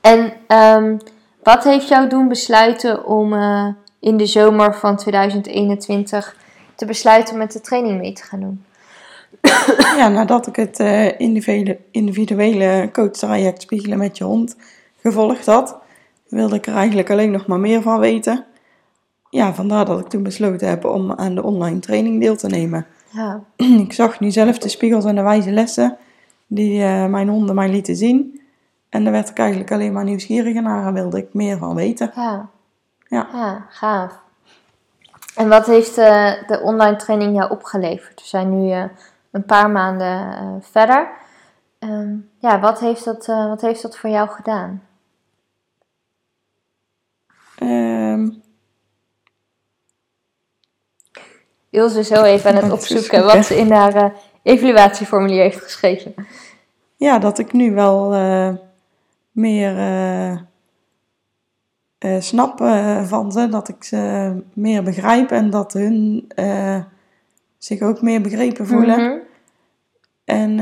En 0.00 0.32
ehm, 0.46 0.96
wat 1.42 1.64
heeft 1.64 1.88
jou 1.88 2.08
doen 2.08 2.28
besluiten 2.28 3.04
om 3.04 3.32
eh, 3.32 3.68
in 4.00 4.16
de 4.16 4.26
zomer 4.26 4.74
van 4.74 4.96
2021 4.96 6.36
te 6.74 6.86
besluiten 6.86 7.38
met 7.38 7.52
de 7.52 7.60
training 7.60 8.00
mee 8.00 8.12
te 8.12 8.22
gaan 8.22 8.40
doen? 8.40 8.64
Ja, 9.96 10.08
nadat 10.08 10.46
ik 10.46 10.56
het 10.56 10.80
eh, 10.80 11.20
individuele, 11.20 11.78
individuele 11.90 12.88
coachtraject 12.92 13.62
Spiegelen 13.62 13.98
met 13.98 14.18
je 14.18 14.24
hond 14.24 14.56
gevolgd 15.00 15.46
had, 15.46 15.76
wilde 16.28 16.54
ik 16.54 16.66
er 16.66 16.74
eigenlijk 16.74 17.10
alleen 17.10 17.30
nog 17.30 17.46
maar 17.46 17.60
meer 17.60 17.82
van 17.82 17.98
weten. 17.98 18.44
Ja, 19.36 19.54
vandaar 19.54 19.84
dat 19.84 20.00
ik 20.00 20.06
toen 20.06 20.22
besloten 20.22 20.68
heb 20.68 20.84
om 20.84 21.12
aan 21.12 21.34
de 21.34 21.42
online 21.42 21.78
training 21.78 22.20
deel 22.20 22.36
te 22.36 22.46
nemen. 22.46 22.86
Ja, 23.10 23.40
Ik 23.86 23.92
zag 23.92 24.20
nu 24.20 24.30
zelf 24.30 24.58
de 24.58 24.68
spiegels 24.68 25.04
en 25.04 25.14
de 25.14 25.22
wijze 25.22 25.50
lessen 25.50 25.96
die 26.46 26.82
eh, 26.82 27.06
mijn 27.06 27.28
honden 27.28 27.54
mij 27.54 27.68
lieten 27.68 27.96
zien. 27.96 28.40
En 28.88 29.04
daar 29.04 29.12
werd 29.12 29.28
ik 29.28 29.38
eigenlijk 29.38 29.72
alleen 29.72 29.92
maar 29.92 30.04
nieuwsgierig 30.04 30.54
naar 30.60 30.86
en 30.86 30.94
wilde 30.94 31.18
ik 31.18 31.34
meer 31.34 31.58
van 31.58 31.74
weten. 31.74 32.10
ja, 32.14 32.48
Ja. 33.08 33.28
ja, 33.32 33.66
gaaf. 33.68 34.20
En 35.34 35.48
wat 35.48 35.66
heeft 35.66 35.98
eh, 35.98 36.32
de 36.46 36.60
online 36.62 36.96
training 36.96 37.36
jou 37.36 37.50
opgeleverd? 37.50 38.20
We 38.20 38.26
zijn 38.28 38.60
nu 38.60 38.70
eh, 38.70 38.84
een 39.30 39.44
paar 39.44 39.70
maanden 39.70 40.62
verder. 40.62 41.08
Ehm, 41.78 42.14
ja, 42.38 42.60
wat 42.60 42.80
heeft, 42.80 43.04
dat, 43.04 43.26
wat 43.26 43.60
heeft 43.60 43.82
dat 43.82 43.98
voor 43.98 44.10
jou 44.10 44.28
gedaan? 44.28 44.82
Ehm, 47.58 48.28
Ilse 51.76 51.98
is 51.98 52.08
zo 52.08 52.22
even 52.22 52.50
aan 52.50 52.62
het 52.62 52.72
opzoeken 52.78 53.04
zoeken. 53.04 53.36
wat 53.36 53.46
ze 53.46 53.56
in 53.56 53.70
haar 53.70 53.94
eh, 53.94 54.10
evaluatieformulier 54.42 55.42
heeft 55.42 55.62
geschreven. 55.62 56.14
ja, 56.96 57.18
dat 57.18 57.38
ik 57.38 57.52
nu 57.52 57.74
wel 57.74 58.14
eh, 58.14 58.54
meer 59.30 59.78
eh, 61.98 62.20
snap 62.20 62.58
van 63.04 63.32
ze. 63.32 63.48
Dat 63.48 63.68
ik 63.68 63.84
ze 63.84 64.32
meer 64.52 64.82
begrijp 64.82 65.30
en 65.30 65.50
dat 65.50 65.72
hun 65.72 66.28
zich 67.58 67.80
ook 67.80 68.02
meer 68.02 68.20
begrepen 68.20 68.66
voelen. 68.66 69.00
Mhm. 69.00 69.18
En 70.24 70.58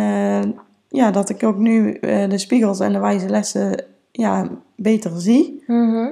ja, 0.88 1.10
dat 1.10 1.28
ik 1.28 1.42
ook 1.42 1.56
nu 1.56 1.98
de 2.00 2.38
spiegels 2.38 2.80
en 2.80 2.92
de 2.92 2.98
wijze 2.98 3.28
lessen 3.28 3.84
ja, 4.10 4.48
beter 4.76 5.20
zie. 5.20 5.64
Mhm. 5.66 6.10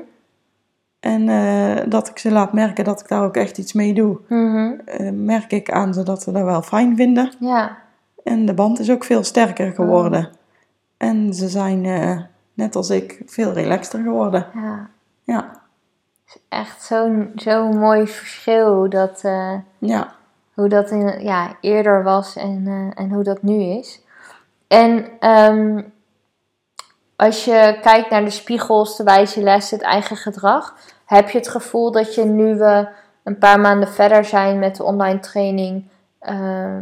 En 1.02 1.28
eh, 1.28 1.84
dat 1.88 2.08
ik 2.08 2.18
ze 2.18 2.30
laat 2.30 2.52
merken 2.52 2.84
dat 2.84 3.00
ik 3.00 3.08
daar 3.08 3.22
ook 3.24 3.36
echt 3.36 3.58
iets 3.58 3.72
mee 3.72 3.94
doe. 3.94 4.18
Mhm. 4.28 4.72
Eh, 4.84 5.10
merk 5.10 5.52
ik 5.52 5.70
aan 5.70 5.94
ze 5.94 6.02
dat 6.02 6.22
ze 6.22 6.32
dat 6.32 6.44
wel 6.44 6.62
fijn 6.62 6.96
vinden. 6.96 7.32
Ja, 7.38 7.78
En 8.24 8.46
de 8.46 8.54
band 8.54 8.78
is 8.78 8.90
ook 8.90 9.04
veel 9.04 9.24
sterker 9.24 9.72
geworden. 9.72 10.28
En 10.96 11.34
ze 11.34 11.48
zijn, 11.48 11.84
eh, 11.84 12.20
net 12.54 12.76
als 12.76 12.90
ik, 12.90 13.22
veel 13.26 13.52
relaxter 13.52 14.02
geworden. 14.02 14.46
ja. 14.54 14.90
Ja, 15.24 15.60
Echt 16.48 16.82
zo'n 16.82 17.32
zo'n 17.34 17.78
mooi 17.78 18.06
verschil 18.06 18.88
dat, 18.90 19.20
ja, 19.78 20.12
hoe 20.54 20.68
dat 20.68 20.90
in, 20.90 21.20
ja, 21.22 21.56
eerder 21.60 22.02
was 22.02 22.36
en, 22.36 22.92
en 22.94 23.10
hoe 23.10 23.22
dat 23.22 23.42
nu 23.42 23.62
is. 23.62 24.02
En 24.68 25.06
ehm, 25.20 25.82
als 27.22 27.44
je 27.44 27.78
kijkt 27.82 28.10
naar 28.10 28.24
de 28.24 28.30
spiegels, 28.30 28.96
de 28.96 29.04
wijze 29.04 29.42
les, 29.42 29.70
het 29.70 29.82
eigen 29.82 30.16
gedrag, 30.16 30.74
heb 31.06 31.30
je 31.30 31.38
het 31.38 31.48
gevoel 31.48 31.90
dat 31.90 32.14
je 32.14 32.24
nu 32.24 32.54
we 32.54 32.88
een 33.22 33.38
paar 33.38 33.60
maanden 33.60 33.88
verder 33.88 34.24
zijn 34.24 34.58
met 34.58 34.76
de 34.76 34.84
online 34.84 35.20
training 35.20 35.84
eh, 36.18 36.34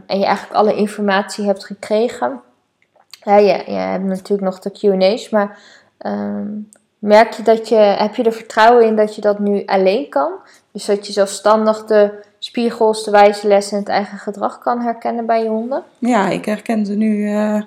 en 0.07 0.19
je 0.19 0.25
eigenlijk 0.25 0.57
alle 0.57 0.75
informatie 0.75 1.47
hebt 1.47 1.65
gekregen? 1.65 2.41
Ja, 3.23 3.37
je, 3.37 3.63
je 3.67 3.73
hebt 3.73 4.05
natuurlijk 4.05 4.41
nog 4.41 4.59
de 4.59 4.71
QA's, 4.71 5.29
maar 5.29 5.59
ehm, 5.99 6.49
merk 6.99 7.33
je 7.33 7.43
dat 7.43 7.69
je, 7.69 7.77
heb 7.77 8.15
je 8.15 8.23
er 8.23 8.33
vertrouwen 8.33 8.87
in 8.87 8.97
dat 8.97 9.15
je 9.15 9.21
dat 9.21 9.39
nu 9.39 9.65
alleen 9.67 10.09
kan? 10.09 10.33
Dus 10.73 10.85
dat 10.85 11.07
je 11.07 11.13
zelfstandig 11.13 11.85
de 11.85 12.11
spiegels, 12.39 13.05
de 13.05 13.11
wijze 13.11 13.49
lessen 13.49 13.73
en 13.73 13.83
het 13.83 13.93
eigen 13.93 14.19
gedrag 14.19 14.59
kan 14.59 14.81
herkennen 14.81 15.27
bij 15.27 15.43
je 15.43 15.49
honden? 15.49 15.83
Ja, 15.99 16.29
ik 16.29 16.45
herken 16.45 16.87
ze 16.87 16.95
nu 16.95 17.17
uh, 17.17 17.63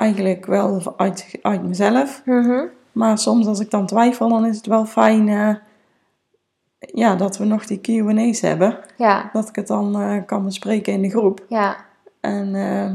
eigenlijk 0.00 0.46
wel 0.46 0.94
uit, 0.96 1.38
uit 1.42 1.62
mezelf. 1.62 2.22
Mhm. 2.24 2.64
Maar 2.92 3.18
soms 3.18 3.46
als 3.46 3.60
ik 3.60 3.70
dan 3.70 3.86
twijfel, 3.86 4.28
dan 4.28 4.46
is 4.46 4.56
het 4.56 4.66
wel 4.66 4.84
fijn 4.84 5.26
uh, 5.26 5.54
ja, 6.78 7.14
dat 7.14 7.38
we 7.38 7.44
nog 7.44 7.66
die 7.66 7.80
Q&A's 7.80 8.40
hebben. 8.40 8.78
Ja, 8.96 9.30
Dat 9.32 9.48
ik 9.48 9.56
het 9.56 9.66
dan 9.66 10.00
eh, 10.00 10.16
kan 10.26 10.44
bespreken 10.44 10.92
in 10.92 11.02
de 11.02 11.10
groep. 11.10 11.44
ja, 11.48 11.76
En 12.20 12.54
eh, 12.54 12.92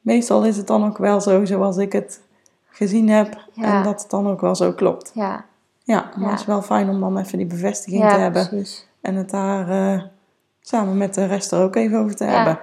meestal 0.00 0.44
is 0.44 0.56
het 0.56 0.66
dan 0.66 0.84
ook 0.84 0.98
wel 0.98 1.20
zo 1.20 1.44
zoals 1.44 1.76
ik 1.76 1.92
het 1.92 2.20
gezien 2.70 3.08
heb. 3.08 3.36
Ja. 3.52 3.64
En 3.76 3.82
dat 3.82 4.00
het 4.02 4.10
dan 4.10 4.26
ook 4.28 4.40
wel 4.40 4.54
zo 4.54 4.72
klopt. 4.72 5.10
ja. 5.14 5.44
Ja, 5.84 6.10
maar 6.16 6.30
het 6.30 6.40
is 6.40 6.46
wel 6.46 6.62
fijn 6.62 6.88
om 6.88 7.00
dan 7.00 7.18
even 7.18 7.38
die 7.38 7.46
bevestiging 7.46 8.08
te 8.08 8.16
hebben. 8.16 8.48
precies. 8.48 8.88
En 9.00 9.14
het 9.14 9.30
daar 9.30 9.68
eh, 9.68 10.02
samen 10.60 10.96
met 10.96 11.14
de 11.14 11.24
rest 11.26 11.52
er 11.52 11.62
ook 11.62 11.76
even 11.76 11.98
over 11.98 12.16
te 12.16 12.24
hebben. 12.24 12.58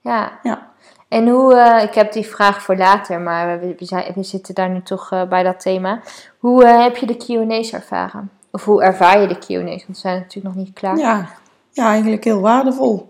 Ja. 0.00 0.38
Ja. 0.42 0.69
En 1.10 1.28
hoe, 1.28 1.54
eh, 1.54 1.82
ik 1.82 1.94
heb 1.94 2.12
die 2.12 2.26
vraag 2.26 2.62
voor 2.62 2.76
later, 2.76 3.20
maar 3.20 3.60
we, 3.60 3.74
we, 3.78 3.84
zijn, 3.84 4.12
we 4.14 4.22
zitten 4.22 4.54
daar 4.54 4.70
nu 4.70 4.82
toch 4.82 5.12
eh, 5.12 5.28
bij 5.28 5.42
dat 5.42 5.60
thema. 5.60 6.00
Hoe 6.38 6.64
eh, 6.64 6.82
heb 6.82 6.96
je 6.96 7.06
de 7.06 7.16
Q&A's 7.16 7.72
ervaren? 7.72 8.30
Of 8.50 8.64
hoe 8.64 8.82
ervaar 8.82 9.20
je 9.20 9.26
de 9.26 9.38
Q&A's? 9.38 9.84
Want 9.86 9.96
ze 9.96 10.00
zijn 10.00 10.18
natuurlijk 10.18 10.54
nog 10.54 10.64
niet 10.64 10.72
klaar. 10.72 10.98
Ja, 10.98 11.28
ja, 11.70 11.88
eigenlijk 11.88 12.24
heel 12.24 12.40
waardevol. 12.40 13.08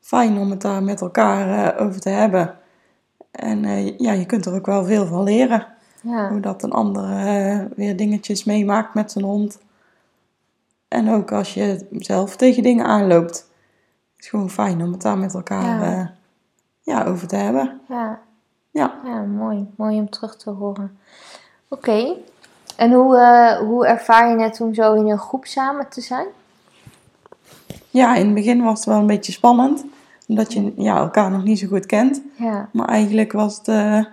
Fijn 0.00 0.38
om 0.38 0.50
het 0.50 0.60
daar 0.60 0.82
met 0.82 1.00
elkaar 1.00 1.78
over 1.78 2.00
te 2.00 2.08
hebben. 2.08 2.58
En 3.30 3.64
ja, 3.98 4.12
je 4.12 4.26
kunt 4.26 4.46
er 4.46 4.54
ook 4.54 4.66
wel 4.66 4.84
veel 4.84 5.06
van 5.06 5.22
leren. 5.22 5.66
Ja. 6.02 6.28
Hoe 6.28 6.40
dat 6.40 6.62
een 6.62 6.72
ander 6.72 7.08
weer 7.76 7.96
dingetjes 7.96 8.44
meemaakt 8.44 8.94
met 8.94 9.12
zijn 9.12 9.24
hond. 9.24 9.58
En 10.88 11.10
ook 11.10 11.32
als 11.32 11.54
je 11.54 11.86
zelf 11.90 12.36
tegen 12.36 12.62
dingen 12.62 12.84
aanloopt. 12.84 13.50
Het 14.14 14.24
is 14.24 14.28
gewoon 14.28 14.50
fijn 14.50 14.82
om 14.82 14.92
het 14.92 15.02
daar 15.02 15.18
met 15.18 15.34
elkaar 15.34 15.90
Ja. 15.90 16.14
Ja. 16.84 17.04
over 17.04 17.28
te 17.28 17.36
hebben. 17.36 17.80
Ja. 17.88 18.20
Ja. 18.70 18.94
Ja, 19.04 19.20
mooi. 19.20 19.66
Mooi 19.76 19.98
om 19.98 20.10
terug 20.10 20.36
te 20.36 20.50
horen. 20.50 20.98
Oké. 21.68 22.16
En 22.76 22.92
hoe, 22.92 23.16
eh, 23.18 23.58
hoe 23.58 23.86
ervaar 23.86 24.28
je 24.30 24.42
het 24.42 24.60
om 24.60 24.74
zo 24.74 24.94
in 24.94 25.10
een 25.10 25.18
groep 25.18 25.44
samen 25.46 25.88
te 25.88 26.00
zijn? 26.00 26.26
ja, 27.90 28.14
in 28.14 28.24
het 28.24 28.34
begin 28.34 28.62
was 28.62 28.78
het 28.78 28.88
wel 28.88 28.98
een 28.98 29.06
beetje 29.06 29.32
spannend. 29.32 29.84
Omdat 30.28 30.52
je 30.52 30.72
ja, 30.76 30.96
elkaar 30.96 31.30
nog 31.30 31.44
niet 31.44 31.58
zo 31.58 31.66
goed 31.66 31.86
kent. 31.86 32.22
Ja, 32.36 32.68
Maar 32.72 32.88
eigenlijk 32.88 33.32
was 33.32 33.56
het, 33.56 33.68
eh, 33.68 34.04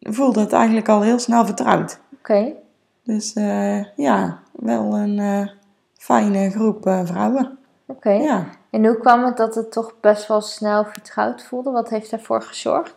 voelde 0.00 0.40
het 0.40 0.52
eigenlijk 0.52 0.88
al 0.88 1.00
heel 1.00 1.18
snel 1.18 1.44
vertrouwd. 1.46 2.00
oké. 2.14 2.52
Dus 3.04 3.32
eh, 3.32 3.96
ja, 3.96 4.38
wel 4.52 4.96
een 4.98 5.50
fijne 5.96 6.50
groep 6.50 6.82
vrouwen. 7.04 7.58
Oké. 7.86 8.10
Ja. 8.10 8.46
En 8.70 8.86
hoe 8.86 8.98
kwam 8.98 9.24
het 9.24 9.36
dat 9.36 9.54
het 9.54 9.72
toch 9.72 9.94
best 10.00 10.26
wel 10.28 10.40
snel 10.40 10.84
vertrouwd 10.84 11.42
voelde? 11.42 11.70
Wat 11.70 11.88
heeft 11.88 12.10
daarvoor 12.10 12.42
gezorgd? 12.42 12.94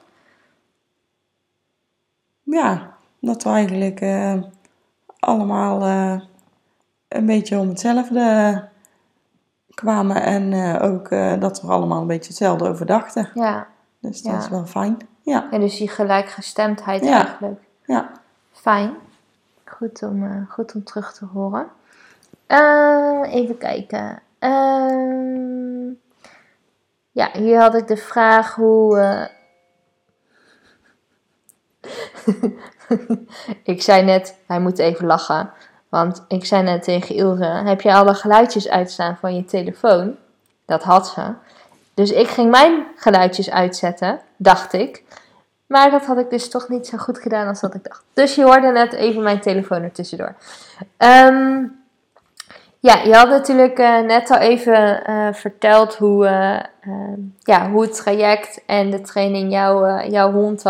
ja, 2.44 2.94
dat 3.20 3.44
we 3.44 3.50
eigenlijk 3.50 4.02
eh, 4.02 4.42
allemaal 5.20 5.82
eh, 5.82 6.22
een 7.08 7.26
beetje 7.26 7.58
om 7.58 7.68
hetzelfde 7.70 8.68
kwamen. 9.74 10.22
En 10.24 10.54
eh, 10.54 10.92
ook 10.92 11.08
eh, 11.10 11.40
dat 11.40 11.62
we 11.62 11.68
er 11.68 11.74
allemaal 11.74 12.02
een 12.02 12.08
beetje 12.08 12.28
hetzelfde 12.30 12.68
over 12.68 12.86
dachten. 12.86 13.30
Ja. 13.34 13.68
Dus 14.00 14.22
dat 14.22 14.32
Ja. 14.32 14.38
is 14.40 14.48
wel 14.50 14.66
fijn. 14.66 14.98
Ja, 15.22 15.52
En 15.52 15.60
dus 15.60 15.78
die 15.78 15.88
gelijkgestemdheid 15.90 17.04
Ja. 17.04 17.26
eigenlijk. 17.26 17.62
ja. 17.86 18.12
Fijn. 18.52 18.94
Goed 19.66 20.04
om, 20.04 20.24
eh, 20.24 20.50
goed 20.50 20.76
om 20.76 20.84
terug 20.84 21.14
te 21.14 21.26
horen. 21.26 21.68
Eh, 22.48 23.22
even 23.34 23.58
kijken. 23.58 24.22
Ehm, 24.44 25.94
ja, 27.12 27.30
hier 27.34 27.60
had 27.60 27.76
ik 27.76 27.88
de 27.88 27.98
vraag 27.98 28.56
hoe. 28.56 29.00
eh, 29.00 29.26
ik 33.74 33.82
zei 33.82 34.04
net, 34.04 34.38
hij 34.48 34.60
moet 34.60 34.80
even 34.80 35.06
lachen. 35.06 35.52
Want 35.90 36.26
ik 36.28 36.46
zei 36.46 36.64
net 36.64 36.84
tegen 36.84 37.16
Ilse: 37.16 37.44
Heb 37.44 37.82
je 37.82 37.94
alle 37.94 38.14
geluidjes 38.14 38.70
uitstaan 38.70 39.18
van 39.18 39.36
je 39.36 39.46
telefoon? 39.46 40.16
Dat 40.66 40.84
had 40.84 41.08
ze. 41.08 41.34
Dus 41.94 42.12
ik 42.12 42.28
ging 42.28 42.52
mijn 42.52 42.88
geluidjes 42.96 43.50
uitzetten, 43.50 44.20
dacht 44.38 44.74
ik. 44.74 45.04
Maar 45.68 45.92
dat 45.92 46.06
had 46.06 46.18
ik 46.18 46.30
dus 46.30 46.50
toch 46.50 46.70
niet 46.70 46.88
zo 46.88 46.98
goed 46.98 47.20
gedaan 47.20 47.48
als 47.48 47.60
dat 47.60 47.74
ik 47.74 47.84
dacht. 47.84 48.04
Dus 48.14 48.36
je 48.36 48.44
hoorde 48.44 48.72
net 48.72 48.94
even 48.94 49.24
mijn 49.24 49.42
telefoon 49.42 49.82
er 49.82 49.92
tussendoor. 49.92 50.36
Ehm, 50.98 51.66
ja, 52.84 53.02
je 53.02 53.14
had 53.14 53.30
natuurlijk 53.30 53.80
eh, 53.80 54.00
net 54.00 54.30
al 54.30 54.38
even 54.38 55.06
eh, 55.06 55.34
verteld 55.34 55.96
hoe, 55.96 56.28
eh, 56.28 56.64
ehm, 56.82 57.20
ja, 57.40 57.70
hoe 57.70 57.82
het 57.82 57.96
traject 57.96 58.64
en 58.66 58.90
de 58.90 59.02
training 59.02 59.52
jouw, 59.52 60.08
jouw, 60.10 60.32
hond, 60.32 60.64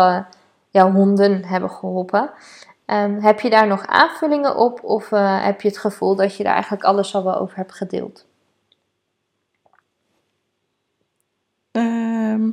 jouw 0.70 0.92
honden 0.92 1.44
hebben 1.44 1.70
geholpen. 1.70 2.30
Ehm, 2.86 3.20
heb 3.20 3.40
je 3.40 3.50
daar 3.50 3.66
nog 3.66 3.86
aanvullingen 3.86 4.56
op 4.56 4.84
of 4.84 5.10
heb 5.40 5.60
je 5.60 5.68
het 5.68 5.78
gevoel 5.78 6.16
dat 6.16 6.36
je 6.36 6.42
daar 6.42 6.52
eigenlijk 6.52 6.84
alles 6.84 7.14
al 7.14 7.24
wel 7.24 7.38
over 7.38 7.56
hebt 7.56 7.74
gedeeld? 7.74 8.26
Ehm, 11.70 12.50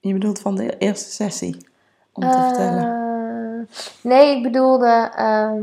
je 0.00 0.12
bedoelt 0.12 0.38
van 0.38 0.54
de 0.54 0.78
eerste 0.78 1.10
sessie, 1.10 1.66
om 2.12 2.22
te 2.30 2.42
vertellen. 2.42 3.06
Nee, 4.00 4.36
ik 4.36 4.42
bedoelde 4.42 5.10
ehm, 5.16 5.62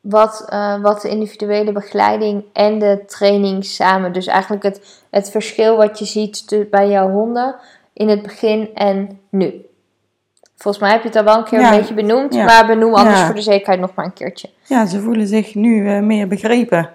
wat, 0.00 0.44
eh, 0.48 0.80
wat 0.82 1.02
de 1.02 1.08
individuele 1.08 1.72
begeleiding 1.72 2.44
en 2.52 2.78
de 2.78 3.02
training 3.06 3.64
samen. 3.64 4.12
Dus 4.12 4.26
eigenlijk 4.26 4.62
het, 4.62 5.02
het 5.10 5.30
verschil 5.30 5.76
wat 5.76 5.98
je 5.98 6.04
ziet 6.04 6.66
bij 6.70 6.88
jouw 6.88 7.10
honden 7.10 7.54
in 7.92 8.08
het 8.08 8.22
begin 8.22 8.68
en 8.74 9.20
nu. 9.30 9.64
Volgens 10.56 10.82
mij 10.84 10.92
heb 10.92 11.02
je 11.02 11.08
het 11.08 11.16
al 11.16 11.24
wel 11.24 11.36
een 11.36 11.44
keer 11.44 11.60
Ja, 11.60 11.72
een 11.72 11.78
beetje 11.78 11.94
benoemd, 11.94 12.34
ja. 12.34 12.44
maar 12.44 12.66
benoem 12.66 12.94
anders 12.94 13.18
Ja. 13.18 13.26
voor 13.26 13.34
de 13.34 13.40
zekerheid 13.40 13.80
nog 13.80 13.94
maar 13.94 14.04
een 14.04 14.12
keertje. 14.12 14.48
Ja, 14.66 14.86
ze 14.86 15.00
voelen 15.00 15.26
zich 15.26 15.54
nu 15.54 15.88
eh, 15.88 16.00
meer 16.02 16.28
begrepen. 16.28 16.90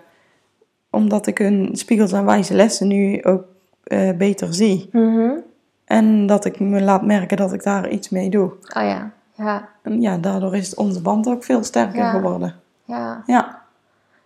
Omdat 0.90 1.28
ik 1.28 1.38
hun 1.38 1.70
spiegels 1.74 2.12
en 2.12 2.26
wijze 2.26 2.54
lessen 2.54 2.88
nu 2.88 3.24
ook 3.24 3.44
eh, 3.84 4.12
beter 4.12 4.54
zie. 4.54 4.90
Mhm. 4.92 5.32
En 5.86 6.26
dat 6.26 6.46
ik 6.46 6.60
me 6.60 6.82
laat 6.82 7.06
merken 7.06 7.38
dat 7.38 7.54
ik 7.54 7.64
daar 7.64 7.90
iets 7.90 8.10
mee 8.10 8.30
doe. 8.30 8.52
Oh 8.78 8.84
ja, 8.84 9.12
ja, 9.42 9.68
En 9.82 10.02
ja, 10.02 10.18
daardoor 10.18 10.56
is 10.56 10.76
onze 10.76 11.02
band 11.02 11.28
ook 11.28 11.44
veel 11.44 11.64
sterker 11.64 11.98
Ja. 12.00 12.10
geworden. 12.10 12.56
ja. 12.86 13.22
Ja, 13.26 13.60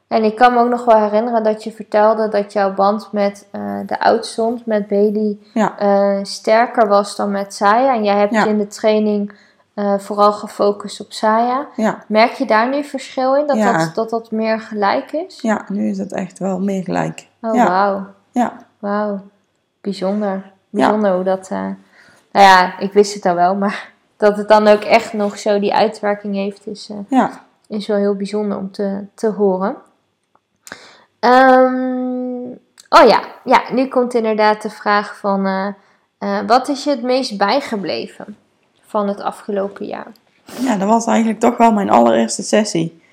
En 0.07 0.23
ik 0.23 0.35
kan 0.35 0.53
me 0.53 0.59
ook 0.59 0.69
nog 0.69 0.85
wel 0.85 0.97
herinneren 0.97 1.43
dat 1.43 1.63
je 1.63 1.71
vertelde 1.71 2.29
dat 2.29 2.53
jouw 2.53 2.73
band 2.73 3.09
met 3.11 3.47
eh, 3.51 3.79
de 3.85 3.99
oudstond, 3.99 4.65
met 4.65 4.87
Bailey, 4.87 5.37
ja, 5.53 5.77
eh, 5.77 6.19
sterker 6.23 6.87
was 6.87 7.15
dan 7.15 7.31
met 7.31 7.53
Saya. 7.53 7.93
En 7.93 8.03
jij 8.03 8.17
hebt 8.17 8.33
Ja. 8.33 8.45
in 8.45 8.57
de 8.57 8.67
training 8.67 9.43
eh, 9.73 9.97
vooral 9.97 10.31
gefocust 10.33 11.01
op 11.01 11.11
Saya. 11.13 11.67
ja. 11.75 12.03
Merk 12.07 12.31
je 12.31 12.45
daar 12.45 12.69
nu 12.69 12.83
verschil 12.83 13.35
in? 13.35 13.47
Dat, 13.47 13.57
dat, 13.57 13.91
dat 13.95 14.09
dat 14.09 14.31
meer 14.31 14.59
gelijk 14.59 15.11
is? 15.11 15.41
Ja, 15.41 15.65
nu 15.67 15.89
is 15.89 15.97
het 15.97 16.13
echt 16.13 16.39
wel 16.39 16.59
meer 16.59 16.83
gelijk. 16.83 17.27
Oh, 17.41 17.65
wauw. 17.67 18.05
Ja, 18.31 18.53
Wauw. 18.79 19.19
Bijzonder. 19.81 20.51
Bijzonder 20.69 21.13
hoe 21.13 21.23
dat... 21.23 21.49
nou 21.49 21.75
ja, 22.31 22.79
ik 22.79 22.93
wist 22.93 23.13
het 23.13 23.25
al 23.25 23.35
wel, 23.35 23.55
maar 23.55 23.91
dat 24.25 24.37
het 24.37 24.47
dan 24.47 24.67
ook 24.67 24.83
echt 24.83 25.13
nog 25.13 25.37
zo 25.37 25.59
die 25.59 25.73
uitwerking 25.73 26.35
heeft, 26.35 26.67
is, 26.67 26.89
eh, 26.89 26.97
ja. 27.09 27.45
is 27.67 27.87
wel 27.87 27.97
heel 27.97 28.15
bijzonder 28.15 28.57
om 28.57 28.71
te, 28.71 29.05
te 29.13 29.27
horen. 29.27 29.75
Ehm, 31.19 32.43
oh 32.89 33.07
ja. 33.07 33.21
ja, 33.43 33.61
nu 33.71 33.87
komt 33.87 34.13
inderdaad 34.13 34.61
de 34.61 34.69
vraag 34.69 35.17
van... 35.17 35.45
eh, 35.45 35.67
eh, 36.17 36.47
wat 36.47 36.67
is 36.67 36.83
je 36.83 36.89
het 36.89 37.01
meest 37.01 37.37
bijgebleven 37.37 38.37
van 38.85 39.07
het 39.07 39.21
afgelopen 39.21 39.85
jaar? 39.85 40.11
Ja, 40.59 40.77
dat 40.77 40.89
was 40.89 41.05
eigenlijk 41.05 41.39
toch 41.39 41.57
wel 41.57 41.71
mijn 41.71 41.89
allereerste 41.89 42.43
sessie. 42.43 43.03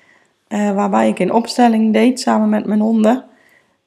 Waarbij 0.47 1.07
ik 1.07 1.19
een 1.19 1.33
opstelling 1.33 1.93
deed 1.93 2.19
samen 2.19 2.49
met 2.49 2.65
mijn 2.65 2.79
honden. 2.79 3.25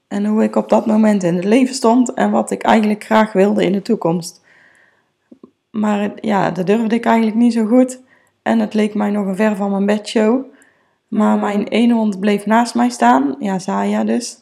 En 0.09 0.25
hoe 0.25 0.43
ik 0.43 0.57
op 0.57 0.69
dat 0.69 0.87
moment 0.87 1.23
in 1.23 1.35
het 1.35 1.45
leven 1.45 1.75
stond 1.75 2.15
en 2.15 2.31
wat 2.31 2.51
ik 2.51 2.63
eigenlijk 2.63 3.05
graag 3.05 3.33
wilde 3.33 3.65
in 3.65 3.73
de 3.73 3.83
toekomst. 3.83 4.41
Maar 5.79 6.11
ja, 6.21 6.51
dat 6.51 6.67
durfde 6.67 6.95
ik 6.95 7.05
eigenlijk 7.05 7.37
niet 7.37 7.53
zo 7.53 7.67
goed. 7.67 8.01
En 8.43 8.59
het 8.59 8.75
leek 8.75 8.95
mij 8.95 9.11
nog 9.11 9.27
een 9.27 9.37
ver 9.37 9.57
van 9.57 9.71
mijn 9.71 9.87
bedshow. 9.87 10.45
Maar 11.09 11.39
mijn 11.39 11.67
ene 11.69 11.95
hond 11.95 12.21
bleef 12.21 12.47
naast 12.47 12.75
mij 12.75 12.89
staan. 12.89 13.37
Ja, 13.39 13.59
Zaya 13.59 14.05
dus. 14.05 14.39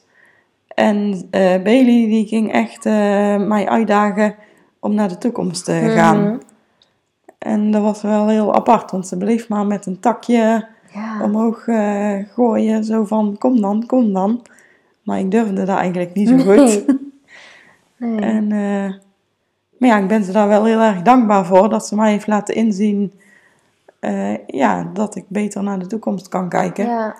En 0.75 1.27
eh, 1.31 1.62
Bailey 1.62 2.07
die 2.07 2.27
ging 2.27 2.53
echt 2.53 2.87
eh, 2.87 2.92
mij 3.37 3.68
uitdagen 3.68 4.35
om 4.81 4.94
naar 4.94 5.09
de 5.09 5.18
toekomst 5.18 5.64
te 5.64 5.92
gaan. 5.97 6.23
Mhm. 6.23 6.38
En 7.38 7.70
dat 7.70 7.83
was 7.83 8.03
wel 8.03 8.29
heel 8.29 8.55
apart, 8.55 8.90
want 8.90 9.07
ze 9.07 9.16
bleef 9.16 9.49
maar 9.49 9.66
met 9.66 9.87
een 9.87 10.01
takje 10.01 10.66
Ja. 10.92 11.23
omhoog 11.23 11.66
eh, 11.66 12.18
gooien. 12.35 12.85
Zo 12.85 13.05
van, 13.05 13.37
kom 13.38 13.61
dan, 13.61 13.87
kom 13.87 14.12
dan. 14.12 14.42
Maar 15.03 15.18
ik 15.18 15.31
durfde 15.31 15.64
dat 15.64 15.77
eigenlijk 15.77 16.14
niet 16.14 16.29
zo 16.29 16.37
goed. 16.37 16.85
Nee. 17.97 18.20
En, 18.35 18.53
eh, 18.53 18.94
maar 19.78 19.88
ja, 19.88 19.98
ik 19.98 20.08
ben 20.08 20.24
ze 20.24 20.32
daar 20.32 20.48
wel 20.48 20.64
heel 20.64 20.80
erg 20.80 21.02
dankbaar 21.02 21.46
voor. 21.46 21.68
Dat 21.68 21.87
ze 21.87 21.94
mij 21.94 22.10
heeft 22.10 22.26
laten 22.26 22.54
inzien 22.54 23.12
eh, 24.04 24.46
ja, 24.46 24.90
dat 24.92 25.16
ik 25.16 25.24
beter 25.28 25.62
naar 25.62 25.78
de 25.78 25.87
toekomst 25.87 26.28
kan 26.28 26.48
kijken. 26.48 26.87
Ja, 26.87 27.16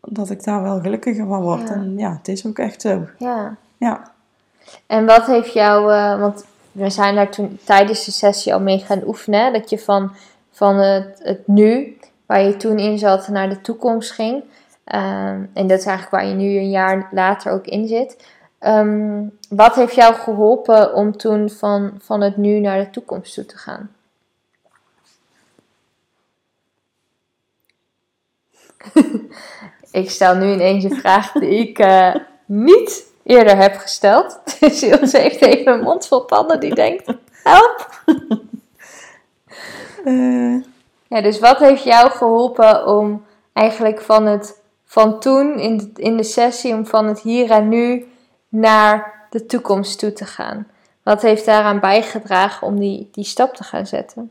Dat 0.00 0.30
ik 0.30 0.44
daar 0.44 0.62
wel 0.62 0.80
gelukkiger 0.80 1.26
van 1.26 1.42
word. 1.42 1.68
Ja. 1.68 1.74
En 1.74 1.98
ja, 1.98 2.16
het 2.16 2.28
is 2.28 2.46
ook 2.46 2.58
echt 2.58 2.80
zo. 2.80 3.06
ja. 3.18 3.56
Ja, 3.78 4.10
En 4.86 5.06
wat 5.06 5.26
heeft 5.26 5.52
jou, 5.52 5.92
eh, 5.92 6.20
want 6.20 6.44
we 6.72 6.90
zijn 6.90 7.14
daar 7.14 7.30
toen 7.30 7.58
tijdens 7.64 8.04
de 8.04 8.10
sessie 8.10 8.54
al 8.54 8.60
mee 8.60 8.78
gaan 8.78 9.02
oefenen, 9.06 9.44
hè, 9.44 9.52
dat 9.52 9.70
je 9.70 9.78
van, 9.78 10.12
van 10.50 10.76
het, 10.76 11.20
het 11.22 11.46
nu, 11.46 11.96
waar 12.26 12.42
je 12.42 12.56
toen 12.56 12.78
in 12.78 12.98
zat, 12.98 13.28
naar 13.28 13.48
de 13.48 13.60
toekomst 13.60 14.12
ging. 14.12 14.42
Ehm, 14.84 15.40
en 15.52 15.66
dat 15.66 15.78
is 15.78 15.86
eigenlijk 15.86 16.10
waar 16.10 16.26
je 16.26 16.34
nu 16.34 16.56
een 16.56 16.70
jaar 16.70 17.08
later 17.10 17.52
ook 17.52 17.66
in 17.66 17.86
zit. 17.86 18.26
Ehm, 18.58 19.22
wat 19.48 19.74
heeft 19.74 19.94
jou 19.94 20.14
geholpen 20.14 20.94
om 20.94 21.16
toen 21.16 21.50
van, 21.50 21.94
van 22.02 22.20
het 22.20 22.36
nu 22.36 22.60
naar 22.60 22.78
de 22.78 22.90
toekomst 22.90 23.34
toe 23.34 23.46
te 23.46 23.56
gaan? 23.56 23.90
ik 29.90 30.10
stel 30.10 30.34
nu 30.34 30.52
ineens 30.52 30.84
een 30.84 30.96
vraag 30.96 31.32
die 31.32 31.68
ik 31.68 31.78
eh, 31.78 32.14
niet 32.44 33.06
eerder 33.22 33.56
heb 33.56 33.76
gesteld. 33.76 34.40
Dus 34.60 34.82
Ilse 34.82 35.18
heeft 35.18 35.42
even 35.42 35.72
een 35.72 35.80
mond 35.80 36.06
vol 36.06 36.24
tanden 36.24 36.60
die 36.60 36.74
denkt, 36.74 37.12
help! 37.42 38.02
Eh, 40.04 40.54
Ja, 41.08 41.20
dus 41.20 41.38
wat 41.38 41.58
heeft 41.58 41.82
jou 41.82 42.10
geholpen 42.10 42.86
om 42.86 43.24
eigenlijk 43.52 44.00
van 44.00 44.26
het 44.26 44.60
van 44.84 45.20
toen 45.20 45.58
in 45.58 45.76
de, 45.76 45.90
in 45.96 46.16
de 46.16 46.22
sessie, 46.22 46.74
om 46.74 46.86
van 46.86 47.06
het 47.06 47.20
hier 47.20 47.50
en 47.50 47.68
nu 47.68 48.06
naar 48.60 49.26
de 49.30 49.46
toekomst 49.46 49.98
toe 49.98 50.12
te 50.12 50.24
gaan? 50.24 50.66
Wat 51.02 51.22
heeft 51.22 51.44
daaraan 51.44 51.80
bijgedragen 51.80 52.66
om 52.66 52.78
die, 52.78 53.08
die 53.12 53.24
stap 53.24 53.54
te 53.54 53.64
gaan 53.64 53.86
zetten? 53.86 54.30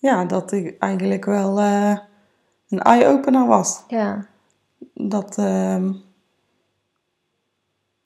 ja, 0.00 0.24
dat 0.24 0.52
ik 0.52 0.78
eigenlijk 0.78 1.24
wel 1.24 1.58
eh, 1.58 1.98
een 2.68 2.80
eye-opener 2.82 3.46
was. 3.46 3.82
Ja, 3.88 4.26
Dat, 4.94 5.38
ehm, 5.38 5.92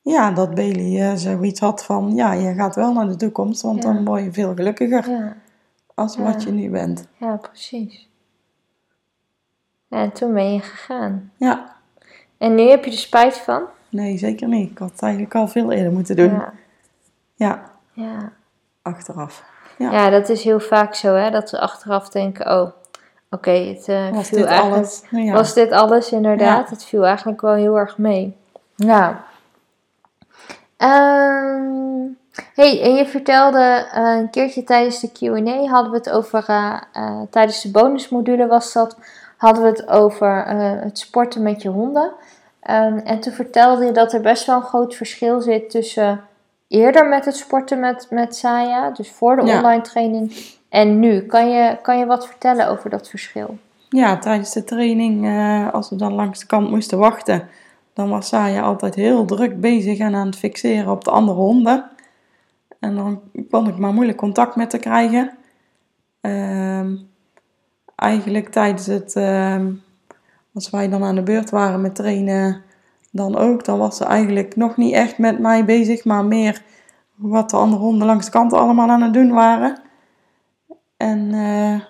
ja, 0.03 0.31
dat 0.31 0.55
Bailey 0.55 1.11
eh, 1.11 1.17
zoiets 1.17 1.61
had 1.61 1.85
van, 1.85 2.15
ja, 2.15 2.33
je 2.33 2.55
gaat 2.55 2.75
wel 2.75 2.93
naar 2.93 3.07
de 3.09 3.17
toekomst, 3.17 3.63
want 3.63 3.83
Ja. 3.83 3.93
dan 3.93 4.05
word 4.05 4.23
je 4.23 4.33
veel 4.33 4.55
gelukkiger 4.55 5.11
ja, 5.11 5.37
als 5.95 6.15
Ja. 6.15 6.23
wat 6.23 6.43
je 6.43 6.51
nu 6.51 6.71
bent. 6.71 7.07
ja, 7.17 7.37
precies. 7.37 8.09
Ja, 9.89 9.99
en 9.99 10.13
toen 10.13 10.33
ben 10.35 10.53
je 10.53 10.61
gegaan. 10.61 11.33
Ja, 11.37 11.77
En 12.43 12.55
nu 12.55 12.69
heb 12.69 12.85
je 12.85 12.91
er 12.91 12.97
spijt 12.97 13.37
van? 13.37 13.63
nee, 13.89 14.19
zeker 14.19 14.49
niet. 14.49 14.71
Ik 14.71 14.79
had 14.79 14.91
het 14.91 15.03
eigenlijk 15.03 15.35
al 15.35 15.49
veel 15.49 15.73
eerder 15.73 15.93
moeten 15.93 16.17
doen. 16.17 16.31
Ja, 16.31 16.53
Ja, 17.35 17.71
ja. 17.93 18.33
achteraf. 18.83 19.45
Ja. 19.79 19.93
Ja, 19.93 20.11
dat 20.11 20.29
is 20.29 20.45
heel 20.45 20.61
vaak 20.61 20.95
zo, 20.95 21.15
hè? 21.15 21.31
Dat 21.31 21.51
we 21.51 21.61
achteraf 21.61 22.09
denken, 22.09 22.61
oh, 22.61 22.71
oké, 23.31 23.51
het 23.51 23.89
eh, 23.89 24.11
Was 24.11 24.29
viel 24.29 24.39
dit 24.39 24.47
eigenlijk... 24.47 24.77
alles? 24.77 25.03
Ja. 25.11 25.33
Was 25.33 25.55
dit 25.55 25.71
alles, 25.71 26.13
inderdaad? 26.13 26.71
Het 26.71 26.85
viel 26.85 27.05
eigenlijk 27.07 27.41
wel 27.41 27.55
heel 27.55 27.79
erg 27.79 27.99
mee. 27.99 28.37
Ja. 28.75 29.25
Ehm, 30.77 32.07
hey, 32.55 32.83
en 32.83 32.95
je 32.95 33.07
vertelde 33.07 33.89
eh, 33.93 34.17
een 34.19 34.31
keertje 34.31 34.65
tijdens 34.65 35.01
de 35.01 35.13
Q&A, 35.13 35.65
hadden 35.65 35.91
we 35.91 35.97
het 35.97 36.11
over, 36.11 36.45
eh, 36.49 37.21
tijdens 37.31 37.63
de 37.63 37.71
bonusmodule 37.71 38.47
was 38.47 38.73
dat, 38.73 38.97
hadden 39.43 39.63
we 39.63 39.69
het 39.69 39.89
over 39.89 40.45
eh, 40.45 40.71
het 40.83 40.99
sporten 40.99 41.43
met 41.43 41.63
je 41.63 41.69
honden. 41.69 42.13
Ehm, 42.61 42.97
en 42.99 43.21
toen 43.21 43.33
vertelde 43.33 43.85
je 43.85 43.93
dat 43.93 44.13
er 44.13 44.21
best 44.21 44.47
wel 44.47 44.57
een 44.57 44.63
groot 44.63 44.95
verschil 44.95 45.41
zit 45.41 45.71
tussen 45.71 46.21
eerder 46.69 47.09
met 47.09 47.25
het 47.25 47.37
sporten 47.37 47.81
met, 47.81 48.07
met 48.11 48.37
Saya, 48.37 48.91
dus 48.91 49.11
voor 49.11 49.37
de 49.37 49.47
Ja. 49.47 49.57
online 49.57 49.83
training, 49.83 50.33
en 50.69 50.99
nu. 51.01 51.21
Kan 51.27 51.51
je, 51.51 51.79
kan 51.83 51.99
je 51.99 52.07
wat 52.07 52.27
vertellen 52.27 52.69
over 52.69 52.91
dat 52.91 53.09
verschil? 53.09 53.57
Ja, 53.89 54.19
tijdens 54.19 54.53
de 54.53 54.65
training, 54.65 55.27
eh, 55.27 55.73
als 55.73 55.91
we 55.91 55.97
dan 55.97 56.13
langs 56.13 56.39
de 56.41 56.47
kant 56.47 56.71
moesten 56.71 56.99
wachten, 56.99 57.49
dan 57.95 58.09
was 58.09 58.29
Saya 58.29 58.63
altijd 58.63 58.95
heel 58.95 59.25
druk 59.25 59.61
bezig 59.61 59.99
en 59.99 60.15
aan 60.15 60.27
het 60.27 60.37
fixeren 60.37 60.91
op 60.93 61.05
de 61.05 61.11
andere 61.11 61.39
honden. 61.39 61.91
En 62.81 62.95
dan 62.95 63.21
kon 63.51 63.69
ik 63.69 63.79
maar 63.79 63.93
moeilijk 63.93 64.19
contact 64.19 64.57
met 64.57 64.73
haar 64.73 64.81
krijgen. 64.81 65.31
Ehm, 66.21 66.95
eigenlijk 68.03 68.49
tijdens 68.49 68.87
het, 68.87 69.17
ehm, 69.17 69.71
als 70.55 70.71
wij 70.71 70.89
dan 70.89 71.05
aan 71.05 71.15
de 71.15 71.23
beurt 71.23 71.51
waren 71.51 71.81
met 71.81 71.95
trainen, 71.95 72.63
dan 73.11 73.37
ook, 73.37 73.65
dan 73.65 73.79
was 73.79 73.97
ze 73.97 74.05
eigenlijk 74.05 74.57
nog 74.57 74.77
niet 74.77 74.95
echt 74.95 75.19
met 75.19 75.39
mij 75.39 75.65
bezig, 75.65 76.05
maar 76.05 76.25
meer 76.25 76.63
wat 77.15 77.51
de 77.51 77.57
andere 77.57 77.83
honden 77.83 78.07
langs 78.07 78.25
de 78.25 78.31
kant 78.31 78.53
allemaal 78.53 78.89
aan 78.89 79.03
het 79.03 79.13
doen 79.13 79.31
waren. 79.31 79.81
En 80.97 81.35
eh, 81.35 81.81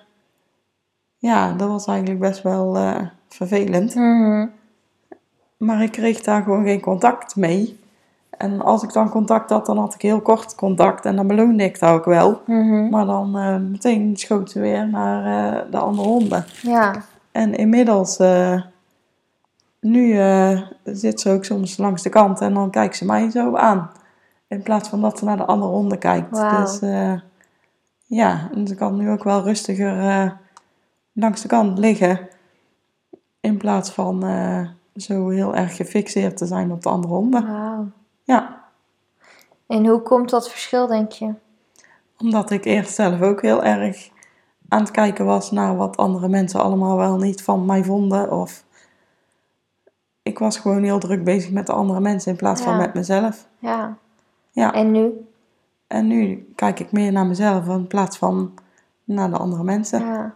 ja, 1.17 1.53
dat 1.53 1.67
was 1.67 1.85
eigenlijk 1.85 2.19
best 2.19 2.41
wel 2.41 2.77
eh, 2.77 3.07
vervelend. 3.27 3.95
Mhm. 3.95 4.47
Maar 5.57 5.81
ik 5.83 5.91
kreeg 5.91 6.21
daar 6.21 6.43
gewoon 6.43 6.65
geen 6.65 6.81
contact 6.81 7.35
mee. 7.35 7.79
En 8.37 8.61
als 8.61 8.83
ik 8.83 8.93
dan 8.93 9.09
contact 9.09 9.49
had, 9.49 9.65
dan 9.65 9.77
had 9.77 9.93
ik 9.93 10.01
heel 10.01 10.21
kort 10.21 10.55
contact. 10.55 11.05
En 11.05 11.15
dan 11.15 11.27
beloonde 11.27 11.63
ik 11.63 11.79
dat 11.79 11.89
ook 11.89 12.05
wel. 12.05 12.41
Mhm. 12.45 12.89
Maar 12.89 13.05
dan 13.05 13.37
eh, 13.37 13.57
meteen 13.57 14.17
schoot 14.17 14.51
ze 14.51 14.59
weer 14.59 14.89
naar 14.89 15.53
eh, 15.53 15.71
de 15.71 15.77
andere 15.77 16.07
honden. 16.07 16.45
Ja, 16.61 16.95
En 17.31 17.55
inmiddels, 17.55 18.17
eh, 18.17 18.61
nu 19.79 20.19
zit 20.83 21.21
ze 21.21 21.29
ook 21.29 21.45
soms 21.45 21.77
langs 21.77 22.01
de 22.01 22.09
kant 22.09 22.41
en 22.41 22.53
dan 22.53 22.69
kijkt 22.69 22.95
ze 22.95 23.05
mij 23.05 23.29
zo 23.29 23.55
aan. 23.55 23.91
In 24.47 24.61
plaats 24.61 24.89
van 24.89 25.01
dat 25.01 25.17
ze 25.17 25.25
naar 25.25 25.37
de 25.37 25.45
andere 25.45 25.71
honden 25.71 25.97
kijkt. 25.99 26.29
Wauw. 26.29 26.61
Dus 26.61 26.79
ja, 28.05 28.49
en 28.53 28.67
ze 28.67 28.75
kan 28.75 28.97
nu 28.97 29.09
ook 29.09 29.23
wel 29.23 29.43
rustiger 29.43 30.37
langs 31.13 31.41
de 31.41 31.47
kant 31.47 31.77
liggen. 31.77 32.19
In 33.39 33.57
plaats 33.57 33.91
van 33.91 34.23
zo 34.95 35.29
heel 35.29 35.55
erg 35.55 35.75
gefixeerd 35.75 36.37
te 36.37 36.45
zijn 36.45 36.71
op 36.71 36.81
de 36.81 36.89
andere 36.89 37.13
honden. 37.13 37.47
wauw. 37.47 37.87
Ja, 38.23 38.61
En 39.67 39.85
hoe 39.85 40.01
komt 40.01 40.29
dat 40.29 40.49
verschil, 40.49 40.87
denk 40.87 41.11
je? 41.11 41.33
omdat 42.17 42.49
ik 42.51 42.65
eerst 42.65 42.93
zelf 42.93 43.21
ook 43.21 43.41
heel 43.41 43.63
erg 43.63 44.09
aan 44.67 44.79
het 44.79 44.91
kijken 44.91 45.25
was 45.25 45.51
naar 45.51 45.75
wat 45.75 45.97
andere 45.97 46.27
mensen 46.27 46.63
allemaal 46.63 46.97
wel 46.97 47.17
niet 47.17 47.43
van 47.43 47.65
mij 47.65 47.83
vonden. 47.83 48.31
Of 48.31 48.63
ik 50.21 50.39
was 50.39 50.57
gewoon 50.57 50.83
heel 50.83 50.99
druk 50.99 51.23
bezig 51.23 51.51
met 51.51 51.65
de 51.67 51.73
andere 51.73 51.99
mensen 51.99 52.31
in 52.31 52.37
plaats 52.37 52.61
van 52.61 52.77
met 52.77 52.93
mezelf. 52.93 53.47
Ja. 53.59 53.97
Ja, 54.51 54.73
En 54.73 54.91
nu? 54.91 55.27
en 55.87 56.07
nu 56.07 56.51
kijk 56.55 56.79
ik 56.79 56.91
meer 56.91 57.11
naar 57.11 57.25
mezelf 57.25 57.67
in 57.67 57.87
plaats 57.87 58.17
van 58.17 58.53
naar 59.03 59.29
de 59.29 59.37
andere 59.37 59.63
mensen. 59.63 59.99
Ja. 60.05 60.35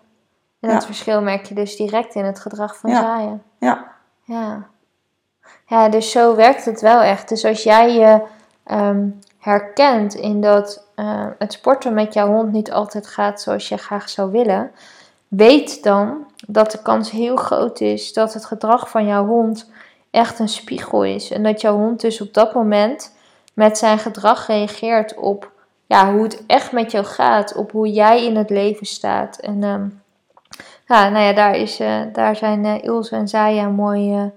En 0.60 0.70
dat 0.70 0.82
Ja. 0.82 0.86
verschil 0.88 1.22
merk 1.22 1.46
je 1.46 1.56
dus 1.56 1.76
direct 1.76 2.16
in 2.16 2.26
het 2.26 2.40
gedrag 2.40 2.78
van 2.78 2.90
Ja. 2.90 3.02
zaaien. 3.02 3.44
Ja, 3.60 3.92
Ja. 4.24 4.68
Ja, 5.66 5.90
dus 5.90 6.12
zo 6.12 6.36
werkt 6.36 6.66
het 6.66 6.82
wel 6.82 7.02
echt. 7.02 7.30
Dus 7.30 7.46
als 7.46 7.64
jij 7.64 7.94
je 7.94 8.22
ehm, 8.64 9.08
herkent 9.40 10.14
in 10.16 10.42
dat 10.42 10.88
eh, 10.96 11.26
het 11.38 11.54
sporten 11.54 11.94
met 11.94 12.14
jouw 12.14 12.28
hond 12.28 12.52
niet 12.52 12.72
altijd 12.72 13.08
gaat 13.08 13.42
zoals 13.42 13.70
je 13.70 13.78
graag 13.78 14.10
zou 14.10 14.32
willen, 14.32 14.72
weet 15.28 15.84
dan 15.84 16.26
dat 16.48 16.72
de 16.72 16.82
kans 16.82 17.12
heel 17.12 17.36
groot 17.36 17.82
is 17.82 18.14
dat 18.14 18.34
het 18.34 18.46
gedrag 18.46 18.90
van 18.90 19.06
jouw 19.06 19.26
hond 19.26 19.72
echt 20.12 20.40
een 20.40 20.50
spiegel 20.50 21.04
is. 21.04 21.32
En 21.32 21.44
dat 21.44 21.62
jouw 21.62 21.76
hond 21.76 22.02
dus 22.02 22.22
op 22.22 22.34
dat 22.34 22.54
moment 22.54 23.16
met 23.54 23.78
zijn 23.78 24.00
gedrag 24.00 24.48
reageert 24.48 25.16
op 25.16 25.52
ja, 25.86 26.12
hoe 26.12 26.24
het 26.24 26.44
echt 26.48 26.72
met 26.72 26.92
jou 26.92 27.06
gaat, 27.06 27.56
op 27.56 27.72
hoe 27.72 27.92
jij 27.92 28.26
in 28.26 28.36
het 28.36 28.50
leven 28.50 28.86
staat. 28.86 29.38
En 29.38 29.64
ehm, 29.64 29.88
ja, 30.88 31.10
nou 31.10 31.26
ja, 31.26 31.34
daar, 31.34 31.56
is, 31.56 31.80
eh, 31.80 32.02
daar 32.14 32.36
zijn 32.36 32.66
eh, 32.66 32.84
Ilse 32.84 33.16
en 33.16 33.28
Zaya 33.28 33.68
mooi 33.68 34.32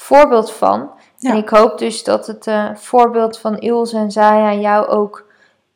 voorbeeld 0.00 0.52
van. 0.52 0.90
Ja. 1.16 1.30
En 1.30 1.36
ik 1.36 1.48
hoop 1.48 1.78
dus 1.78 2.04
dat 2.04 2.26
het 2.26 2.46
eh, 2.46 2.74
voorbeeld 2.74 3.38
van 3.38 3.58
Ilse 3.58 3.96
en 3.96 4.10
Zaya 4.10 4.54
jou 4.54 4.86
ook 4.86 5.24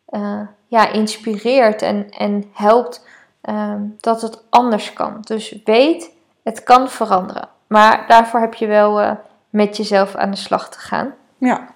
eh, 0.05 0.41
ja, 0.67 0.89
inspireert 0.89 1.83
en, 1.83 2.11
en 2.11 2.51
helpt 2.53 3.07
ehm, 3.41 3.81
dat 4.01 4.23
het 4.23 4.43
anders 4.51 4.93
kan. 4.93 5.19
Dus 5.21 5.57
weet, 5.65 6.11
het 6.43 6.63
kan 6.63 6.89
veranderen. 6.89 7.49
Maar 7.67 8.05
daarvoor 8.09 8.41
heb 8.41 8.55
je 8.55 8.67
wel 8.67 9.01
eh, 9.01 9.11
met 9.51 9.77
jezelf 9.77 10.15
aan 10.15 10.31
de 10.31 10.37
slag 10.37 10.71
te 10.71 10.79
gaan. 10.79 11.15
ja. 11.39 11.67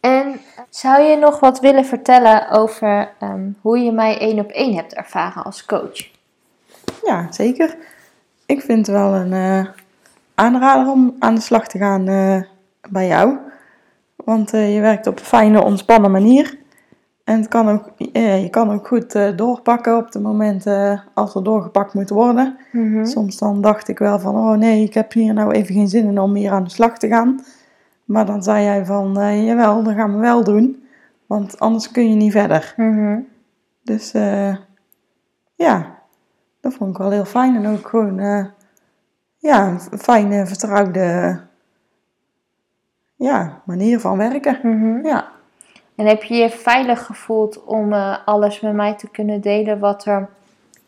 En 0.00 0.40
zou 0.70 1.02
je 1.02 1.16
nog 1.16 1.40
wat 1.40 1.60
willen 1.60 1.84
vertellen 1.84 2.50
over 2.50 3.12
ehm, 3.18 3.48
hoe 3.60 3.78
je 3.78 3.92
mij 3.92 4.18
één 4.18 4.38
op 4.38 4.50
één 4.50 4.74
hebt 4.74 4.94
ervaren 4.94 5.42
als 5.42 5.64
coach? 5.64 6.08
ja 7.02 7.32
zeker. 7.32 7.76
Ik 8.46 8.60
vind 8.60 8.86
het 8.86 8.96
wel 8.96 9.14
een 9.14 9.32
aanrader 10.36 10.92
om 10.92 11.16
aan 11.18 11.34
de 11.34 11.40
slag 11.40 11.68
te 11.68 11.78
gaan 11.78 12.08
eh, 12.08 12.40
bij 12.90 13.06
jou. 13.06 13.36
Want 14.16 14.52
eh, 14.52 14.74
je 14.74 14.80
werkt 14.80 15.06
op 15.06 15.18
een 15.18 15.24
fijne, 15.24 15.64
ontspannen 15.64 16.10
manier. 16.10 16.58
En 17.24 17.38
het 17.38 17.48
kan 17.48 17.68
ook, 17.68 17.90
eh, 18.12 18.42
je 18.42 18.50
kan 18.50 18.72
ook 18.72 18.86
goed 18.86 19.36
doorpakken 19.36 19.96
op 19.96 20.12
de 20.12 20.20
momenten 20.20 21.02
als 21.14 21.34
er 21.34 21.44
doorgepakt 21.44 21.94
moet 21.94 22.10
worden. 22.10 22.56
Mhm. 22.72 23.04
Soms 23.04 23.38
dan 23.38 23.60
dacht 23.60 23.88
ik 23.88 23.98
wel 23.98 24.18
van, 24.18 24.34
oh 24.34 24.56
nee, 24.56 24.82
ik 24.82 24.94
heb 24.94 25.12
hier 25.12 25.34
nou 25.34 25.52
even 25.52 25.74
geen 25.74 25.88
zin 25.88 26.06
in 26.06 26.20
om 26.20 26.34
hier 26.34 26.52
aan 26.52 26.64
de 26.64 26.70
slag 26.70 26.98
te 26.98 27.08
gaan. 27.08 27.44
Maar 28.04 28.26
dan 28.26 28.42
zei 28.42 28.64
jij 28.64 28.84
van, 28.84 29.12
jawel, 29.44 29.82
dat 29.82 29.94
gaan 29.94 30.14
we 30.14 30.20
wel 30.20 30.44
doen. 30.44 30.84
Want 31.26 31.58
anders 31.58 31.90
kun 31.90 32.10
je 32.10 32.14
niet 32.14 32.32
verder. 32.32 32.74
Mhm. 32.76 33.18
Dus 33.82 34.12
ja, 35.54 35.98
dat 36.60 36.74
vond 36.74 36.90
ik 36.90 36.98
wel 36.98 37.10
heel 37.10 37.24
fijn. 37.24 37.56
En 37.56 37.66
ook 37.66 37.88
gewoon, 37.88 38.20
ja, 39.46 39.68
een 39.90 39.98
fijne, 39.98 40.46
vertrouwde 40.46 41.40
ja, 43.16 43.62
manier 43.64 44.00
van 44.00 44.18
werken. 44.18 44.58
Mhm. 44.62 45.06
Ja, 45.06 45.28
En 45.96 46.06
heb 46.06 46.22
je 46.22 46.34
je 46.34 46.50
veilig 46.50 47.06
gevoeld 47.06 47.64
om 47.64 47.92
eh, 47.92 48.16
alles 48.24 48.60
met 48.60 48.74
mij 48.74 48.94
te 48.94 49.10
kunnen 49.10 49.40
delen 49.40 49.78
wat 49.78 50.04
er 50.04 50.28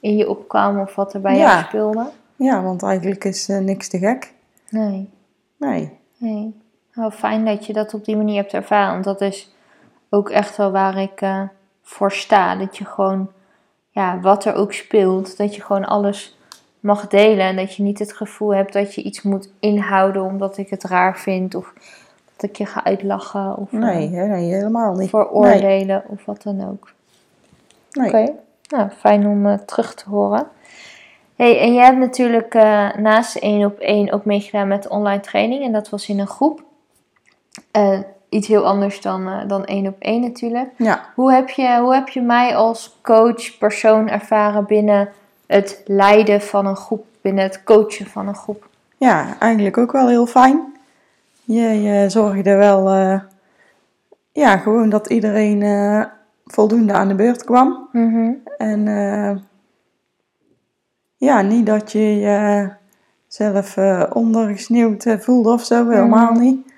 in 0.01 0.17
je 0.17 0.29
opkwam 0.29 0.81
of 0.81 0.95
wat 0.95 1.15
er 1.15 1.21
bij 1.21 1.37
jou 1.37 1.63
speelde? 1.63 2.11
ja 2.37 2.63
want 2.63 2.83
eigenlijk 2.83 3.25
is 3.25 3.49
eh, 3.49 3.59
niks 3.59 3.89
te 3.89 3.99
gek. 3.99 4.33
Nee. 4.71 5.11
Nee. 5.57 5.99
Nee. 6.17 6.55
Nou, 6.95 7.13
fijn 7.13 7.45
dat 7.45 7.67
je 7.67 7.73
dat 7.73 7.95
op 7.95 8.05
die 8.05 8.17
manier 8.17 8.37
hebt 8.37 8.53
ervaren. 8.53 8.93
Want 8.93 9.05
dat 9.05 9.21
is 9.21 9.55
ook 10.11 10.31
echt 10.31 10.57
wel 10.57 10.71
waar 10.71 10.99
ik 10.99 11.21
eh, 11.21 11.43
voor 11.83 12.13
sta. 12.13 12.57
Dat 12.57 12.77
je 12.77 12.85
gewoon, 12.85 13.31
ja, 13.91 14.21
wat 14.21 14.45
er 14.45 14.55
ook 14.55 14.73
speelt, 14.73 15.37
dat 15.37 15.55
je 15.55 15.63
gewoon 15.63 15.85
alles 15.85 16.38
mag 16.89 17.07
delen. 17.07 17.47
En 17.47 17.57
dat 17.57 17.75
je 17.75 17.83
niet 17.83 17.99
het 17.99 18.13
gevoel 18.13 18.55
hebt 18.55 18.73
dat 18.73 18.95
je 18.95 19.03
iets 19.03 19.23
moet 19.23 19.51
inhouden 19.61 20.23
omdat 20.23 20.57
ik 20.57 20.71
het 20.71 20.85
raar 20.85 21.19
vind. 21.19 21.55
Of 21.55 21.73
dat 22.37 22.51
ik 22.51 22.57
je 22.57 22.67
ga 22.67 22.85
uitlachen. 22.85 23.57
Of 23.57 23.73
eh, 23.73 23.79
Nee, 23.79 24.09
hè, 24.11 24.27
nee, 24.27 24.53
helemaal 24.53 24.95
niet. 24.95 25.09
veroordelen 25.09 26.05
of 26.09 26.25
wat 26.25 26.43
dan 26.43 26.69
ook. 26.69 26.93
Nee. 27.91 28.09
Oké, 28.09 28.33
nou 28.69 28.89
fijn 28.89 29.27
om 29.27 29.47
eh, 29.47 29.55
terug 29.55 29.95
te 29.95 30.09
horen. 30.09 30.47
Hey, 31.37 31.61
en 31.61 31.75
jij 31.75 31.85
hebt 31.85 31.99
natuurlijk 31.99 32.55
eh, 32.55 32.95
naast 32.97 33.37
één 33.37 33.65
op 33.65 33.79
één 33.79 34.13
ook 34.13 34.25
meegedaan 34.25 34.69
met 34.69 34.89
online 34.89 35.21
training. 35.21 35.65
En 35.65 35.73
dat 35.73 35.89
was 35.89 36.09
in 36.09 36.19
een 36.19 36.27
groep. 36.27 36.63
Iets 38.29 38.49
heel 38.49 38.67
anders 38.67 39.01
dan, 39.01 39.31
dan 39.47 39.65
één 39.65 39.87
op 39.87 39.97
één 39.99 40.21
natuurlijk. 40.21 40.69
Ja, 40.77 41.05
Hoe 41.15 41.33
heb, 41.33 41.49
je, 41.49 41.79
hoe 41.81 41.95
heb 41.95 42.09
je 42.09 42.21
mij 42.21 42.57
als 42.57 42.99
coach, 43.03 43.59
persoon 43.59 44.09
ervaren 44.09 44.67
binnen 44.67 45.09
het 45.49 45.83
leiden 45.87 46.41
van 46.41 46.67
een 46.67 46.77
groep, 46.77 47.07
binnen 47.21 47.45
het 47.45 47.65
coachen 47.65 48.07
van 48.07 48.29
een 48.29 48.35
groep? 48.35 48.69
ja, 48.97 49.39
eigenlijk 49.39 49.79
ook 49.79 49.93
wel 49.93 50.09
heel 50.09 50.27
fijn. 50.27 50.61
Je, 51.45 51.83
je 51.83 52.09
zorgde 52.11 52.55
wel, 52.57 52.89
eh, 52.89 53.21
ja, 54.33 54.57
gewoon 54.57 54.89
dat 54.89 55.07
iedereen 55.07 55.63
eh, 55.63 56.05
voldoende 56.47 56.93
aan 56.93 57.09
de 57.09 57.15
beurt 57.15 57.45
kwam. 57.45 57.89
Mhm. 57.93 58.31
En 58.59 58.89
eh, 58.89 59.37
ja, 61.17 61.41
niet 61.43 61.67
dat 61.67 61.93
je 61.93 62.17
je 62.19 62.69
zelf 63.29 63.77
eh, 63.77 64.03
ondergesneeuwd 64.13 65.05
voelde 65.19 65.51
of 65.53 65.65
zo, 65.65 65.89
helemaal 65.89 66.33
Mhm. 66.33 66.41
niet. 66.41 66.73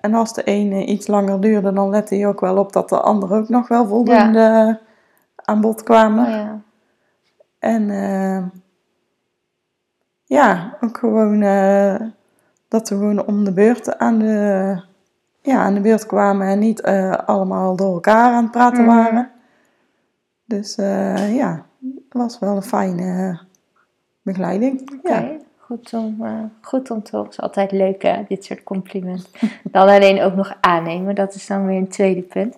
En 0.00 0.14
als 0.14 0.34
de 0.34 0.42
ene 0.44 0.84
iets 0.84 1.06
langer 1.06 1.40
duurde, 1.40 1.72
dan 1.72 1.90
lette 1.90 2.16
je 2.16 2.26
ook 2.26 2.40
wel 2.40 2.56
op 2.56 2.72
dat 2.72 2.88
de 2.88 3.00
andere 3.00 3.36
ook 3.36 3.48
nog 3.48 3.68
wel 3.68 3.86
voldoende 3.86 4.78
aan 5.34 5.60
bod 5.60 5.82
kwamen. 5.82 6.24
Oh 6.24 6.30
ja. 6.30 6.60
En 7.66 7.90
eh, 7.90 8.42
ja, 10.24 10.76
ook 10.80 10.98
gewoon 10.98 11.42
eh, 11.42 12.00
dat 12.68 12.88
we 12.88 12.94
gewoon 12.94 13.26
om 13.26 13.44
de 13.44 13.52
beurt 13.52 13.98
aan 13.98 14.18
de, 14.18 14.80
ja, 15.40 15.58
aan 15.62 15.74
de 15.74 15.80
beurt 15.80 16.06
kwamen 16.06 16.46
en 16.46 16.58
niet 16.58 16.80
eh, 16.80 17.12
allemaal 17.12 17.76
door 17.76 17.94
elkaar 17.94 18.32
aan 18.32 18.42
het 18.42 18.52
praten 18.52 18.84
Mhm. 18.84 18.94
waren. 18.96 19.30
Dus 20.44 20.74
ja, 21.32 21.66
het 21.80 22.12
was 22.12 22.38
wel 22.38 22.56
een 22.56 22.62
fijne 22.62 23.38
begeleiding. 24.22 24.90
Oké, 24.98 25.14
Ja. 25.14 25.36
goed, 25.58 25.94
om, 25.94 26.24
eh, 26.24 26.44
goed 26.60 26.90
om 26.90 27.02
te 27.02 27.10
horen. 27.10 27.24
Het 27.30 27.38
is 27.38 27.44
altijd 27.44 27.72
leuk, 27.72 28.02
hè, 28.02 28.22
dit 28.28 28.44
soort 28.44 28.62
complimenten. 28.62 29.30
Dan 29.62 29.88
alleen 29.88 30.20
ook 30.22 30.34
nog 30.34 30.56
aannemen, 30.60 31.14
dat 31.14 31.34
is 31.34 31.46
dan 31.46 31.66
weer 31.66 31.76
een 31.78 31.88
tweede 31.88 32.22
punt. 32.22 32.56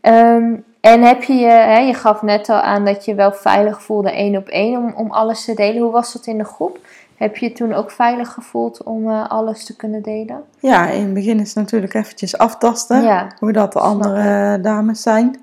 Ehm, 0.00 0.56
en 0.92 1.02
heb 1.02 1.22
je 1.22 1.34
je, 1.34 1.48
hè, 1.48 1.78
je 1.78 1.94
gaf 1.94 2.22
net 2.22 2.48
al 2.48 2.60
aan 2.60 2.84
dat 2.84 3.04
je 3.04 3.14
wel 3.14 3.32
veilig 3.32 3.82
voelde 3.82 4.10
één 4.10 4.36
op 4.36 4.48
één 4.48 4.78
om, 4.78 4.92
om 4.96 5.10
alles 5.10 5.44
te 5.44 5.54
delen. 5.54 5.82
Hoe 5.82 5.92
was 5.92 6.12
dat 6.12 6.26
in 6.26 6.38
de 6.38 6.44
groep? 6.44 6.78
Heb 7.16 7.36
je 7.36 7.46
je 7.46 7.52
toen 7.52 7.72
ook 7.72 7.90
veilig 7.90 8.32
gevoeld 8.32 8.82
om 8.82 9.10
eh, 9.10 9.28
alles 9.28 9.64
te 9.64 9.76
kunnen 9.76 10.02
delen? 10.02 10.42
ja, 10.58 10.88
in 10.88 11.04
het 11.04 11.14
begin 11.14 11.40
is 11.40 11.46
het 11.48 11.56
natuurlijk 11.56 11.94
eventjes 11.94 12.38
aftasten 12.38 13.02
Ja, 13.02 13.26
hoe 13.38 13.52
dat 13.52 13.72
de 13.72 13.80
andere 13.80 14.60
dames 14.60 15.02
zijn. 15.02 15.40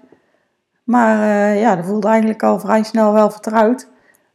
Maar 0.83 1.21
eh, 1.21 1.61
ja, 1.61 1.75
dat 1.75 1.85
voelde 1.85 2.07
eigenlijk 2.07 2.43
al 2.43 2.59
vrij 2.59 2.83
snel 2.83 3.13
wel 3.13 3.29
vertrouwd. 3.29 3.87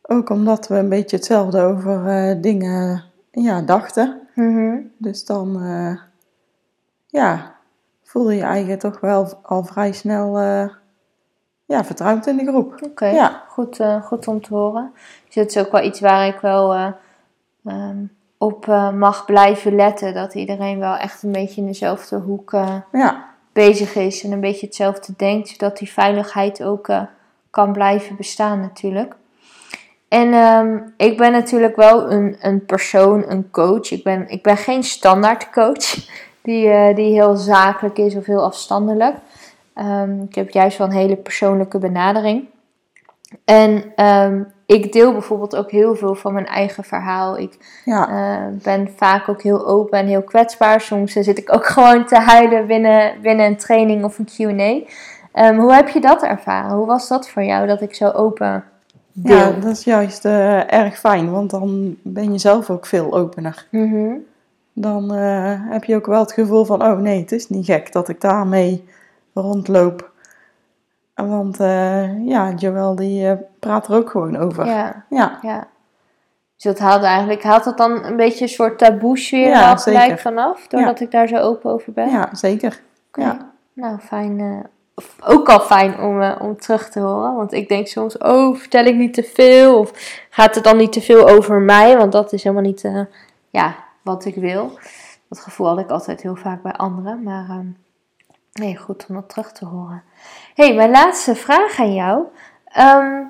Ook 0.03 0.31
omdat 0.31 0.68
we 0.68 0.75
een 0.75 0.88
beetje 0.88 1.16
hetzelfde 1.16 1.61
over 1.61 2.07
eh, 2.07 2.37
dingen 2.40 3.05
ja, 3.31 3.62
dachten. 3.62 4.21
Mhm. 4.35 4.77
Dus 4.99 5.25
dan 5.25 5.62
eh, 5.62 6.01
ja, 7.07 7.55
voel 8.05 8.31
je 8.31 8.37
je 8.37 8.42
eigen 8.42 8.79
toch 8.79 9.01
wel 9.01 9.38
al 9.42 9.64
vrij 9.64 9.92
snel 9.92 10.38
eh, 10.38 10.68
ja, 11.68 11.85
vertrouwd 11.85 12.26
in 12.26 12.37
de 12.37 12.46
groep. 12.46 12.74
Oké, 12.85 13.07
Ja. 13.07 13.42
goed, 13.48 13.81
eh, 13.81 14.02
goed 14.02 14.28
om 14.28 14.42
te 14.42 14.54
horen. 14.54 14.92
Dus 15.26 15.35
dat 15.35 15.46
is 15.46 15.59
ook 15.59 15.72
wel 15.72 15.85
iets 15.85 16.00
waar 16.00 16.26
ik 16.26 16.40
wel 16.40 16.74
eh, 16.74 16.87
ehm, 17.64 17.96
op 18.38 18.68
eh, 18.68 18.92
mag 18.92 19.24
blijven 19.24 19.74
letten. 19.74 20.14
Dat 20.14 20.35
iedereen 20.35 20.78
wel 20.78 20.96
echt 20.96 21.22
een 21.22 21.33
beetje 21.33 21.61
in 21.61 21.66
dezelfde 21.66 22.16
hoek 22.16 22.50
Ja, 22.92 23.24
bezig 23.52 23.94
is 23.94 24.24
en 24.24 24.33
een 24.33 24.40
beetje 24.40 24.66
hetzelfde 24.66 25.12
denkt, 25.16 25.48
zodat 25.48 25.78
die 25.78 25.92
veiligheid 25.92 26.62
ook 26.62 26.90
kan 27.50 27.72
blijven 27.72 28.16
bestaan 28.16 28.61
natuurlijk. 28.61 29.14
En 30.09 30.33
ehm, 30.33 30.78
ik 30.96 31.16
ben 31.16 31.33
natuurlijk 31.33 31.76
wel 31.76 32.11
een, 32.11 32.37
een 32.40 32.64
persoon, 32.64 33.24
een 33.28 33.50
coach. 33.50 33.90
Ik 33.90 34.04
ben, 34.04 34.28
ik 34.28 34.42
ben 34.42 34.57
geen 34.57 34.83
standaard 34.83 35.50
coach 35.50 35.94
die, 36.48 36.94
die 36.94 37.12
heel 37.12 37.37
zakelijk 37.37 37.98
is 37.98 38.16
of 38.16 38.26
heel 38.26 38.44
afstandelijk. 38.44 39.16
Ehm, 39.79 40.23
ik 40.23 40.35
heb 40.35 40.51
juist 40.51 40.79
wel 40.79 40.87
een 40.87 40.93
hele 40.93 41.17
persoonlijke 41.17 41.79
benadering. 41.79 42.45
En 43.45 43.85
ehm, 43.95 44.43
ik 44.67 44.93
deel 44.93 45.12
bijvoorbeeld 45.12 45.57
ook 45.57 45.71
heel 45.71 45.95
veel 45.95 46.14
van 46.14 46.33
mijn 46.33 46.47
eigen 46.47 46.85
verhaal. 46.85 47.38
Ik 47.38 47.83
ja, 47.85 48.09
eh, 48.09 48.62
ben 48.62 48.88
vaak 48.97 49.29
ook 49.29 49.43
heel 49.43 49.67
open 49.67 49.99
en 49.99 50.07
heel 50.07 50.23
kwetsbaar. 50.23 50.81
Soms 50.81 51.12
zit 51.12 51.38
ik 51.38 51.55
ook 51.55 51.67
gewoon 51.77 52.07
te 52.07 52.17
huilen 52.17 52.67
binnen, 52.67 53.12
binnen 53.23 53.47
een 53.47 53.57
training 53.57 54.05
of 54.05 54.19
een 54.19 54.29
QA. 54.37 54.91
Ehm, 55.33 55.59
hoe 55.59 55.75
heb 55.75 55.88
je 55.88 56.01
dat 56.01 56.23
ervaren? 56.23 56.77
Hoe 56.77 56.87
was 56.87 57.09
dat 57.09 57.29
voor 57.29 57.45
jou 57.45 57.67
dat 57.67 57.81
ik 57.81 57.95
zo 57.95 58.11
open 58.11 58.64
deel? 59.12 59.37
ja, 59.37 59.51
dat 59.51 59.71
is 59.71 59.85
juist 59.85 60.25
eh, 60.25 60.73
erg 60.73 60.99
fijn, 60.99 61.31
want 61.31 61.51
dan 61.51 61.97
ben 62.03 62.33
je 62.33 62.38
zelf 62.38 62.71
ook 62.71 62.87
veel 62.87 63.14
opener. 63.14 63.67
Mhm. 63.71 64.12
Dan 64.73 65.14
eh, 65.14 65.53
heb 65.71 65.85
je 65.85 65.95
ook 65.95 66.07
wel 66.07 66.21
het 66.21 66.33
gevoel 66.33 66.64
van, 66.64 66.83
oh 66.83 66.99
nee, 66.99 67.21
het 67.21 67.33
is 67.33 67.49
niet 67.49 67.64
gek 67.64 67.93
dat 67.93 68.09
ik 68.09 68.21
daarmee 68.21 68.85
rondloop. 69.40 70.11
Want 71.14 71.61
eh, 71.61 72.27
ja, 72.27 72.53
Joël 72.57 72.94
die 72.94 73.29
eh, 73.29 73.37
praat 73.59 73.88
er 73.88 73.94
ook 73.94 74.11
gewoon 74.11 74.37
over. 74.37 74.66
ja, 74.66 75.05
Ja, 75.09 75.38
ja. 75.42 75.66
Dus 76.55 76.64
dat 76.64 76.79
haalt 76.79 77.03
eigenlijk, 77.03 77.42
haalt 77.42 77.64
dat 77.64 77.77
dan 77.77 78.05
een 78.05 78.16
beetje 78.16 78.42
een 78.44 78.51
soort 78.51 78.79
taboe 78.79 79.18
sfeer 79.18 79.48
Ja, 79.48 79.70
al 79.70 79.77
gelijk 79.77 80.03
zeker. 80.03 80.18
vanaf? 80.18 80.66
Doordat 80.66 81.01
ik 81.01 81.11
daar 81.11 81.29
zo 81.29 81.37
open 81.37 81.70
over 81.70 81.92
ben? 81.92 82.11
ja 82.11 82.29
zeker. 82.33 82.81
Ja. 83.12 83.53
Nou, 83.72 83.98
fijn. 83.98 84.40
eh, 84.40 85.05
ook 85.24 85.48
al 85.48 85.61
fijn 85.61 86.01
om, 86.01 86.22
om 86.22 86.57
terug 86.59 86.88
te 86.90 87.01
horen. 87.01 87.35
Want 87.35 87.53
ik 87.53 87.68
denk 87.68 87.87
soms, 87.87 88.18
oh, 88.18 88.57
vertel 88.57 88.85
ik 88.85 88.94
niet 88.94 89.14
te 89.14 89.22
veel? 89.22 89.79
Of 89.79 89.92
gaat 90.31 90.55
het 90.55 90.64
dan 90.64 90.77
niet 90.77 90.92
te 90.92 91.01
veel 91.01 91.29
over 91.29 91.61
mij? 91.61 91.96
Want 91.96 92.12
dat 92.12 92.33
is 92.33 92.42
helemaal 92.42 92.64
niet 92.64 92.90
ja, 93.51 93.74
wat 94.03 94.24
ik 94.24 94.35
wil. 94.35 94.79
Dat 95.29 95.38
gevoel 95.40 95.66
had 95.68 95.79
ik 95.79 95.90
altijd 95.90 96.22
heel 96.22 96.37
vaak 96.37 96.62
bij 96.62 96.72
anderen. 96.72 97.22
Maar 97.22 97.46
ehm, 97.48 97.66
nee, 98.59 98.77
goed 98.77 99.06
om 99.09 99.15
dat 99.15 99.29
terug 99.29 99.52
te 99.52 99.65
horen. 99.65 100.02
hey, 100.54 100.75
mijn 100.75 100.90
laatste 100.90 101.35
vraag 101.35 101.79
aan 101.79 101.94
jou. 101.94 102.25
Ehm, 102.65 103.23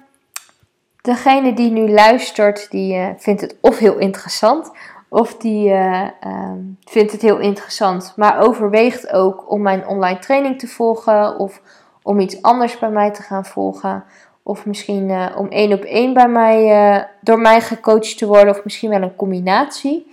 degene 1.01 1.55
die 1.55 1.71
nu 1.71 1.91
luistert, 1.91 2.71
die 2.71 2.95
eh, 2.95 3.09
vindt 3.17 3.41
het 3.41 3.57
of 3.61 3.79
heel 3.79 3.99
interessant... 3.99 4.71
Of 5.11 5.37
die 5.37 5.71
eh, 5.71 6.09
ehm, 6.21 6.59
vindt 6.85 7.13
het 7.13 7.23
heel 7.23 7.39
interessant, 7.39 8.13
maar 8.17 8.41
overweegt 8.41 9.13
ook 9.13 9.51
om 9.51 9.63
mijn 9.63 9.87
online 9.87 10.19
training 10.19 10.59
te 10.59 10.67
volgen 10.67 11.39
of 11.39 11.61
om 12.03 12.21
iets 12.21 12.43
anders 12.43 12.79
bij 12.79 12.91
mij 12.91 13.11
te 13.11 13.23
gaan 13.23 13.45
volgen. 13.45 14.05
Of 14.43 14.67
misschien 14.67 15.11
eh, 15.11 15.27
om 15.37 15.49
één 15.49 15.73
op 15.73 15.83
één 15.83 16.13
bij 16.13 16.29
mij, 16.29 17.09
door 17.21 17.39
mij 17.39 17.61
gecoacht 17.61 18.19
te 18.19 18.27
worden, 18.27 18.55
of 18.55 18.65
misschien 18.65 18.91
wel 18.91 19.03
een 19.03 19.17
combinatie. 19.17 20.13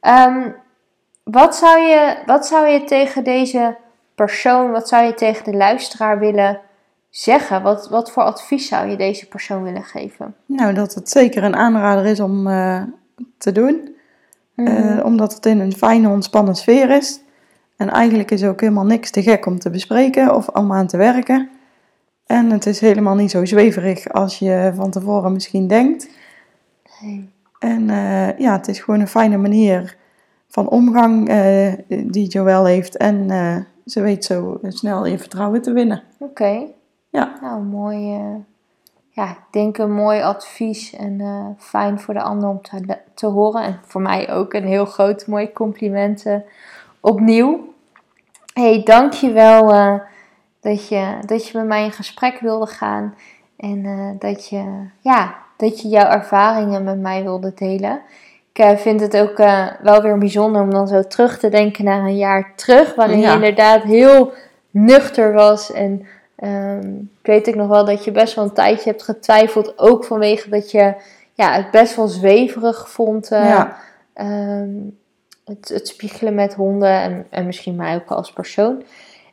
Ehm, 0.00 0.50
wat, 1.22 1.56
zou 1.56 1.80
je, 1.80 2.16
wat 2.26 2.46
zou 2.46 2.68
je 2.68 2.84
tegen 2.84 3.24
deze 3.24 3.76
persoon, 4.26 4.70
wat 4.70 4.88
zou 4.88 5.04
je 5.04 5.14
tegen 5.14 5.44
de 5.44 5.56
luisteraar 5.56 6.18
willen 6.18 6.60
zeggen? 7.10 7.62
Wat, 7.62 7.88
wat 7.88 8.10
voor 8.10 8.22
advies 8.22 8.68
zou 8.68 8.88
je 8.88 8.96
deze 8.96 9.28
persoon 9.28 9.62
willen 9.62 9.84
geven? 9.84 10.34
Nou, 10.46 10.74
dat 10.74 10.94
het 10.94 11.10
zeker 11.10 11.44
een 11.44 11.56
aanrader 11.56 12.06
is 12.06 12.20
om 12.20 12.46
eh, 12.46 12.82
te 13.38 13.52
doen. 13.52 13.96
Mhm. 14.54 14.68
Eh, 14.68 15.04
omdat 15.04 15.34
het 15.34 15.46
in 15.46 15.60
een 15.60 15.76
fijne, 15.76 16.08
ontspannen 16.08 16.54
sfeer 16.54 16.90
is. 16.90 17.20
En 17.76 17.90
eigenlijk 17.90 18.30
is 18.30 18.44
ook 18.44 18.60
helemaal 18.60 18.84
niks 18.84 19.10
te 19.10 19.22
gek 19.22 19.46
om 19.46 19.58
te 19.58 19.70
bespreken 19.70 20.34
of 20.34 20.48
om 20.48 20.72
aan 20.72 20.86
te 20.86 20.96
werken. 20.96 21.48
En 22.26 22.50
het 22.50 22.66
is 22.66 22.80
helemaal 22.80 23.14
niet 23.14 23.30
zo 23.30 23.44
zweverig 23.44 24.08
als 24.08 24.38
je 24.38 24.72
van 24.74 24.90
tevoren 24.90 25.32
misschien 25.32 25.66
denkt. 25.66 26.08
Nee. 27.00 27.30
En 27.58 27.90
eh, 27.90 28.38
ja, 28.38 28.52
het 28.52 28.68
is 28.68 28.80
gewoon 28.80 29.00
een 29.00 29.08
fijne 29.08 29.36
manier 29.36 29.96
van 30.48 30.68
omgang 30.68 31.28
eh, 31.28 31.72
die 31.88 32.28
Joël 32.28 32.64
heeft. 32.64 32.96
En 32.96 33.30
ze 33.90 34.00
weet 34.00 34.24
zo 34.24 34.60
snel 34.62 35.06
je 35.06 35.18
vertrouwen 35.18 35.62
te 35.62 35.72
winnen. 35.72 36.02
Oké. 36.18 36.66
Ja. 37.08 37.38
Nou, 37.40 37.62
mooi. 37.62 38.14
eh, 38.14 38.34
ja, 39.12 39.30
ik 39.30 39.42
denk 39.50 39.78
een 39.78 39.92
mooi 39.92 40.22
advies 40.22 40.94
en 40.94 41.20
eh, 41.20 41.46
fijn 41.58 42.00
voor 42.00 42.14
de 42.14 42.22
ander 42.22 42.48
om 42.48 42.62
te, 42.62 42.98
te 43.14 43.26
horen. 43.26 43.62
En 43.62 43.80
voor 43.82 44.00
mij 44.00 44.32
ook 44.32 44.52
een 44.52 44.66
heel 44.66 44.84
groot 44.84 45.26
mooi 45.26 45.52
compliment 45.52 46.26
eh, 46.26 46.36
opnieuw. 47.00 47.74
hey, 48.54 48.82
dank 48.82 49.12
je 49.12 49.32
wel 49.32 49.72
eh, 49.72 49.94
dat, 50.60 50.88
je, 50.88 51.18
dat 51.26 51.48
je 51.48 51.58
met 51.58 51.66
mij 51.66 51.84
in 51.84 51.92
gesprek 51.92 52.40
wilde 52.40 52.66
gaan. 52.66 53.14
En 53.56 54.16
dat, 54.18 54.48
je, 54.48 54.86
ja, 55.00 55.34
dat 55.56 55.80
je 55.80 55.88
jouw 55.88 56.08
ervaringen 56.08 56.84
met 56.84 57.00
mij 57.00 57.22
wilde 57.22 57.52
delen. 57.54 58.00
Ik 58.60 58.66
eh, 58.66 58.76
vind 58.76 59.00
het 59.00 59.16
ook 59.16 59.38
eh, 59.38 59.66
wel 59.82 60.02
weer 60.02 60.18
bijzonder 60.18 60.62
om 60.62 60.70
dan 60.70 60.88
zo 60.88 61.02
terug 61.02 61.38
te 61.38 61.48
denken 61.48 61.84
naar 61.84 62.00
een 62.04 62.16
jaar 62.16 62.52
terug. 62.56 62.94
Waarin 62.94 63.18
Ja. 63.18 63.28
je 63.28 63.34
inderdaad 63.34 63.82
heel 63.82 64.32
nuchter 64.70 65.32
was. 65.32 65.72
En 65.72 66.06
ehm, 66.36 66.88
ik 66.98 67.26
weet 67.26 67.48
ook 67.48 67.54
nog 67.54 67.68
wel 67.68 67.84
dat 67.84 68.04
je 68.04 68.10
best 68.12 68.34
wel 68.34 68.44
een 68.44 68.52
tijdje 68.52 68.90
hebt 68.90 69.02
getwijfeld. 69.02 69.78
Ook 69.78 70.04
vanwege 70.04 70.48
dat 70.50 70.70
je 70.70 70.94
ja, 71.34 71.52
het 71.52 71.70
best 71.70 71.96
wel 71.96 72.08
zweverig 72.08 72.90
vond. 72.90 73.30
eh, 73.30 73.44
ja. 73.44 73.76
ehm, 74.14 74.68
het, 75.44 75.68
het 75.68 75.88
spiegelen 75.88 76.34
met 76.34 76.54
honden 76.54 77.00
en, 77.00 77.26
en 77.30 77.46
misschien 77.46 77.76
mij 77.76 77.94
ook 77.94 78.10
als 78.10 78.32
persoon. 78.32 78.82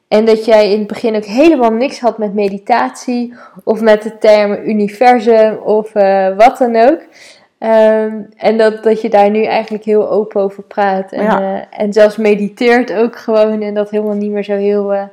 En 0.08 0.26
dat 0.26 0.46
jij 0.46 0.72
in 0.72 0.80
het 0.80 0.88
begin 0.88 1.16
ook 1.16 1.26
helemaal 1.26 1.72
niks 1.72 2.00
had 2.00 2.18
met 2.18 2.34
meditatie 2.34 3.34
of 3.64 3.82
met 3.82 4.02
de 4.02 4.18
termen 4.18 4.70
universum 4.70 5.56
of 5.58 5.92
wat 6.38 6.58
dan 6.58 6.76
ook. 6.76 7.00
Ehm, 7.60 8.22
en 8.38 8.58
dat, 8.58 8.84
dat 8.84 9.02
je 9.02 9.10
daar 9.10 9.30
nu 9.30 9.44
eigenlijk 9.44 9.84
heel 9.84 10.10
open 10.10 10.42
over 10.42 10.64
praat. 10.64 11.12
En, 11.12 11.24
Ja. 11.24 11.42
eh, 11.70 11.82
en 11.82 11.94
zelfs 11.94 12.18
mediteert 12.18 12.94
ook 12.94 13.18
gewoon 13.18 13.62
en 13.62 13.74
dat 13.74 13.90
helemaal 13.90 14.16
niet 14.16 14.32
meer 14.32 14.44
zo 14.44 14.56
heel 14.56 14.94
eh, 14.94 15.04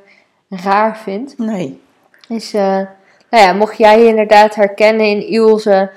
raar 0.49 0.97
vindt. 0.97 1.37
Nee. 1.37 1.81
Dus 2.27 2.53
eh, 2.53 2.79
nou 3.29 3.43
ja, 3.43 3.53
mocht 3.53 3.77
jij 3.77 3.99
je 3.99 4.07
inderdaad 4.07 4.55
herkennen 4.55 5.05
in 5.05 5.27
Ilse, 5.27 5.91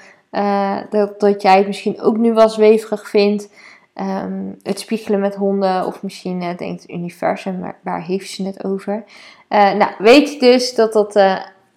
dat, 0.90 1.20
dat 1.20 1.42
jij 1.42 1.56
het 1.56 1.66
misschien 1.66 2.00
ook 2.00 2.16
nu 2.16 2.32
wel 2.34 2.48
zweverig 2.48 3.08
vindt. 3.08 3.48
ehm, 3.94 4.42
het 4.62 4.78
spiegelen 4.80 5.20
met 5.20 5.34
honden, 5.34 5.86
of 5.86 6.02
misschien 6.02 6.40
denkt 6.40 6.60
het 6.82 6.90
universum, 6.90 7.60
waar, 7.60 7.76
waar 7.82 8.02
heeft 8.04 8.30
ze 8.30 8.46
het 8.46 8.64
over? 8.64 9.04
Nou, 9.48 9.90
weet 9.98 10.40
dus 10.40 10.74
dat 10.74 10.92
dat 10.92 11.12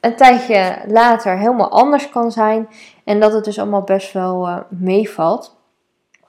een 0.02 0.16
tijdje 0.16 0.78
later 0.88 1.38
helemaal 1.38 1.72
anders 1.72 2.10
kan 2.10 2.32
zijn. 2.32 2.68
En 3.04 3.20
dat 3.20 3.34
het 3.34 3.44
dus 3.44 3.60
allemaal 3.60 3.84
best 3.84 4.14
wel 4.14 4.48
eh, 4.48 4.58
meevalt. 4.70 5.56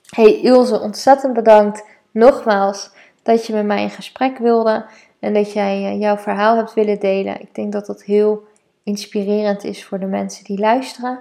Hey 0.07 0.41
Ilse, 0.41 0.81
ontzettend 0.81 1.33
bedankt 1.33 1.85
nogmaals 2.11 2.91
dat 3.23 3.47
je 3.47 3.53
met 3.53 3.67
mij 3.67 3.83
in 3.83 3.91
gesprek 3.91 4.39
wilde. 4.39 4.85
En 5.21 5.35
dat 5.35 5.53
jij 5.53 5.85
eh, 5.85 6.01
jouw 6.01 6.17
verhaal 6.17 6.57
hebt 6.57 6.75
willen 6.75 7.01
delen. 7.01 7.41
Ik 7.41 7.55
denk 7.55 7.73
dat 7.73 7.87
dat 7.87 8.03
heel 8.03 8.43
inspirerend 8.83 9.65
is 9.65 9.85
voor 9.85 9.99
de 9.99 10.07
mensen 10.07 10.45
die 10.45 10.59
luisteren. 10.59 11.21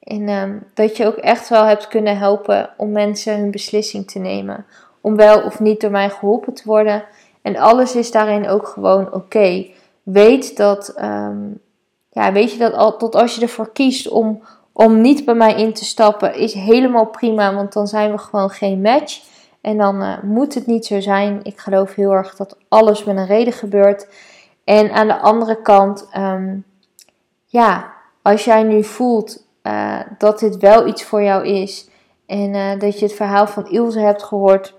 En 0.00 0.28
ehm, 0.28 0.58
dat 0.74 0.96
je 0.96 1.06
ook 1.06 1.16
echt 1.16 1.48
wel 1.48 1.64
hebt 1.64 1.88
kunnen 1.88 2.18
helpen 2.18 2.70
om 2.76 2.92
mensen 2.92 3.38
hun 3.38 3.50
beslissing 3.50 4.10
te 4.10 4.18
nemen. 4.18 4.66
Om 5.00 5.16
wel 5.16 5.42
of 5.42 5.60
niet 5.60 5.80
door 5.80 5.90
mij 5.90 6.10
geholpen 6.10 6.54
te 6.54 6.62
worden. 6.64 7.04
En 7.42 7.56
alles 7.56 7.96
is 7.96 8.10
daarin 8.10 8.48
ook 8.48 8.66
gewoon 8.66 9.12
oké. 9.12 9.66
Weet 10.02 10.56
dat, 10.56 10.88
ehm, 10.88 11.38
ja, 12.12 12.32
weet 12.32 12.52
je 12.52 12.58
dat 12.58 12.72
al, 12.72 12.96
tot 12.96 13.14
als 13.14 13.34
je 13.34 13.40
ervoor 13.40 13.72
kiest 13.72 14.08
om, 14.08 14.42
om 14.72 15.00
niet 15.00 15.24
bij 15.24 15.34
mij 15.34 15.54
in 15.54 15.72
te 15.72 15.84
stappen, 15.84 16.34
is 16.34 16.54
helemaal 16.54 17.06
prima. 17.06 17.54
Want 17.54 17.72
dan 17.72 17.86
zijn 17.86 18.10
we 18.10 18.18
gewoon 18.18 18.50
geen 18.50 18.80
match. 18.80 19.20
En 19.60 19.78
dan 19.78 20.02
eh, 20.02 20.22
moet 20.22 20.54
het 20.54 20.66
niet 20.66 20.86
zo 20.86 21.00
zijn. 21.00 21.40
Ik 21.42 21.58
geloof 21.58 21.94
heel 21.94 22.12
erg 22.12 22.36
dat 22.36 22.56
alles 22.68 23.04
met 23.04 23.16
een 23.16 23.26
reden 23.26 23.52
gebeurt. 23.52 24.06
En 24.64 24.92
aan 24.92 25.06
de 25.06 25.18
andere 25.18 25.62
kant, 25.62 26.08
ehm, 26.12 26.56
ja, 27.46 27.92
als 28.22 28.44
jij 28.44 28.62
nu 28.62 28.84
voelt 28.84 29.46
eh, 29.62 30.00
dat 30.18 30.38
dit 30.38 30.56
wel 30.56 30.86
iets 30.86 31.04
voor 31.04 31.22
jou 31.22 31.46
is. 31.46 31.88
En 32.26 32.54
eh, 32.54 32.78
dat 32.78 32.98
je 32.98 33.04
het 33.04 33.14
verhaal 33.14 33.46
van 33.46 33.70
Ilse 33.70 34.00
hebt 34.00 34.22
gehoord. 34.22 34.74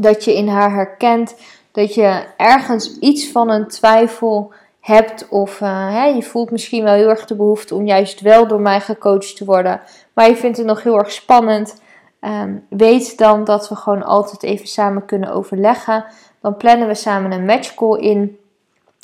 Dat 0.00 0.24
je 0.24 0.36
in 0.36 0.48
haar 0.48 0.72
herkent. 0.72 1.34
Dat 1.72 1.94
je 1.94 2.24
ergens 2.36 2.98
iets 2.98 3.30
van 3.30 3.50
een 3.50 3.68
twijfel 3.68 4.52
hebt. 4.82 5.28
Of 5.28 5.60
eh, 5.60 5.88
hè, 5.94 6.04
je 6.04 6.22
voelt 6.22 6.50
misschien 6.50 6.84
wel 6.84 6.94
heel 6.94 7.08
erg 7.08 7.24
de 7.24 7.36
behoefte 7.36 7.74
om 7.74 7.86
juist 7.86 8.20
wel 8.20 8.46
door 8.46 8.60
mij 8.60 8.80
gecoacht 8.80 9.36
te 9.36 9.44
worden. 9.44 9.80
Maar 10.12 10.28
je 10.28 10.36
vindt 10.36 10.56
het 10.56 10.66
nog 10.66 10.82
heel 10.82 10.98
erg 10.98 11.12
spannend. 11.12 11.80
Ehm, 12.20 12.56
weet 12.68 13.18
dan 13.18 13.44
dat 13.44 13.68
we 13.68 13.76
gewoon 13.76 14.02
altijd 14.02 14.42
even 14.42 14.66
samen 14.66 15.04
kunnen 15.04 15.32
overleggen. 15.32 16.04
Dan 16.40 16.56
plannen 16.56 16.88
we 16.88 16.94
samen 16.94 17.32
een 17.32 17.44
matchcall 17.44 17.98
in. 17.98 18.38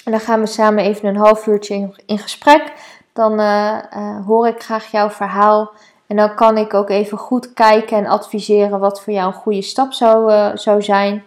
En 0.05 0.11
dan 0.11 0.21
gaan 0.21 0.41
we 0.41 0.47
samen 0.47 0.85
even 0.85 1.09
een 1.09 1.17
half 1.17 1.47
uurtje 1.47 1.91
in, 2.07 2.19
gesprek. 2.19 2.73
Dan 3.13 3.41
eh, 3.41 3.79
eh, 3.91 4.27
hoor 4.27 4.49
ik 4.49 4.63
graag 4.63 4.91
jouw 4.91 5.11
verhaal. 5.11 5.71
En 6.07 6.17
dan 6.17 6.35
kan 6.35 6.57
ik 6.57 6.75
ook 6.75 6.91
even 6.91 7.19
goed 7.19 7.53
kijken 7.53 7.97
en 7.97 8.07
adviseren 8.07 8.81
wat 8.81 9.03
voor 9.03 9.13
jou 9.13 9.27
een 9.27 9.41
goede 9.41 9.63
stap 9.63 9.93
zou, 9.93 10.33
zou 10.57 10.83
zijn. 10.83 11.25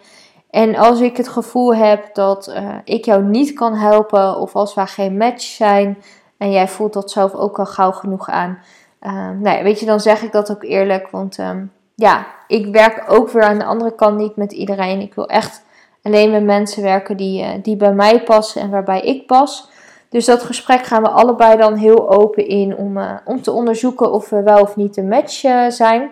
En 0.52 0.76
als 0.76 1.00
ik 1.00 1.16
het 1.16 1.28
gevoel 1.28 1.74
heb 1.74 2.14
dat 2.14 2.46
eh, 2.46 2.68
ik 2.84 3.04
jou 3.04 3.22
niet 3.22 3.52
kan 3.52 3.74
helpen, 3.74 4.36
of 4.38 4.54
als 4.54 4.74
we 4.74 4.86
geen 4.86 5.16
match 5.16 5.42
zijn 5.42 6.02
en 6.36 6.50
jij 6.50 6.68
voelt 6.68 6.92
dat 6.92 7.10
zelf 7.10 7.34
ook 7.34 7.58
al 7.58 7.66
gauw 7.66 7.92
genoeg 7.92 8.28
aan, 8.28 8.58
uh, 9.02 9.28
nee, 9.40 9.62
weet 9.62 9.80
je, 9.80 9.86
dan 9.86 10.00
zeg 10.00 10.22
ik 10.22 10.32
dat 10.32 10.50
ook 10.50 10.62
eerlijk. 10.62 11.10
Want 11.10 11.38
ehm, 11.38 11.64
ja, 11.94 12.26
ik 12.46 12.66
werk 12.66 13.04
ook 13.08 13.30
weer 13.30 13.42
aan 13.42 13.58
de 13.58 13.64
andere 13.64 13.94
kant 13.94 14.16
niet 14.16 14.36
met 14.36 14.52
iedereen. 14.52 15.00
Ik 15.00 15.14
wil 15.14 15.28
echt 15.28 15.64
alleen 16.02 16.30
met 16.30 16.44
mensen 16.44 16.82
werken 16.82 17.16
die, 17.16 17.42
uh, 17.42 17.48
die 17.62 17.76
bij 17.76 17.94
mij 17.94 18.22
passen 18.22 18.62
en 18.62 18.70
waarbij 18.70 19.00
ik 19.00 19.26
pas. 19.26 19.70
Dus 20.08 20.24
dat 20.24 20.42
gesprek 20.42 20.84
gaan 20.84 21.02
we 21.02 21.08
allebei 21.08 21.56
dan 21.56 21.74
heel 21.74 22.10
open 22.10 22.46
in 22.46 22.76
om, 22.76 22.98
uh, 22.98 23.12
om 23.24 23.42
te 23.42 23.52
onderzoeken 23.52 24.12
of 24.12 24.28
we 24.28 24.42
wel 24.42 24.60
of 24.60 24.76
niet 24.76 24.96
een 24.96 25.08
match 25.08 25.40
zijn. 25.68 26.10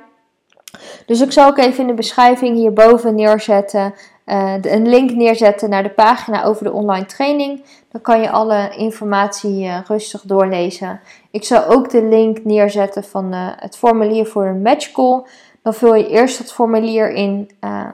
Dus 1.06 1.20
ik 1.20 1.32
zal 1.32 1.48
ook 1.48 1.58
even 1.58 1.80
in 1.80 1.86
de 1.86 1.94
beschrijving 1.94 2.56
hierboven 2.56 3.14
neerzetten, 3.14 3.94
de, 4.60 4.72
een 4.72 4.88
link 4.88 5.10
neerzetten 5.10 5.70
naar 5.70 5.82
de 5.82 5.90
pagina 5.90 6.44
over 6.44 6.64
de 6.64 6.72
online 6.72 7.06
training. 7.06 7.64
Dan 7.90 8.00
kan 8.00 8.20
je 8.20 8.30
alle 8.30 8.70
informatie 8.76 9.64
uh, 9.64 9.78
rustig 9.86 10.22
doorlezen. 10.22 11.00
Ik 11.30 11.44
zal 11.44 11.66
ook 11.66 11.90
de 11.90 12.02
link 12.02 12.44
neerzetten 12.44 13.04
van 13.04 13.34
uh, 13.34 13.48
het 13.56 13.76
formulier 13.76 14.26
voor 14.26 14.44
een 14.44 14.62
matchcall. 14.62 15.22
Dan 15.62 15.74
vul 15.74 15.94
je 15.94 16.08
eerst 16.08 16.38
het 16.38 16.52
formulier 16.52 17.10
in 17.10 17.50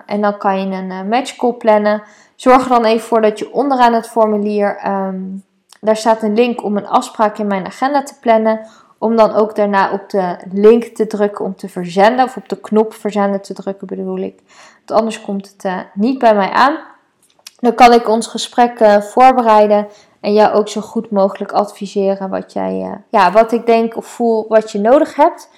en 0.06 0.20
dan 0.20 0.38
kan 0.38 0.60
je 0.60 0.76
een 0.76 1.08
matchcall 1.08 1.52
plannen. 1.52 2.02
Zorg 2.34 2.62
er 2.62 2.68
dan 2.68 2.84
even 2.84 3.06
voor 3.06 3.20
dat 3.20 3.38
je 3.38 3.52
onderaan 3.52 3.92
het 3.92 4.08
formulier, 4.08 4.86
um, 4.86 5.42
daar 5.80 5.96
staat 5.96 6.22
een 6.22 6.34
link 6.34 6.64
om 6.64 6.76
een 6.76 6.86
afspraak 6.86 7.38
in 7.38 7.46
mijn 7.46 7.66
agenda 7.66 8.02
te 8.02 8.18
plannen. 8.20 8.66
Om 8.98 9.16
dan 9.16 9.34
ook 9.34 9.56
daarna 9.56 9.92
op 9.92 10.10
de 10.10 10.36
link 10.52 10.84
te 10.84 11.06
drukken 11.06 11.44
om 11.44 11.56
te 11.56 11.68
verzenden. 11.68 12.24
Of 12.24 12.36
op 12.36 12.48
de 12.48 12.60
knop 12.60 12.94
verzenden 12.94 13.42
te 13.42 13.54
drukken 13.54 13.86
bedoel 13.86 14.18
ik. 14.18 14.40
Want 14.86 15.00
anders 15.00 15.20
komt 15.20 15.48
het 15.48 15.64
uh, 15.64 15.78
niet 15.94 16.18
bij 16.18 16.34
mij 16.34 16.50
aan. 16.50 16.78
Dan 17.60 17.74
kan 17.74 17.92
ik 17.92 18.08
ons 18.08 18.26
gesprek 18.26 18.80
uh, 18.80 19.00
voorbereiden. 19.00 19.88
En 20.20 20.32
jou 20.32 20.54
ook 20.54 20.68
zo 20.68 20.80
goed 20.80 21.10
mogelijk 21.10 21.52
adviseren 21.52 22.30
wat, 22.30 22.52
jij, 22.52 22.80
uh, 22.80 22.92
ja, 23.08 23.32
wat 23.32 23.52
ik 23.52 23.66
denk 23.66 23.96
of 23.96 24.06
voel 24.06 24.44
wat 24.48 24.70
je 24.70 24.78
nodig 24.78 25.16
hebt. 25.16 25.48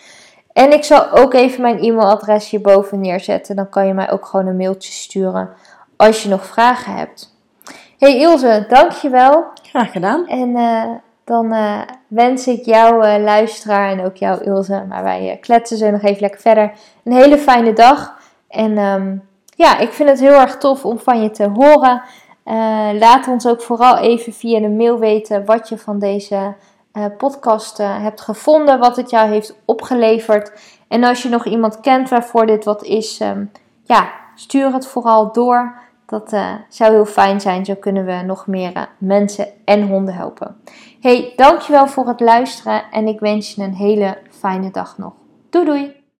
En 0.53 0.73
ik 0.73 0.85
zal 0.85 1.11
ook 1.11 1.35
even 1.35 1.63
mijn 1.63 1.79
e-mailadres 1.79 2.51
hierboven 2.51 3.01
neerzetten. 3.01 3.57
Dan 3.57 3.69
kan 3.69 3.87
je 3.87 3.95
mij 3.95 4.11
ook 4.11 4.27
gewoon 4.27 4.47
een 4.47 4.57
mailtje 4.57 4.93
sturen 4.93 5.51
als 5.97 6.23
je 6.23 6.29
nog 6.29 6.47
vragen 6.47 6.95
hebt. 6.95 7.37
Hey 7.99 8.19
Ilse, 8.19 8.65
dankjewel. 8.69 9.45
Graag 9.63 9.93
gedaan. 9.93 10.27
En 10.27 10.49
uh, 10.49 10.91
dan 11.29 11.55
uh, 11.55 11.81
wens 12.07 12.47
ik 12.47 12.65
jou, 12.65 13.07
uh, 13.07 13.23
luisteraar 13.23 13.91
en 13.91 14.05
ook 14.05 14.17
jou 14.17 14.45
Ilse, 14.45 14.85
maar 14.89 15.03
wij 15.03 15.39
kletsen 15.41 15.77
zo 15.77 15.91
nog 15.91 16.03
even 16.03 16.21
lekker 16.21 16.41
verder, 16.41 16.73
een 17.05 17.13
hele 17.13 17.39
fijne 17.39 17.73
dag. 17.73 18.19
En 18.49 18.79
um, 18.79 19.23
ja, 19.57 19.79
ik 19.79 19.93
vind 19.93 20.09
het 20.09 20.21
heel 20.21 20.41
erg 20.41 20.57
tof 20.57 20.85
om 20.85 20.99
van 20.99 21.23
je 21.23 21.31
te 21.31 21.49
horen. 21.49 22.03
laat 22.99 23.29
ons 23.29 23.47
ook 23.47 23.63
vooral 23.63 23.99
even 23.99 24.33
via 24.33 24.61
de 24.61 24.69
mail 24.69 24.99
weten 24.99 25.45
wat 25.45 25.69
je 25.69 25.79
van 25.79 25.99
deze 25.99 26.55
podcast 27.19 27.79
hebt 27.79 28.21
gevonden, 28.21 28.79
wat 28.79 28.97
het 28.97 29.11
jou 29.11 29.29
heeft 29.29 29.55
opgeleverd. 29.65 30.53
En 30.89 31.05
als 31.05 31.23
je 31.23 31.29
nog 31.29 31.47
iemand 31.47 31.81
kent 31.81 32.09
waarvoor 32.09 32.47
dit 32.47 32.65
wat 32.65 32.85
is, 32.85 33.21
um, 33.21 33.51
ja, 33.83 34.11
stuur 34.35 34.73
het 34.73 34.87
vooral 34.87 35.33
door. 35.33 35.75
Dat 36.07 36.37
zou 36.69 36.93
heel 36.93 37.07
fijn 37.07 37.41
zijn. 37.41 37.65
Zo 37.65 37.75
kunnen 37.75 38.05
we 38.05 38.23
nog 38.27 38.47
meer 38.47 38.89
mensen 38.99 39.47
en 39.65 39.89
honden 39.89 40.15
helpen. 40.15 40.57
Hey, 41.01 41.33
dankjewel 41.37 41.87
voor 41.87 42.09
het 42.09 42.21
luisteren 42.21 42.91
en 42.91 43.07
ik 43.07 43.21
wens 43.21 43.55
je 43.55 43.63
een 43.63 43.75
hele 43.75 44.19
fijne 44.31 44.71
dag 44.71 44.99
nog. 44.99 45.13
Doei 45.51 45.65
doei! 45.65 45.98